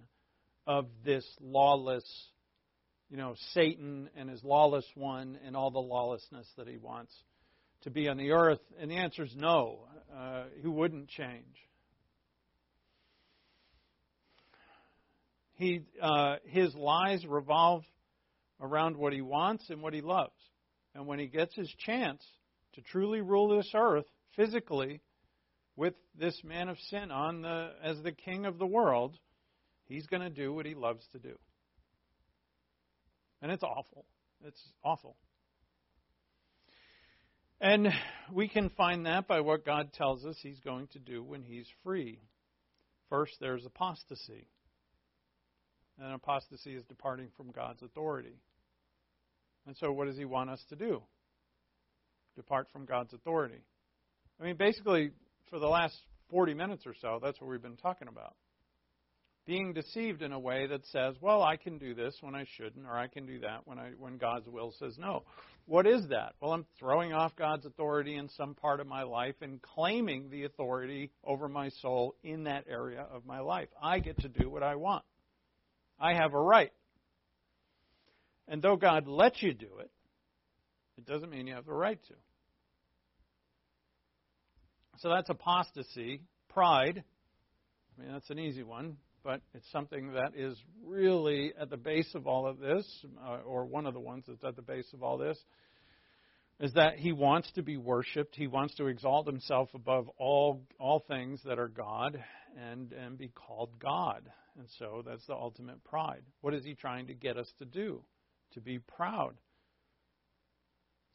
of 0.68 0.88
this 1.04 1.26
lawless, 1.42 2.06
you 3.10 3.18
know, 3.18 3.36
Satan 3.54 4.10
and 4.16 4.30
his 4.30 4.44
lawless 4.44 4.86
one 4.96 5.38
and 5.46 5.56
all 5.56 5.72
the 5.72 5.80
lawlessness 5.80 6.48
that 6.58 6.68
he 6.68 6.78
wants 6.78 7.14
to 7.84 7.90
be 7.90 8.08
on 8.08 8.18
the 8.18 8.32
earth? 8.32 8.62
And 8.80 8.90
the 8.90 8.96
answer 8.96 9.24
is 9.24 9.36
no. 9.36 9.80
Uh, 10.16 10.44
he 10.62 10.68
wouldn't 10.68 11.10
change. 11.10 11.56
He, 15.54 15.82
uh, 16.02 16.36
his 16.46 16.76
lies 16.76 17.26
revolve 17.26 17.84
around 18.60 18.98
what 18.98 19.14
he 19.14 19.22
wants 19.22 19.70
and 19.70 19.82
what 19.82 19.94
he 19.94 20.02
loves. 20.02 20.34
And 20.94 21.08
when 21.08 21.20
he 21.20 21.28
gets 21.28 21.56
his 21.56 21.74
chance 21.86 22.24
to 22.74 22.82
truly 22.82 23.22
rule 23.22 23.56
this 23.56 23.72
earth 23.74 24.06
physically 24.36 25.02
with 25.76 25.94
this 26.18 26.40
man 26.44 26.70
of 26.70 26.78
sin 26.90 27.12
on 27.12 27.42
the 27.42 27.72
as 27.84 28.02
the 28.02 28.12
king 28.12 28.46
of 28.46 28.58
the 28.58 28.66
world, 28.66 29.18
he's 29.86 30.06
going 30.08 30.22
to 30.22 30.30
do 30.30 30.54
what 30.54 30.66
he 30.66 30.76
loves 30.76 31.06
to 31.12 31.20
do. 31.20 31.38
And 33.42 33.52
it's 33.52 33.64
awful. 33.64 34.06
It's 34.44 34.62
awful. 34.84 35.16
And 37.62 37.88
we 38.32 38.48
can 38.48 38.70
find 38.70 39.06
that 39.06 39.28
by 39.28 39.42
what 39.42 39.66
God 39.66 39.94
tells 39.94 40.26
us 40.26 40.36
he's 40.42 40.60
going 40.60 40.88
to 40.94 41.00
do 41.00 41.24
when 41.24 41.42
he's 41.42 41.68
free. 41.84 42.20
First, 43.10 43.34
there's 43.40 43.66
apostasy. 43.66 44.48
And 46.00 46.14
apostasy 46.14 46.76
is 46.76 46.84
departing 46.86 47.30
from 47.38 47.52
God's 47.52 47.82
authority. 47.82 48.38
And 49.66 49.76
so, 49.78 49.92
what 49.92 50.08
does 50.08 50.18
he 50.18 50.26
want 50.26 50.50
us 50.50 50.64
to 50.70 50.76
do? 50.76 51.02
Depart 52.36 52.68
from 52.74 52.86
God's 52.86 53.14
authority. 53.14 53.64
I 54.40 54.44
mean, 54.44 54.58
basically, 54.58 55.12
for 55.50 55.60
the 55.60 55.68
last 55.68 55.96
40 56.30 56.54
minutes 56.54 56.86
or 56.86 56.94
so, 57.02 57.20
that's 57.22 57.40
what 57.40 57.50
we've 57.50 57.62
been 57.62 57.78
talking 57.78 58.08
about. 58.08 58.36
Being 59.46 59.74
deceived 59.74 60.24
in 60.24 60.32
a 60.32 60.40
way 60.40 60.66
that 60.66 60.86
says, 60.88 61.16
well, 61.22 61.44
I 61.44 61.56
can 61.56 61.78
do 61.78 61.94
this 61.94 62.18
when 62.22 62.34
I 62.34 62.46
shouldn't, 62.58 62.88
or 62.88 62.98
I 62.98 63.08
can 63.08 63.28
do 63.28 63.40
that 63.42 63.62
when, 63.66 63.78
I, 63.78 63.92
when 63.98 64.18
God's 64.18 64.48
will 64.48 64.74
says 64.80 64.98
no. 64.98 65.24
What 65.68 65.86
is 65.86 66.08
that? 66.10 66.34
Well, 66.42 66.52
I'm 66.52 66.66
throwing 66.80 67.14
off 67.14 67.36
God's 67.36 67.66
authority 67.66 68.16
in 68.16 68.30
some 68.30 68.56
part 68.56 68.80
of 68.80 68.88
my 68.88 69.04
life 69.04 69.36
and 69.42 69.62
claiming 69.62 70.30
the 70.30 70.46
authority 70.46 71.12
over 71.24 71.48
my 71.48 71.70
soul 71.82 72.16
in 72.24 72.46
that 72.46 72.66
area 72.68 73.06
of 73.12 73.26
my 73.26 73.40
life. 73.40 73.70
I 73.82 74.00
get 74.00 74.20
to 74.22 74.30
do 74.30 74.50
what 74.50 74.64
I 74.64 74.76
want. 74.76 75.04
I 76.00 76.14
have 76.14 76.34
a 76.34 76.40
right. 76.40 76.72
And 78.48 78.62
though 78.62 78.76
God 78.76 79.08
lets 79.08 79.42
you 79.42 79.54
do 79.54 79.78
it, 79.80 79.92
it 80.98 81.06
doesn't 81.06 81.30
mean 81.30 81.48
you 81.48 81.56
have 81.56 81.66
the 81.66 81.74
right 81.74 82.00
to. 82.08 82.14
So 85.00 85.10
that's 85.10 85.30
apostasy. 85.30 86.22
Pride. 86.50 87.04
I 87.98 88.02
mean, 88.02 88.12
that's 88.14 88.30
an 88.30 88.40
easy 88.40 88.64
one, 88.64 88.98
but 89.24 89.42
it's 89.54 89.70
something 89.72 90.14
that 90.14 90.34
is 90.36 90.58
really 90.86 91.54
at 91.60 91.70
the 91.70 91.78
base 91.78 92.14
of 92.16 92.28
all 92.28 92.48
of 92.48 92.60
this, 92.60 92.86
uh, 93.26 93.40
or 93.46 93.66
one 93.66 93.86
of 93.86 93.94
the 93.94 94.00
ones 94.00 94.26
that's 94.28 94.44
at 94.44 94.56
the 94.56 94.62
base 94.62 94.88
of 94.94 95.04
all 95.04 95.18
this, 95.18 95.38
is 96.60 96.74
that 96.74 96.98
he 96.98 97.12
wants 97.12 97.52
to 97.56 97.62
be 97.62 97.76
worshipped. 97.76 98.36
He 98.36 98.48
wants 98.48 98.76
to 98.76 98.88
exalt 98.88 99.28
himself 99.28 99.70
above 99.74 100.10
all 100.18 100.62
all 100.80 101.04
things 101.08 101.42
that 101.46 101.60
are 101.60 101.68
God 101.68 102.24
and 102.58 102.94
and 102.94 103.18
be 103.18 103.30
called 103.30 103.78
God. 103.80 104.24
And 104.58 104.68
so 104.80 105.04
that's 105.06 105.26
the 105.28 105.34
ultimate 105.34 105.84
pride. 105.84 106.24
What 106.40 106.54
is 106.54 106.64
he 106.64 106.76
trying 106.76 107.08
to 107.08 107.14
get 107.14 107.38
us 107.38 107.52
to 107.60 107.66
do? 107.66 108.02
To 108.54 108.62
be 108.62 108.80
proud. 108.80 109.36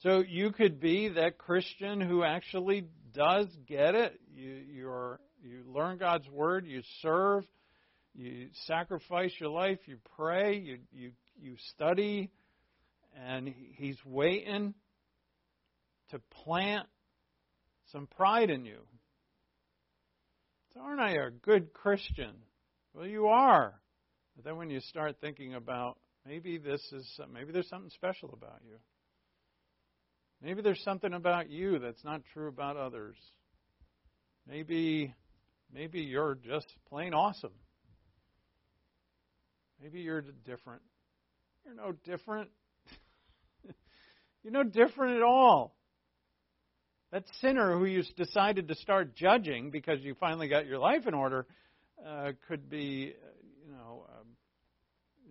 So 0.02 0.22
you 0.26 0.50
could 0.52 0.80
be 0.80 1.08
that 1.08 1.38
Christian 1.38 2.00
who 2.00 2.24
actually 2.24 2.86
does 3.12 3.46
get 3.66 3.94
it. 3.94 4.18
You 4.34 4.60
you're 4.72 5.20
you 5.42 5.62
learn 5.66 5.98
God's 5.98 6.28
word, 6.28 6.66
you 6.66 6.82
serve, 7.02 7.44
you 8.14 8.48
sacrifice 8.66 9.32
your 9.38 9.50
life, 9.50 9.78
you 9.86 9.98
pray, 10.16 10.58
you 10.58 10.78
you 10.92 11.12
you 11.40 11.56
study, 11.74 12.30
and 13.26 13.52
he's 13.76 13.98
waiting 14.04 14.74
to 16.10 16.20
plant 16.44 16.86
some 17.92 18.06
pride 18.06 18.50
in 18.50 18.64
you. 18.64 18.80
So 20.74 20.80
aren't 20.80 21.00
I 21.00 21.12
a 21.12 21.30
good 21.30 21.72
Christian? 21.72 22.32
Well, 22.94 23.06
you 23.06 23.26
are. 23.26 23.80
But 24.36 24.44
then 24.44 24.56
when 24.56 24.70
you 24.70 24.80
start 24.80 25.16
thinking 25.20 25.54
about 25.54 25.98
maybe 26.26 26.58
this 26.58 26.80
is 26.92 27.20
maybe 27.32 27.52
there's 27.52 27.68
something 27.68 27.90
special 27.90 28.30
about 28.32 28.60
you. 28.64 28.76
Maybe 30.42 30.62
there's 30.62 30.82
something 30.82 31.12
about 31.12 31.50
you 31.50 31.78
that's 31.78 32.02
not 32.02 32.22
true 32.32 32.48
about 32.48 32.76
others. 32.76 33.16
Maybe 34.48 35.14
maybe 35.72 36.00
you're 36.00 36.34
just 36.34 36.66
plain 36.88 37.12
awesome. 37.12 37.52
Maybe 39.82 40.00
you're 40.00 40.22
different. 40.44 40.82
You're 41.64 41.74
no 41.74 41.92
different. 42.04 42.50
you're 44.42 44.52
no 44.52 44.62
different 44.62 45.16
at 45.16 45.22
all. 45.22 45.74
That 47.12 47.24
sinner 47.40 47.76
who 47.76 47.86
you 47.86 48.02
decided 48.16 48.68
to 48.68 48.74
start 48.76 49.16
judging 49.16 49.70
because 49.70 50.00
you 50.00 50.14
finally 50.14 50.48
got 50.48 50.66
your 50.66 50.78
life 50.78 51.06
in 51.06 51.14
order 51.14 51.46
uh, 52.06 52.32
could 52.46 52.70
be, 52.70 53.14
uh, 53.14 53.28
you 53.66 53.72
know, 53.72 54.06
um, 54.08 54.26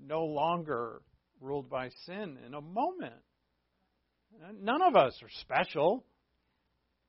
no 0.05 0.26
longer 0.26 1.01
ruled 1.39 1.70
by 1.70 1.89
sin 2.05 2.38
in 2.45 2.53
a 2.53 2.62
moment. 2.62 3.14
None 4.61 4.82
of 4.82 4.95
us 4.95 5.17
are 5.21 5.30
special. 5.41 6.03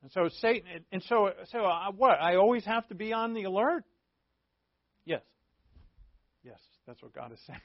And 0.02 0.10
so 0.12 0.28
Satan, 0.40 0.84
and 0.92 1.02
so 1.04 1.30
so 1.52 1.64
uh, 1.64 1.90
what? 1.92 2.20
I 2.20 2.36
always 2.36 2.64
have 2.64 2.86
to 2.88 2.94
be 2.94 3.12
on 3.12 3.34
the 3.34 3.44
alert. 3.44 3.84
Yes, 5.04 5.22
yes, 6.42 6.58
that's 6.86 7.02
what 7.02 7.12
God 7.14 7.32
is 7.32 7.40
saying 7.46 7.60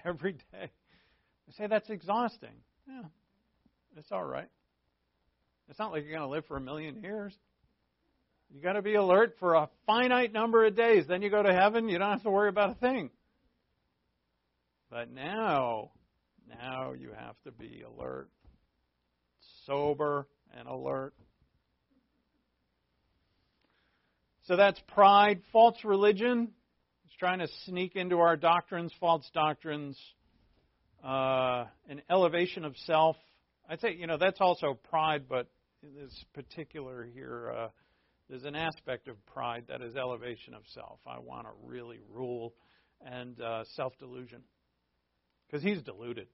every 0.04 0.32
day. 0.32 0.70
I 1.48 1.52
say 1.56 1.66
that's 1.68 1.88
exhausting. 1.88 2.50
Yeah, 2.86 3.02
it's 3.96 4.12
all 4.12 4.24
right. 4.24 4.48
It's 5.68 5.78
not 5.78 5.90
like 5.90 6.04
you're 6.04 6.12
going 6.12 6.28
to 6.28 6.28
live 6.28 6.44
for 6.46 6.56
a 6.56 6.60
million 6.60 7.02
years. 7.02 7.34
You 8.54 8.60
got 8.60 8.74
to 8.74 8.82
be 8.82 8.94
alert 8.94 9.36
for 9.40 9.54
a 9.54 9.68
finite 9.86 10.32
number 10.32 10.64
of 10.64 10.76
days. 10.76 11.06
Then 11.08 11.22
you 11.22 11.30
go 11.30 11.42
to 11.42 11.52
heaven. 11.52 11.88
You 11.88 11.98
don't 11.98 12.10
have 12.10 12.22
to 12.22 12.30
worry 12.30 12.48
about 12.48 12.70
a 12.70 12.74
thing. 12.74 13.10
But 14.90 15.10
now, 15.10 15.90
now 16.48 16.92
you 16.92 17.10
have 17.16 17.36
to 17.44 17.52
be 17.52 17.82
alert, 17.82 18.28
sober, 19.66 20.26
and 20.56 20.68
alert. 20.68 21.14
So 24.44 24.56
that's 24.56 24.80
pride, 24.88 25.40
false 25.52 25.76
religion. 25.84 26.52
It's 27.04 27.16
trying 27.16 27.40
to 27.40 27.48
sneak 27.64 27.96
into 27.96 28.18
our 28.20 28.36
doctrines, 28.36 28.92
false 29.00 29.28
doctrines, 29.34 29.98
uh, 31.04 31.64
an 31.88 32.02
elevation 32.08 32.64
of 32.64 32.76
self. 32.86 33.16
I'd 33.68 33.80
say, 33.80 33.94
you 33.94 34.06
know, 34.06 34.18
that's 34.18 34.40
also 34.40 34.78
pride, 34.90 35.24
but 35.28 35.48
in 35.82 35.94
this 35.94 36.24
particular 36.32 37.08
here, 37.12 37.52
uh, 37.56 37.68
there's 38.28 38.44
an 38.44 38.54
aspect 38.54 39.08
of 39.08 39.24
pride 39.26 39.64
that 39.68 39.82
is 39.82 39.96
elevation 39.96 40.54
of 40.54 40.62
self. 40.74 41.00
I 41.06 41.18
want 41.18 41.46
to 41.46 41.52
really 41.64 41.98
rule 42.12 42.54
and 43.04 43.40
uh, 43.40 43.64
self 43.74 43.98
delusion 43.98 44.42
because 45.46 45.62
he's 45.62 45.82
deluded. 45.82 46.28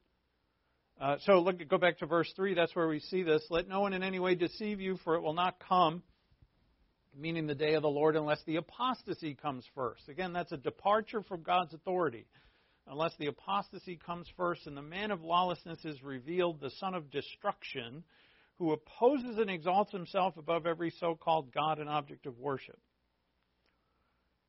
Uh, 1.00 1.16
so 1.24 1.40
look, 1.40 1.56
go 1.68 1.78
back 1.78 1.98
to 1.98 2.06
verse 2.06 2.32
3. 2.36 2.54
That's 2.54 2.74
where 2.76 2.88
we 2.88 3.00
see 3.00 3.22
this. 3.22 3.44
Let 3.50 3.68
no 3.68 3.80
one 3.80 3.92
in 3.92 4.02
any 4.02 4.18
way 4.18 4.34
deceive 4.34 4.80
you, 4.80 4.98
for 5.04 5.16
it 5.16 5.22
will 5.22 5.34
not 5.34 5.56
come, 5.68 6.02
meaning 7.18 7.46
the 7.46 7.54
day 7.54 7.74
of 7.74 7.82
the 7.82 7.88
Lord, 7.88 8.16
unless 8.16 8.42
the 8.46 8.56
apostasy 8.56 9.34
comes 9.34 9.64
first. 9.74 10.08
Again, 10.08 10.32
that's 10.32 10.52
a 10.52 10.56
departure 10.56 11.22
from 11.22 11.42
God's 11.42 11.74
authority. 11.74 12.26
Unless 12.86 13.14
the 13.18 13.26
apostasy 13.26 13.96
comes 13.96 14.26
first 14.36 14.66
and 14.66 14.76
the 14.76 14.82
man 14.82 15.10
of 15.10 15.22
lawlessness 15.22 15.84
is 15.84 16.02
revealed, 16.02 16.60
the 16.60 16.70
son 16.78 16.94
of 16.94 17.10
destruction, 17.10 18.02
who 18.58 18.72
opposes 18.72 19.38
and 19.38 19.50
exalts 19.50 19.92
himself 19.92 20.36
above 20.36 20.66
every 20.66 20.90
so 20.98 21.14
called 21.14 21.52
God 21.52 21.78
and 21.78 21.88
object 21.88 22.26
of 22.26 22.38
worship, 22.38 22.78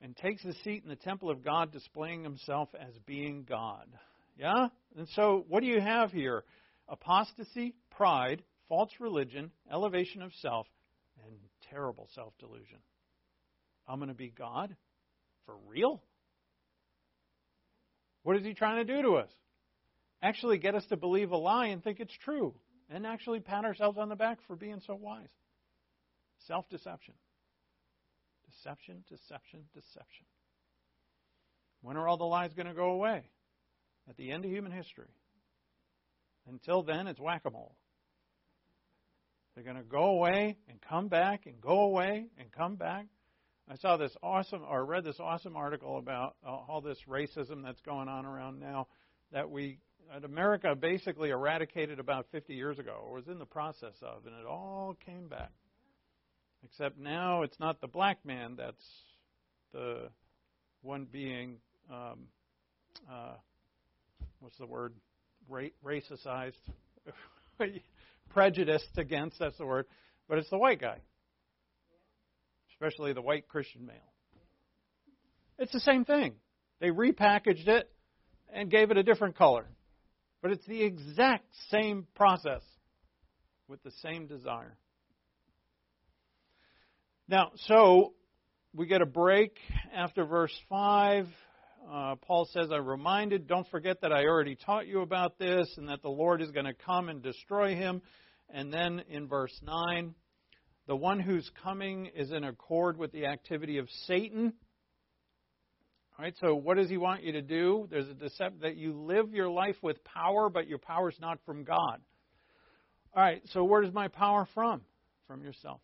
and 0.02 0.16
takes 0.16 0.42
his 0.42 0.56
seat 0.64 0.84
in 0.84 0.90
the 0.90 0.96
temple 0.96 1.30
of 1.30 1.44
God, 1.44 1.72
displaying 1.72 2.24
himself 2.24 2.70
as 2.80 2.94
being 3.06 3.46
God. 3.48 3.88
Yeah? 4.38 4.68
And 4.98 5.08
so, 5.10 5.46
what 5.48 5.62
do 5.62 5.68
you 5.68 5.80
have 5.82 6.12
here? 6.12 6.44
Apostasy, 6.88 7.74
pride, 7.92 8.44
false 8.68 8.92
religion, 9.00 9.52
elevation 9.72 10.22
of 10.22 10.32
self, 10.42 10.68
and 11.26 11.36
terrible 11.70 12.10
self 12.14 12.34
delusion. 12.40 12.80
I'm 13.88 14.00
going 14.00 14.10
to 14.10 14.16
be 14.16 14.30
God? 14.30 14.76
For 15.46 15.56
real? 15.68 16.02
What 18.24 18.38
is 18.38 18.44
he 18.44 18.54
trying 18.54 18.86
to 18.86 18.96
do 18.96 19.02
to 19.02 19.16
us? 19.16 19.30
Actually, 20.22 20.58
get 20.58 20.76
us 20.76 20.86
to 20.88 20.96
believe 20.96 21.32
a 21.32 21.38
lie 21.38 21.68
and 21.68 21.84
think 21.84 22.00
it's 22.00 22.16
true, 22.24 22.54
and 22.90 23.06
actually 23.06 23.42
pat 23.42 23.66
ourselves 23.66 23.98
on 23.98 24.08
the 24.08 24.16
back 24.16 24.40
for 24.48 24.56
being 24.56 24.82
so 24.88 24.96
wise. 24.96 25.28
Self 26.48 26.68
deception. 26.70 27.14
Deception, 28.50 29.04
deception, 29.10 29.62
deception. 29.74 30.26
When 31.82 31.98
are 31.98 32.08
all 32.08 32.18
the 32.18 32.24
lies 32.24 32.54
going 32.54 32.68
to 32.68 32.74
go 32.74 32.92
away? 32.92 33.24
At 34.10 34.18
the 34.18 34.32
end 34.32 34.46
of 34.46 34.52
human 34.52 34.72
history. 34.72 35.10
Until 36.48 36.84
then, 36.84 37.08
it's 37.08 37.20
whack 37.20 37.44
a 37.46 37.52
mole. 37.52 37.76
They're 39.56 39.64
going 39.64 39.78
to 39.78 39.84
go 39.84 40.06
away 40.06 40.58
and 40.68 40.80
come 40.82 41.08
back 41.08 41.46
and 41.46 41.62
go 41.62 41.82
away 41.82 42.26
and 42.38 42.52
come 42.52 42.76
back. 42.76 43.06
I 43.70 43.76
saw 43.78 43.98
this 43.98 44.12
awesome, 44.22 44.62
or 44.70 44.84
read 44.84 45.06
this 45.06 45.20
awesome 45.20 45.56
article 45.56 45.98
about 45.98 46.36
uh, 46.46 46.50
all 46.50 46.82
this 46.82 46.98
racism 47.08 47.64
that's 47.64 47.80
going 47.82 48.10
on 48.10 48.26
around 48.26 48.60
now 48.60 48.88
that 49.32 49.50
we, 49.50 49.80
that 50.12 50.26
America 50.26 50.76
basically 50.76 51.30
eradicated 51.30 52.00
about 52.00 52.26
50 52.32 52.54
years 52.54 52.78
ago, 52.78 52.98
or 53.06 53.14
was 53.16 53.28
in 53.28 53.40
the 53.40 53.46
process 53.46 53.94
of, 54.02 54.26
and 54.26 54.36
it 54.36 54.46
all 54.46 54.98
came 55.06 55.28
back. 55.30 55.52
Except 56.66 56.98
now 56.98 57.44
it's 57.44 57.60
not 57.60 57.80
the 57.80 57.88
black 57.88 58.26
man 58.26 58.56
that's 58.58 58.86
the 59.72 60.10
one 60.82 61.08
being 61.10 61.58
um, 61.92 62.28
uh, 63.12 63.36
what's 64.44 64.58
the 64.58 64.66
word? 64.66 64.94
Ra- 65.48 65.68
prejudiced 68.30 68.98
against, 68.98 69.40
that's 69.40 69.58
the 69.58 69.66
word. 69.66 69.86
But 70.28 70.38
it's 70.38 70.50
the 70.50 70.58
white 70.58 70.82
guy, 70.82 70.98
especially 72.74 73.14
the 73.14 73.22
white 73.22 73.48
Christian 73.48 73.86
male. 73.86 73.96
It's 75.58 75.72
the 75.72 75.80
same 75.80 76.04
thing. 76.04 76.34
They 76.82 76.90
repackaged 76.90 77.68
it 77.68 77.90
and 78.54 78.70
gave 78.70 78.92
it 78.92 78.98
a 78.98 79.04
different 79.04 79.38
color. 79.38 79.66
But 80.42 80.52
it's 80.52 80.66
the 80.66 80.84
exact 80.84 81.46
same 81.70 82.06
process 82.16 82.62
with 83.70 83.82
the 83.84 83.92
same 84.02 84.28
desire. 84.28 84.76
Now, 87.30 87.52
so 87.68 88.14
we 88.74 88.88
get 88.88 89.02
a 89.02 89.06
break 89.06 89.58
after 89.96 90.26
verse 90.26 90.54
5 90.68 91.28
uh, 91.92 92.16
Paul 92.16 92.48
says, 92.52 92.70
I 92.72 92.78
reminded, 92.78 93.48
don't 93.48 93.68
forget 93.70 94.02
that 94.02 94.12
I 94.12 94.26
already 94.26 94.56
taught 94.56 94.88
you 94.88 95.02
about 95.02 95.38
this 95.38 95.68
and 95.78 95.90
that 95.90 96.02
the 96.02 96.10
Lord 96.10 96.42
is 96.42 96.52
going 96.52 96.66
to 96.66 96.74
come 96.74 97.10
and 97.10 97.22
destroy 97.22 97.76
him. 97.76 98.02
And 98.50 98.72
then 98.72 99.04
in 99.10 99.28
verse 99.28 99.54
9, 99.64 100.14
the 100.88 100.96
one 100.96 101.20
who's 101.20 101.50
coming 101.64 102.08
is 102.16 102.32
in 102.32 102.44
accord 102.44 102.98
with 102.98 103.12
the 103.12 103.26
activity 103.26 103.78
of 103.78 103.88
Satan. 104.06 104.54
All 106.18 106.26
right, 106.26 106.36
so 106.40 106.56
what 106.56 106.78
does 106.78 106.90
he 106.90 106.98
want 106.98 107.24
you 107.24 107.34
to 107.34 107.42
do? 107.42 107.88
There's 107.90 108.08
a 108.08 108.14
deception 108.14 108.60
that 108.62 108.76
you 108.76 108.94
live 108.94 109.34
your 109.34 109.50
life 109.50 109.78
with 109.82 110.04
power, 110.04 110.50
but 110.50 110.68
your 110.68 110.78
power 110.78 111.10
is 111.10 111.18
not 111.20 111.40
from 111.46 111.64
God. 111.64 112.02
All 113.16 113.24
right, 113.24 113.42
so 113.52 113.64
where 113.64 113.82
does 113.82 113.94
my 113.94 114.08
power 114.08 114.48
from? 114.54 114.82
From 115.28 115.42
yourself. 115.42 115.82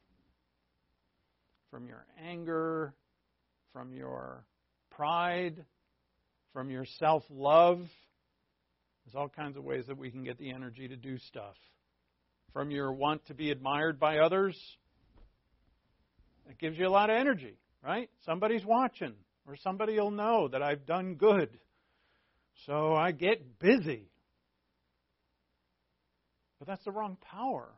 From 1.71 1.87
your 1.87 2.05
anger, 2.23 2.93
from 3.73 3.93
your 3.93 4.45
pride, 4.91 5.63
from 6.53 6.69
your 6.69 6.85
self 6.99 7.23
love. 7.29 7.79
There's 9.05 9.15
all 9.15 9.29
kinds 9.29 9.57
of 9.57 9.63
ways 9.63 9.85
that 9.87 9.97
we 9.97 10.11
can 10.11 10.23
get 10.23 10.37
the 10.37 10.51
energy 10.51 10.87
to 10.87 10.95
do 10.95 11.17
stuff. 11.17 11.55
From 12.53 12.71
your 12.71 12.91
want 12.91 13.25
to 13.27 13.33
be 13.33 13.51
admired 13.51 13.99
by 13.99 14.19
others. 14.19 14.59
It 16.49 16.57
gives 16.57 16.77
you 16.77 16.87
a 16.87 16.89
lot 16.89 17.09
of 17.09 17.15
energy, 17.15 17.57
right? 17.83 18.09
Somebody's 18.25 18.65
watching, 18.65 19.13
or 19.47 19.55
somebody 19.57 19.99
will 19.99 20.11
know 20.11 20.47
that 20.47 20.63
I've 20.63 20.85
done 20.85 21.15
good. 21.15 21.49
So 22.65 22.95
I 22.95 23.11
get 23.11 23.59
busy. 23.59 24.09
But 26.57 26.67
that's 26.67 26.83
the 26.83 26.91
wrong 26.91 27.17
power. 27.31 27.69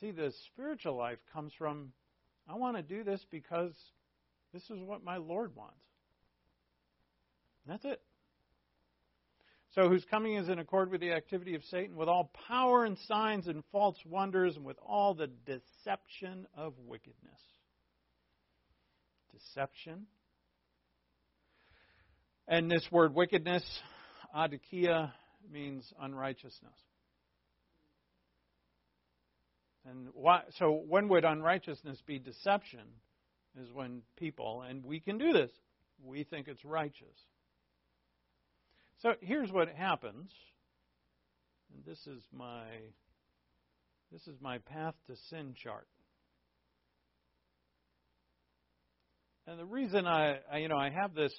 See, 0.00 0.10
the 0.10 0.32
spiritual 0.46 0.96
life 0.96 1.18
comes 1.32 1.52
from 1.56 1.92
I 2.48 2.56
want 2.56 2.76
to 2.76 2.82
do 2.82 3.04
this 3.04 3.24
because 3.30 3.72
this 4.52 4.62
is 4.70 4.82
what 4.82 5.02
my 5.02 5.16
Lord 5.16 5.56
wants. 5.56 5.76
That's 7.66 7.84
it. 7.84 8.00
So, 9.74 9.88
whose 9.88 10.04
coming 10.04 10.36
is 10.36 10.48
in 10.48 10.60
accord 10.60 10.90
with 10.90 11.00
the 11.00 11.12
activity 11.12 11.56
of 11.56 11.64
Satan, 11.64 11.96
with 11.96 12.08
all 12.08 12.30
power 12.46 12.84
and 12.84 12.96
signs 13.08 13.48
and 13.48 13.64
false 13.72 13.96
wonders, 14.06 14.54
and 14.54 14.64
with 14.64 14.76
all 14.86 15.14
the 15.14 15.26
deception 15.46 16.46
of 16.56 16.74
wickedness. 16.86 17.40
Deception. 19.32 20.06
And 22.46 22.70
this 22.70 22.86
word 22.92 23.14
wickedness, 23.14 23.64
adikia, 24.36 25.10
means 25.50 25.92
unrighteousness. 26.00 26.78
And 29.90 30.08
why, 30.12 30.42
so, 30.58 30.84
when 30.86 31.08
would 31.08 31.24
unrighteousness 31.24 32.00
be 32.06 32.18
deception? 32.18 32.86
Is 33.60 33.72
when 33.72 34.02
people, 34.16 34.62
and 34.68 34.84
we 34.84 34.98
can 34.98 35.16
do 35.16 35.32
this, 35.32 35.50
we 36.04 36.24
think 36.24 36.48
it's 36.48 36.64
righteous. 36.64 37.16
So 39.04 39.12
here's 39.20 39.52
what 39.52 39.68
happens. 39.68 40.30
And 41.74 41.84
this 41.84 41.98
is 42.06 42.22
my 42.32 42.64
this 44.10 44.26
is 44.26 44.40
my 44.40 44.56
path 44.56 44.94
to 45.08 45.16
sin 45.28 45.54
chart. 45.62 45.86
And 49.46 49.60
the 49.60 49.66
reason 49.66 50.06
I, 50.06 50.36
I 50.50 50.56
you 50.56 50.68
know 50.68 50.78
I 50.78 50.88
have 50.88 51.14
this 51.14 51.34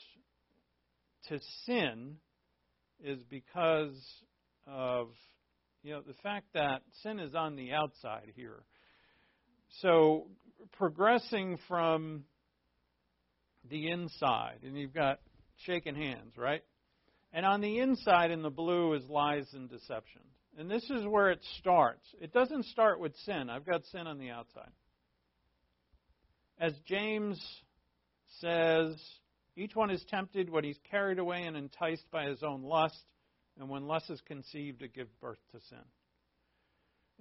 to 1.29 1.39
sin 1.65 2.17
is 3.03 3.17
because 3.31 3.97
of 4.67 5.07
you 5.81 5.93
know 5.93 6.01
the 6.05 6.13
fact 6.21 6.45
that 6.53 6.83
sin 7.01 7.19
is 7.19 7.33
on 7.33 7.55
the 7.55 7.71
outside 7.71 8.31
here. 8.35 8.63
So 9.81 10.27
progressing 10.73 11.57
from 11.67 12.25
the 13.67 13.89
inside, 13.89 14.59
and 14.61 14.77
you've 14.77 14.93
got 14.93 15.19
shaking 15.65 15.95
hands, 15.95 16.37
right? 16.37 16.61
And 17.35 17.45
on 17.45 17.59
the 17.59 17.79
inside 17.79 18.31
in 18.31 18.41
the 18.41 18.49
blue 18.49 18.93
is 18.93 19.03
lies 19.09 19.45
and 19.53 19.69
deception. 19.69 20.21
And 20.57 20.71
this 20.71 20.89
is 20.89 21.05
where 21.05 21.31
it 21.31 21.41
starts. 21.59 22.05
It 22.21 22.31
doesn't 22.31 22.63
start 22.67 22.97
with 22.97 23.13
sin. 23.25 23.49
I've 23.49 23.65
got 23.65 23.83
sin 23.91 24.07
on 24.07 24.17
the 24.17 24.29
outside. 24.29 24.71
As 26.57 26.71
James 26.87 27.37
says, 28.39 28.95
each 29.57 29.75
one 29.75 29.91
is 29.91 30.01
tempted 30.09 30.49
when 30.49 30.63
he's 30.63 30.79
carried 30.89 31.19
away 31.19 31.43
and 31.43 31.57
enticed 31.57 32.09
by 32.09 32.23
his 32.23 32.41
own 32.41 32.63
lust, 32.63 33.03
and 33.59 33.67
when 33.69 33.85
lust 33.85 34.09
is 34.09 34.21
conceived, 34.21 34.81
it 34.81 34.95
gives 34.95 35.11
birth 35.19 35.39
to 35.51 35.59
sin. 35.67 35.77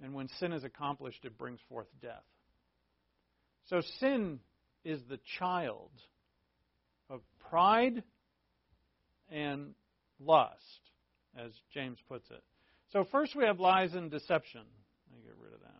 And 0.01 0.13
when 0.13 0.29
sin 0.39 0.53
is 0.53 0.63
accomplished, 0.63 1.25
it 1.25 1.37
brings 1.37 1.59
forth 1.67 1.87
death. 2.01 2.23
So 3.69 3.81
sin 3.99 4.39
is 4.85 5.01
the 5.09 5.19
child 5.39 5.91
of 7.09 7.19
pride 7.49 8.01
and 9.29 9.73
lust, 10.19 10.81
as 11.37 11.51
James 11.73 11.97
puts 12.07 12.29
it. 12.29 12.43
So 12.91 13.03
first 13.11 13.35
we 13.35 13.45
have 13.45 13.59
lies 13.59 13.93
and 13.93 14.09
deception. 14.11 14.61
Me 15.11 15.19
get 15.23 15.35
rid 15.41 15.53
of 15.53 15.59
that. 15.61 15.71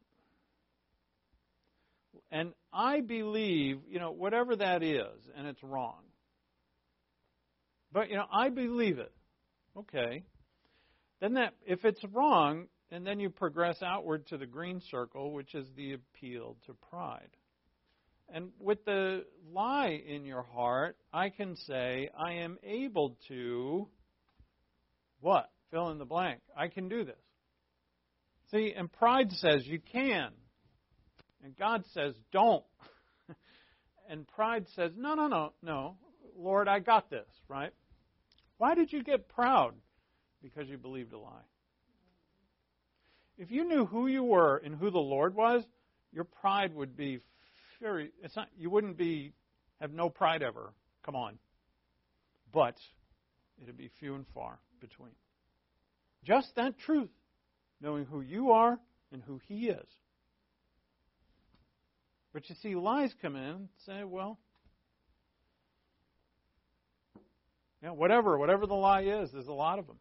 And 2.31 2.53
I 2.73 3.01
believe, 3.01 3.79
you 3.89 3.99
know, 3.99 4.11
whatever 4.11 4.55
that 4.55 4.83
is, 4.83 5.29
and 5.37 5.47
it's 5.47 5.63
wrong. 5.63 6.01
But, 7.91 8.09
you 8.09 8.17
know, 8.17 8.25
I 8.31 8.49
believe 8.49 8.99
it. 8.99 9.13
Okay. 9.77 10.23
Then 11.21 11.35
that, 11.35 11.53
if 11.65 11.85
it's 11.85 12.03
wrong, 12.11 12.65
and 12.91 13.05
then 13.07 13.19
you 13.19 13.29
progress 13.29 13.81
outward 13.81 14.27
to 14.27 14.37
the 14.37 14.45
green 14.45 14.81
circle, 14.91 15.31
which 15.31 15.55
is 15.55 15.65
the 15.75 15.93
appeal 15.93 16.57
to 16.65 16.73
pride. 16.89 17.29
And 18.33 18.49
with 18.59 18.83
the 18.85 19.23
lie 19.53 20.01
in 20.07 20.25
your 20.25 20.43
heart, 20.43 20.97
I 21.13 21.29
can 21.29 21.55
say, 21.55 22.09
I 22.17 22.33
am 22.33 22.57
able 22.63 23.17
to 23.27 23.87
what? 25.25 25.49
Fill 25.71 25.89
in 25.89 25.97
the 25.97 26.05
blank. 26.05 26.39
I 26.55 26.67
can 26.67 26.87
do 26.87 27.03
this. 27.03 27.15
See, 28.51 28.75
and 28.77 28.91
pride 28.91 29.31
says 29.31 29.65
you 29.65 29.79
can. 29.79 30.29
And 31.43 31.57
God 31.57 31.83
says, 31.95 32.13
don't. 32.31 32.63
and 34.07 34.27
pride 34.27 34.67
says, 34.75 34.91
no, 34.95 35.15
no, 35.15 35.25
no, 35.25 35.53
no. 35.63 35.97
Lord, 36.37 36.67
I 36.67 36.77
got 36.77 37.09
this, 37.09 37.25
right? 37.47 37.71
Why 38.59 38.75
did 38.75 38.93
you 38.93 39.01
get 39.01 39.27
proud? 39.27 39.73
Because 40.43 40.69
you 40.69 40.77
believed 40.77 41.11
a 41.11 41.17
lie. 41.17 41.41
If 43.39 43.49
you 43.49 43.67
knew 43.67 43.87
who 43.87 44.05
you 44.05 44.23
were 44.23 44.57
and 44.57 44.75
who 44.75 44.91
the 44.91 44.99
Lord 44.99 45.33
was, 45.33 45.63
your 46.13 46.25
pride 46.25 46.75
would 46.75 46.95
be 46.95 47.17
very 47.81 48.11
it's 48.21 48.35
not 48.35 48.47
you 48.55 48.69
wouldn't 48.69 48.95
be 48.95 49.33
have 49.81 49.91
no 49.91 50.07
pride 50.07 50.43
ever. 50.43 50.71
Come 51.03 51.15
on. 51.15 51.39
But 52.53 52.75
it'd 53.61 53.77
be 53.77 53.89
few 53.99 54.15
and 54.15 54.25
far 54.33 54.59
between. 54.79 55.11
Just 56.23 56.55
that 56.55 56.77
truth, 56.79 57.09
knowing 57.81 58.05
who 58.05 58.21
you 58.21 58.51
are 58.51 58.79
and 59.11 59.21
who 59.21 59.39
he 59.47 59.67
is. 59.69 59.87
But 62.33 62.49
you 62.49 62.55
see, 62.61 62.75
lies 62.75 63.13
come 63.21 63.35
in 63.35 63.43
and 63.43 63.69
say, 63.85 64.03
well, 64.03 64.37
yeah, 67.81 67.91
whatever, 67.91 68.37
whatever 68.37 68.65
the 68.65 68.73
lie 68.73 69.03
is, 69.03 69.31
there's 69.31 69.47
a 69.47 69.53
lot 69.53 69.79
of 69.79 69.87
them. 69.87 69.99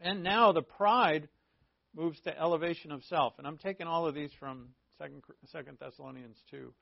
And 0.00 0.22
now 0.22 0.52
the 0.52 0.62
pride 0.62 1.28
moves 1.94 2.18
to 2.20 2.38
elevation 2.38 2.92
of 2.92 3.02
self. 3.04 3.34
And 3.38 3.46
I'm 3.46 3.58
taking 3.58 3.86
all 3.86 4.06
of 4.06 4.14
these 4.14 4.30
from 4.38 4.68
Second, 4.98 5.22
Second 5.52 5.78
Thessalonians 5.80 6.36
2. 6.50 6.72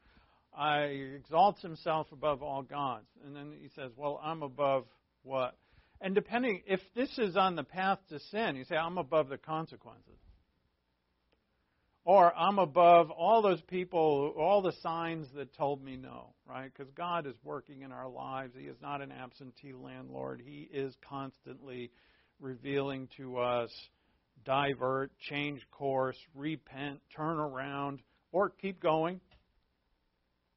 I 0.56 0.78
exalts 1.16 1.60
himself 1.60 2.06
above 2.12 2.42
all 2.42 2.62
gods. 2.62 3.08
And 3.24 3.36
then 3.36 3.52
he 3.60 3.68
says, 3.74 3.90
Well, 3.96 4.20
I'm 4.22 4.42
above 4.42 4.84
what? 5.26 5.56
And 6.00 6.14
depending, 6.14 6.62
if 6.66 6.80
this 6.94 7.10
is 7.18 7.36
on 7.36 7.56
the 7.56 7.64
path 7.64 7.98
to 8.10 8.20
sin, 8.30 8.56
you 8.56 8.64
say, 8.64 8.76
I'm 8.76 8.98
above 8.98 9.28
the 9.28 9.38
consequences. 9.38 10.18
Or 12.04 12.32
I'm 12.36 12.60
above 12.60 13.10
all 13.10 13.42
those 13.42 13.60
people, 13.62 14.32
all 14.38 14.62
the 14.62 14.74
signs 14.80 15.26
that 15.34 15.56
told 15.56 15.82
me 15.82 15.96
no, 15.96 16.34
right? 16.48 16.70
Because 16.72 16.92
God 16.92 17.26
is 17.26 17.34
working 17.42 17.82
in 17.82 17.90
our 17.90 18.08
lives. 18.08 18.54
He 18.56 18.66
is 18.66 18.76
not 18.80 19.02
an 19.02 19.10
absentee 19.10 19.72
landlord. 19.72 20.40
He 20.44 20.68
is 20.72 20.94
constantly 21.08 21.90
revealing 22.38 23.08
to 23.16 23.38
us 23.38 23.70
divert, 24.44 25.10
change 25.18 25.60
course, 25.72 26.16
repent, 26.36 27.00
turn 27.16 27.40
around, 27.40 28.00
or 28.30 28.50
keep 28.50 28.80
going. 28.80 29.20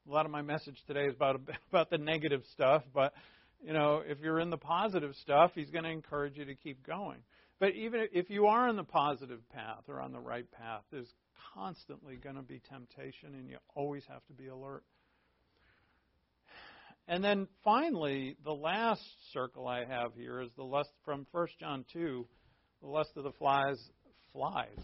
A 0.07 0.11
lot 0.11 0.25
of 0.25 0.31
my 0.31 0.43
message 0.43 0.77
today 0.85 1.05
is 1.05 1.15
about 1.15 1.41
about 1.71 1.89
the 1.89 1.97
negative 1.97 2.43
stuff, 2.53 2.83
but 2.93 3.13
you 3.61 3.73
know, 3.73 4.01
if 4.05 4.19
you're 4.19 4.39
in 4.39 4.49
the 4.49 4.57
positive 4.57 5.13
stuff, 5.21 5.51
he's 5.55 5.69
going 5.69 5.83
to 5.83 5.89
encourage 5.89 6.37
you 6.37 6.45
to 6.45 6.55
keep 6.55 6.85
going. 6.85 7.19
But 7.59 7.73
even 7.75 8.07
if 8.13 8.29
you 8.29 8.47
are 8.47 8.69
on 8.69 8.77
the 8.77 8.83
positive 8.83 9.47
path 9.49 9.83
or 9.87 9.99
on 9.99 10.13
the 10.13 10.19
right 10.19 10.49
path, 10.51 10.83
there's 10.91 11.11
constantly 11.53 12.15
going 12.15 12.35
to 12.35 12.41
be 12.41 12.61
temptation, 12.69 13.35
and 13.35 13.49
you 13.49 13.57
always 13.75 14.03
have 14.07 14.25
to 14.27 14.33
be 14.33 14.47
alert. 14.47 14.83
And 17.07 17.23
then 17.23 17.47
finally, 17.63 18.37
the 18.45 18.53
last 18.53 19.01
circle 19.33 19.67
I 19.67 19.83
have 19.83 20.13
here 20.15 20.41
is 20.41 20.49
the 20.55 20.63
lust 20.63 20.91
from 21.03 21.25
1 21.31 21.47
John 21.59 21.83
2 21.91 22.25
the 22.81 22.87
lust 22.87 23.11
of 23.17 23.23
the 23.25 23.31
flies, 23.33 23.77
flies. 24.31 24.79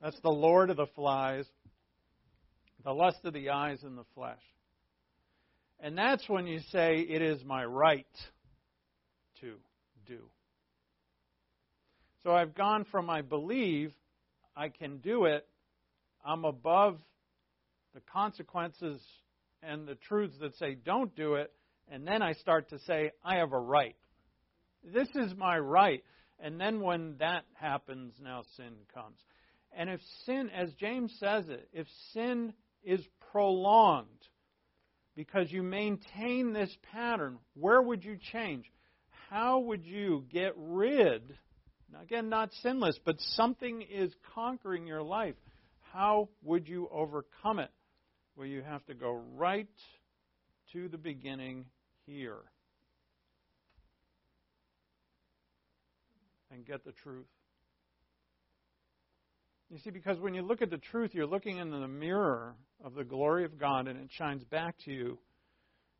That's 0.00 0.18
the 0.20 0.30
Lord 0.30 0.70
of 0.70 0.78
the 0.78 0.86
flies. 0.94 1.44
The 2.82 2.92
lust 2.92 3.18
of 3.24 3.34
the 3.34 3.50
eyes 3.50 3.82
and 3.82 3.98
the 3.98 4.04
flesh. 4.14 4.40
And 5.84 5.98
that's 5.98 6.26
when 6.30 6.46
you 6.46 6.60
say, 6.72 7.00
It 7.00 7.20
is 7.20 7.44
my 7.44 7.62
right 7.62 8.06
to 9.42 9.52
do. 10.06 10.20
So 12.22 12.32
I've 12.32 12.54
gone 12.54 12.86
from 12.90 13.10
I 13.10 13.20
believe, 13.20 13.92
I 14.56 14.70
can 14.70 14.96
do 14.96 15.26
it, 15.26 15.46
I'm 16.24 16.46
above 16.46 17.00
the 17.92 18.00
consequences 18.00 18.98
and 19.62 19.86
the 19.86 19.96
truths 19.96 20.34
that 20.40 20.56
say 20.56 20.74
don't 20.74 21.14
do 21.14 21.34
it, 21.34 21.52
and 21.90 22.06
then 22.06 22.22
I 22.22 22.32
start 22.32 22.70
to 22.70 22.78
say, 22.86 23.10
I 23.22 23.36
have 23.36 23.52
a 23.52 23.60
right. 23.60 23.96
This 24.82 25.08
is 25.14 25.36
my 25.36 25.58
right. 25.58 26.02
And 26.40 26.58
then 26.58 26.80
when 26.80 27.16
that 27.18 27.44
happens, 27.60 28.14
now 28.22 28.44
sin 28.56 28.72
comes. 28.94 29.18
And 29.76 29.90
if 29.90 30.00
sin, 30.24 30.48
as 30.48 30.72
James 30.80 31.14
says 31.20 31.44
it, 31.50 31.68
if 31.74 31.86
sin 32.14 32.54
is 32.82 33.06
prolonged 33.30 34.08
because 35.16 35.50
you 35.50 35.62
maintain 35.62 36.52
this 36.52 36.74
pattern, 36.92 37.38
where 37.54 37.80
would 37.80 38.04
you 38.04 38.18
change? 38.32 38.70
How 39.30 39.58
would 39.60 39.84
you 39.84 40.24
get 40.30 40.52
rid, 40.56 41.22
again, 42.00 42.28
not 42.28 42.50
sinless, 42.62 42.98
but 43.04 43.16
something 43.18 43.82
is 43.82 44.12
conquering 44.34 44.86
your 44.86 45.02
life? 45.02 45.36
How 45.92 46.28
would 46.42 46.68
you 46.68 46.88
overcome 46.90 47.58
it? 47.58 47.70
Well, 48.36 48.46
you 48.46 48.62
have 48.62 48.84
to 48.86 48.94
go 48.94 49.22
right 49.36 49.68
to 50.72 50.88
the 50.88 50.98
beginning 50.98 51.66
here. 52.06 52.42
and 56.54 56.64
get 56.64 56.84
the 56.84 56.92
truth. 56.92 57.26
You 59.74 59.80
see, 59.80 59.90
because 59.90 60.20
when 60.20 60.34
you 60.34 60.42
look 60.42 60.62
at 60.62 60.70
the 60.70 60.78
truth, 60.78 61.10
you're 61.14 61.26
looking 61.26 61.58
into 61.58 61.80
the 61.80 61.88
mirror 61.88 62.54
of 62.84 62.94
the 62.94 63.02
glory 63.02 63.44
of 63.44 63.58
God 63.58 63.88
and 63.88 63.98
it 63.98 64.08
shines 64.16 64.44
back 64.44 64.76
to 64.84 64.92
you. 64.92 65.18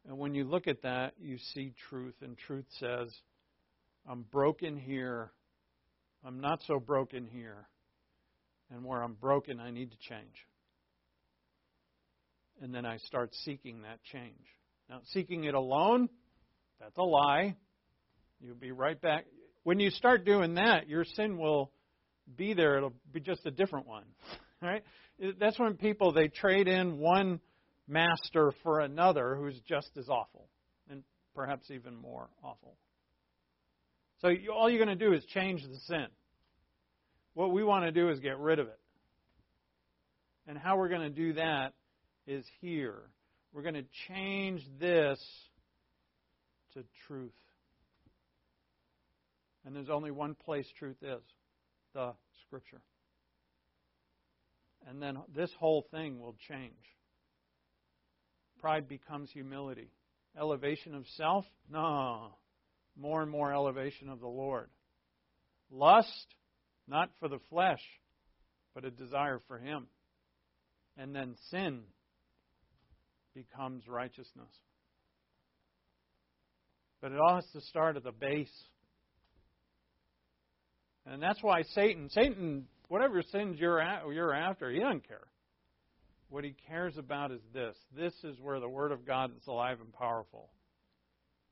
And 0.07 0.17
when 0.17 0.33
you 0.33 0.45
look 0.45 0.69
at 0.69 0.83
that, 0.83 1.15
you 1.21 1.39
see 1.53 1.75
truth, 1.89 2.15
and 2.23 2.39
truth 2.39 2.67
says, 2.79 3.13
I'm 4.09 4.27
broken 4.31 4.77
here. 4.77 5.33
I'm 6.25 6.41
not 6.41 6.61
so 6.69 6.79
broken 6.79 7.27
here. 7.27 7.67
And 8.71 8.85
where 8.85 9.03
I'm 9.03 9.15
broken, 9.15 9.59
I 9.59 9.73
need 9.73 9.91
to 9.91 9.97
change. 10.09 10.37
And 12.63 12.73
then 12.73 12.87
I 12.87 12.99
start 12.99 13.35
seeking 13.45 13.83
that 13.83 13.99
change. 14.13 14.47
Now, 14.89 15.01
seeking 15.07 15.45
it 15.45 15.55
alone, 15.55 16.09
that's 16.79 16.97
a 16.97 17.03
lie. 17.03 17.57
You'll 18.41 18.55
be 18.55 18.71
right 18.71 19.01
back. 19.01 19.25
When 19.65 19.81
you 19.81 19.91
start 19.91 20.25
doing 20.25 20.55
that, 20.55 20.89
your 20.89 21.05
sin 21.17 21.39
will 21.39 21.73
be 22.37 22.55
there. 22.55 22.77
It'll 22.77 22.95
be 23.13 23.21
just 23.21 23.45
a 23.47 23.51
different 23.51 23.87
one. 23.87 24.05
Right? 24.63 24.83
That's 25.39 25.59
when 25.59 25.75
people 25.75 26.13
they 26.13 26.29
trade 26.29 26.69
in 26.69 26.97
one 26.97 27.41
master 27.87 28.55
for 28.63 28.81
another 28.81 29.37
who's 29.37 29.61
just 29.69 29.91
as 29.99 30.09
awful 30.09 30.49
and 30.89 31.03
perhaps 31.35 31.71
even 31.71 31.95
more 31.97 32.31
awful. 32.43 32.77
So 34.23 34.29
you, 34.29 34.53
all 34.53 34.71
you're 34.71 34.83
going 34.83 34.99
to 34.99 35.05
do 35.05 35.13
is 35.13 35.23
change 35.27 35.63
the 35.63 35.77
sin. 35.87 36.07
What 37.35 37.53
we 37.53 37.63
want 37.63 37.85
to 37.85 37.93
do 37.93 38.09
is 38.09 38.21
get 38.21 38.39
rid 38.39 38.59
of 38.59 38.69
it. 38.69 38.79
And 40.47 40.57
how 40.57 40.79
we're 40.79 40.89
going 40.89 41.03
to 41.03 41.11
do 41.11 41.35
that 41.35 41.75
is 42.27 42.47
here. 42.63 43.03
We're 43.53 43.63
going 43.63 43.75
to 43.75 43.85
change 44.09 44.63
this 44.81 45.19
to 46.73 46.85
truth. 47.07 47.33
And 49.67 49.75
there's 49.75 49.91
only 49.91 50.11
one 50.11 50.35
place 50.35 50.67
truth 50.79 50.97
is 51.03 51.23
the 51.95 52.13
Scripture. 52.47 52.83
And 54.87 55.01
then 55.01 55.17
this 55.35 55.51
whole 55.59 55.87
thing 55.91 56.21
will 56.21 56.37
change. 56.49 56.73
Pride 58.61 58.89
becomes 58.89 59.31
humility. 59.31 59.91
Elevation 60.39 60.95
of 60.95 61.07
self? 61.17 61.47
No. 61.71 62.37
More 62.97 63.23
and 63.23 63.31
more 63.31 63.53
elevation 63.53 64.09
of 64.09 64.21
the 64.21 64.29
Lord. 64.29 64.69
Lust? 65.71 66.35
not 66.87 67.11
for 67.19 67.29
the 67.29 67.39
flesh, 67.51 67.81
but 68.75 68.85
a 68.85 68.91
desire 68.91 69.41
for 69.47 69.59
Him. 69.59 69.87
And 70.97 71.15
then 71.15 71.35
sin 71.51 71.83
becomes 73.35 73.89
righteousness. 73.89 74.51
But 77.01 77.13
it 77.13 77.19
all 77.19 77.37
has 77.37 77.49
to 77.53 77.61
start 77.63 77.97
at 77.97 78.05
the 78.05 78.13
base. 78.13 78.53
And 81.07 81.23
that's 81.23 81.43
why 81.43 81.63
Satan, 81.75 82.09
Satan, 82.11 82.67
whatever 82.89 83.23
sins 83.23 83.59
you're, 83.59 83.81
at, 83.81 84.03
you're 84.13 84.35
after, 84.35 84.71
he 84.71 84.81
doesn't 84.81 85.07
care. 85.07 85.27
What 86.31 86.45
he 86.45 86.55
cares 86.69 86.97
about 86.97 87.31
is 87.31 87.41
this. 87.53 87.77
This 87.95 88.15
is 88.25 88.41
where 88.41 88.59
the 88.59 88.69
Word 88.69 88.91
of 88.91 89.07
God 89.07 89.33
that's 89.35 89.47
alive 89.47 89.79
and 89.81 89.93
powerful 89.93 90.51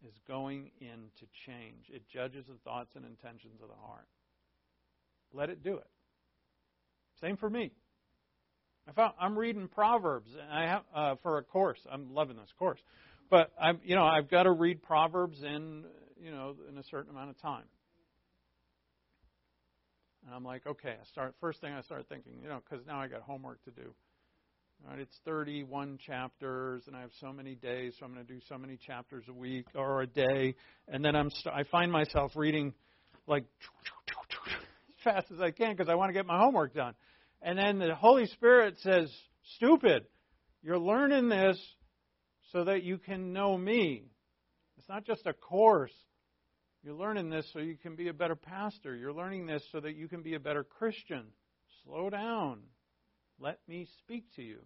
is 0.07 0.15
going 0.27 0.71
in 0.81 1.11
to 1.21 1.27
change. 1.47 1.85
It 1.89 2.03
judges 2.13 2.47
the 2.47 2.57
thoughts 2.65 2.91
and 2.97 3.05
intentions 3.05 3.61
of 3.63 3.69
the 3.69 3.87
heart. 3.87 4.09
Let 5.33 5.51
it 5.51 5.63
do 5.63 5.77
it. 5.77 5.87
Same 7.21 7.37
for 7.37 7.49
me. 7.49 7.73
I 8.89 8.93
found, 8.93 9.15
I'm 9.21 9.39
reading 9.39 9.69
Proverbs, 9.69 10.31
and 10.33 10.51
I 10.51 10.67
have 10.69 10.83
uh, 10.95 11.15
for 11.23 11.39
a 11.39 11.43
course. 11.43 11.79
I'm 11.91 12.13
loving 12.13 12.37
this 12.37 12.53
course, 12.59 12.81
but 13.31 13.53
I'm 13.61 13.81
you 13.85 13.95
know 13.95 14.05
I've 14.05 14.29
got 14.29 14.43
to 14.43 14.51
read 14.51 14.83
Proverbs 14.83 15.41
in 15.43 15.85
you 16.21 16.33
know 16.33 16.57
in 16.69 16.77
a 16.77 16.83
certain 16.91 17.11
amount 17.11 17.31
of 17.31 17.41
time. 17.41 17.65
And 20.25 20.35
I'm 20.35 20.45
like, 20.45 20.67
okay, 20.67 20.97
I 21.01 21.05
start 21.07 21.35
first 21.41 21.61
thing 21.61 21.73
I 21.73 21.83
start 21.83 22.07
thinking, 22.09 22.35
you 22.43 22.49
know, 22.49 22.61
because 22.69 22.87
now 22.87 23.01
I 23.01 23.09
got 23.09 23.23
homework 23.23 23.63
to 23.65 23.71
do. 23.71 23.95
Right, 24.89 24.99
it's 24.99 25.17
31 25.25 25.99
chapters, 26.05 26.83
and 26.89 26.97
I 26.97 27.03
have 27.03 27.13
so 27.21 27.33
many 27.33 27.55
days, 27.55 27.95
so 27.99 28.05
I'm 28.05 28.13
going 28.13 28.27
to 28.27 28.33
do 28.33 28.41
so 28.49 28.59
many 28.59 28.77
chapters 28.77 29.25
a 29.29 29.33
week 29.33 29.67
or 29.77 30.03
a 30.03 30.09
day, 30.09 30.57
and 30.89 31.05
then 31.05 31.15
I'm 31.15 31.31
st- 31.31 31.55
I 31.55 31.63
find 31.71 31.93
myself 31.93 32.33
reading 32.35 32.75
like 33.29 33.45
as 34.49 35.05
fast 35.05 35.31
as 35.31 35.41
I 35.41 35.53
can 35.53 35.71
because 35.71 35.89
I 35.89 35.95
want 35.95 36.09
to 36.09 36.13
get 36.13 36.27
my 36.27 36.37
homework 36.37 36.75
done. 36.75 36.95
And 37.43 37.57
then 37.59 37.79
the 37.79 37.95
Holy 37.95 38.27
Spirit 38.27 38.77
says, 38.81 39.09
"Stupid, 39.55 40.05
you're 40.63 40.81
learning 40.81 41.29
this 41.29 41.59
so 42.51 42.65
that 42.65 42.83
you 42.83 42.99
can 42.99 43.33
know 43.33 43.57
me. 43.57 44.05
It's 44.79 44.89
not 44.89 45.05
just 45.05 45.27
a 45.27 45.33
course. 45.33 45.95
You're 46.83 46.95
learning 46.95 47.31
this 47.31 47.49
so 47.53 47.61
you 47.61 47.77
can 47.77 47.95
be 47.95 48.09
a 48.09 48.13
better 48.13 48.35
pastor. 48.35 48.97
You're 48.97 49.13
learning 49.13 49.47
this 49.47 49.63
so 49.71 49.81
that 49.81 49.95
you 49.95 50.09
can 50.09 50.23
be 50.23 50.35
a 50.35 50.41
better 50.41 50.65
Christian. 50.65 51.27
Slow 51.85 52.11
down." 52.11 52.63
Let 53.39 53.59
me 53.67 53.89
speak 53.99 54.25
to 54.37 54.43
you. 54.43 54.61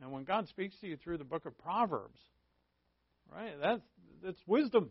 And 0.00 0.12
when 0.12 0.24
God 0.24 0.48
speaks 0.48 0.74
to 0.80 0.86
you 0.86 0.96
through 0.96 1.18
the 1.18 1.24
book 1.24 1.46
of 1.46 1.56
Proverbs, 1.58 2.18
right, 3.32 3.52
that's, 3.60 3.82
that's 4.22 4.40
wisdom. 4.46 4.90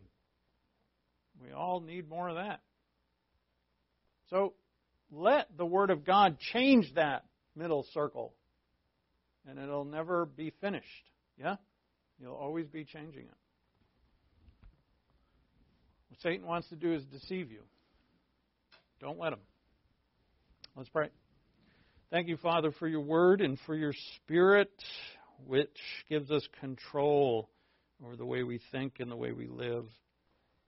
We 1.44 1.52
all 1.52 1.80
need 1.80 2.10
more 2.10 2.30
of 2.30 2.36
that. 2.36 2.62
So 4.30 4.54
let 5.12 5.56
the 5.58 5.66
Word 5.66 5.90
of 5.90 6.06
God 6.06 6.38
change 6.54 6.94
that 6.96 7.26
middle 7.56 7.86
circle, 7.94 8.34
and 9.48 9.60
it'll 9.60 9.86
never 9.86 10.26
be 10.26 10.52
finished. 10.62 10.86
Yeah? 11.38 11.56
You'll 12.20 12.36
always 12.36 12.68
be 12.68 12.84
changing 12.84 13.26
it. 13.26 13.38
What 16.10 16.20
Satan 16.22 16.46
wants 16.46 16.68
to 16.70 16.76
do 16.76 16.94
is 16.94 17.04
deceive 17.06 17.52
you. 17.52 17.62
Don't 19.00 19.20
let 19.20 19.34
him. 19.34 19.40
Let's 20.76 20.90
pray. 20.90 21.10
Thank 22.12 22.28
you, 22.28 22.38
Father, 22.38 22.72
for 22.72 22.88
your 22.88 23.02
word 23.02 23.42
and 23.42 23.58
for 23.66 23.76
your 23.76 23.94
spirit, 24.16 24.72
which 25.46 25.78
gives 26.10 26.32
us 26.32 26.48
control 26.60 27.50
over 28.04 28.16
the 28.16 28.26
way 28.26 28.44
we 28.44 28.60
think 28.72 28.96
and 29.00 29.12
the 29.12 29.16
way 29.16 29.32
we 29.32 29.48
live. 29.48 29.86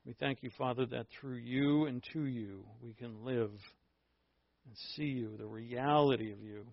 We 0.06 0.14
thank 0.14 0.44
you, 0.44 0.50
Father, 0.58 0.86
that 0.88 1.08
through 1.20 1.38
you 1.38 1.86
and 1.86 2.04
to 2.14 2.26
you 2.26 2.64
we 2.82 2.94
can 2.94 3.24
live 3.24 3.52
and 3.52 4.76
see 4.96 5.04
you, 5.04 5.36
the 5.38 5.46
reality 5.46 6.32
of 6.32 6.42
you. 6.42 6.66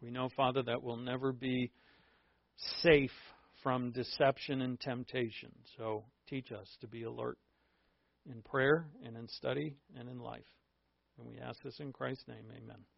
We 0.00 0.10
know, 0.10 0.28
Father, 0.36 0.62
that 0.64 0.82
we'll 0.82 0.96
never 0.96 1.32
be 1.32 1.72
safe 2.82 3.10
from 3.62 3.90
deception 3.90 4.62
and 4.62 4.78
temptation. 4.78 5.50
So 5.76 6.04
teach 6.28 6.52
us 6.52 6.76
to 6.80 6.86
be 6.86 7.04
alert 7.04 7.38
in 8.30 8.42
prayer 8.42 8.86
and 9.04 9.16
in 9.16 9.28
study 9.28 9.76
and 9.98 10.08
in 10.08 10.18
life. 10.18 10.46
And 11.18 11.26
we 11.26 11.38
ask 11.38 11.62
this 11.62 11.80
in 11.80 11.92
Christ's 11.92 12.28
name. 12.28 12.44
Amen. 12.56 12.97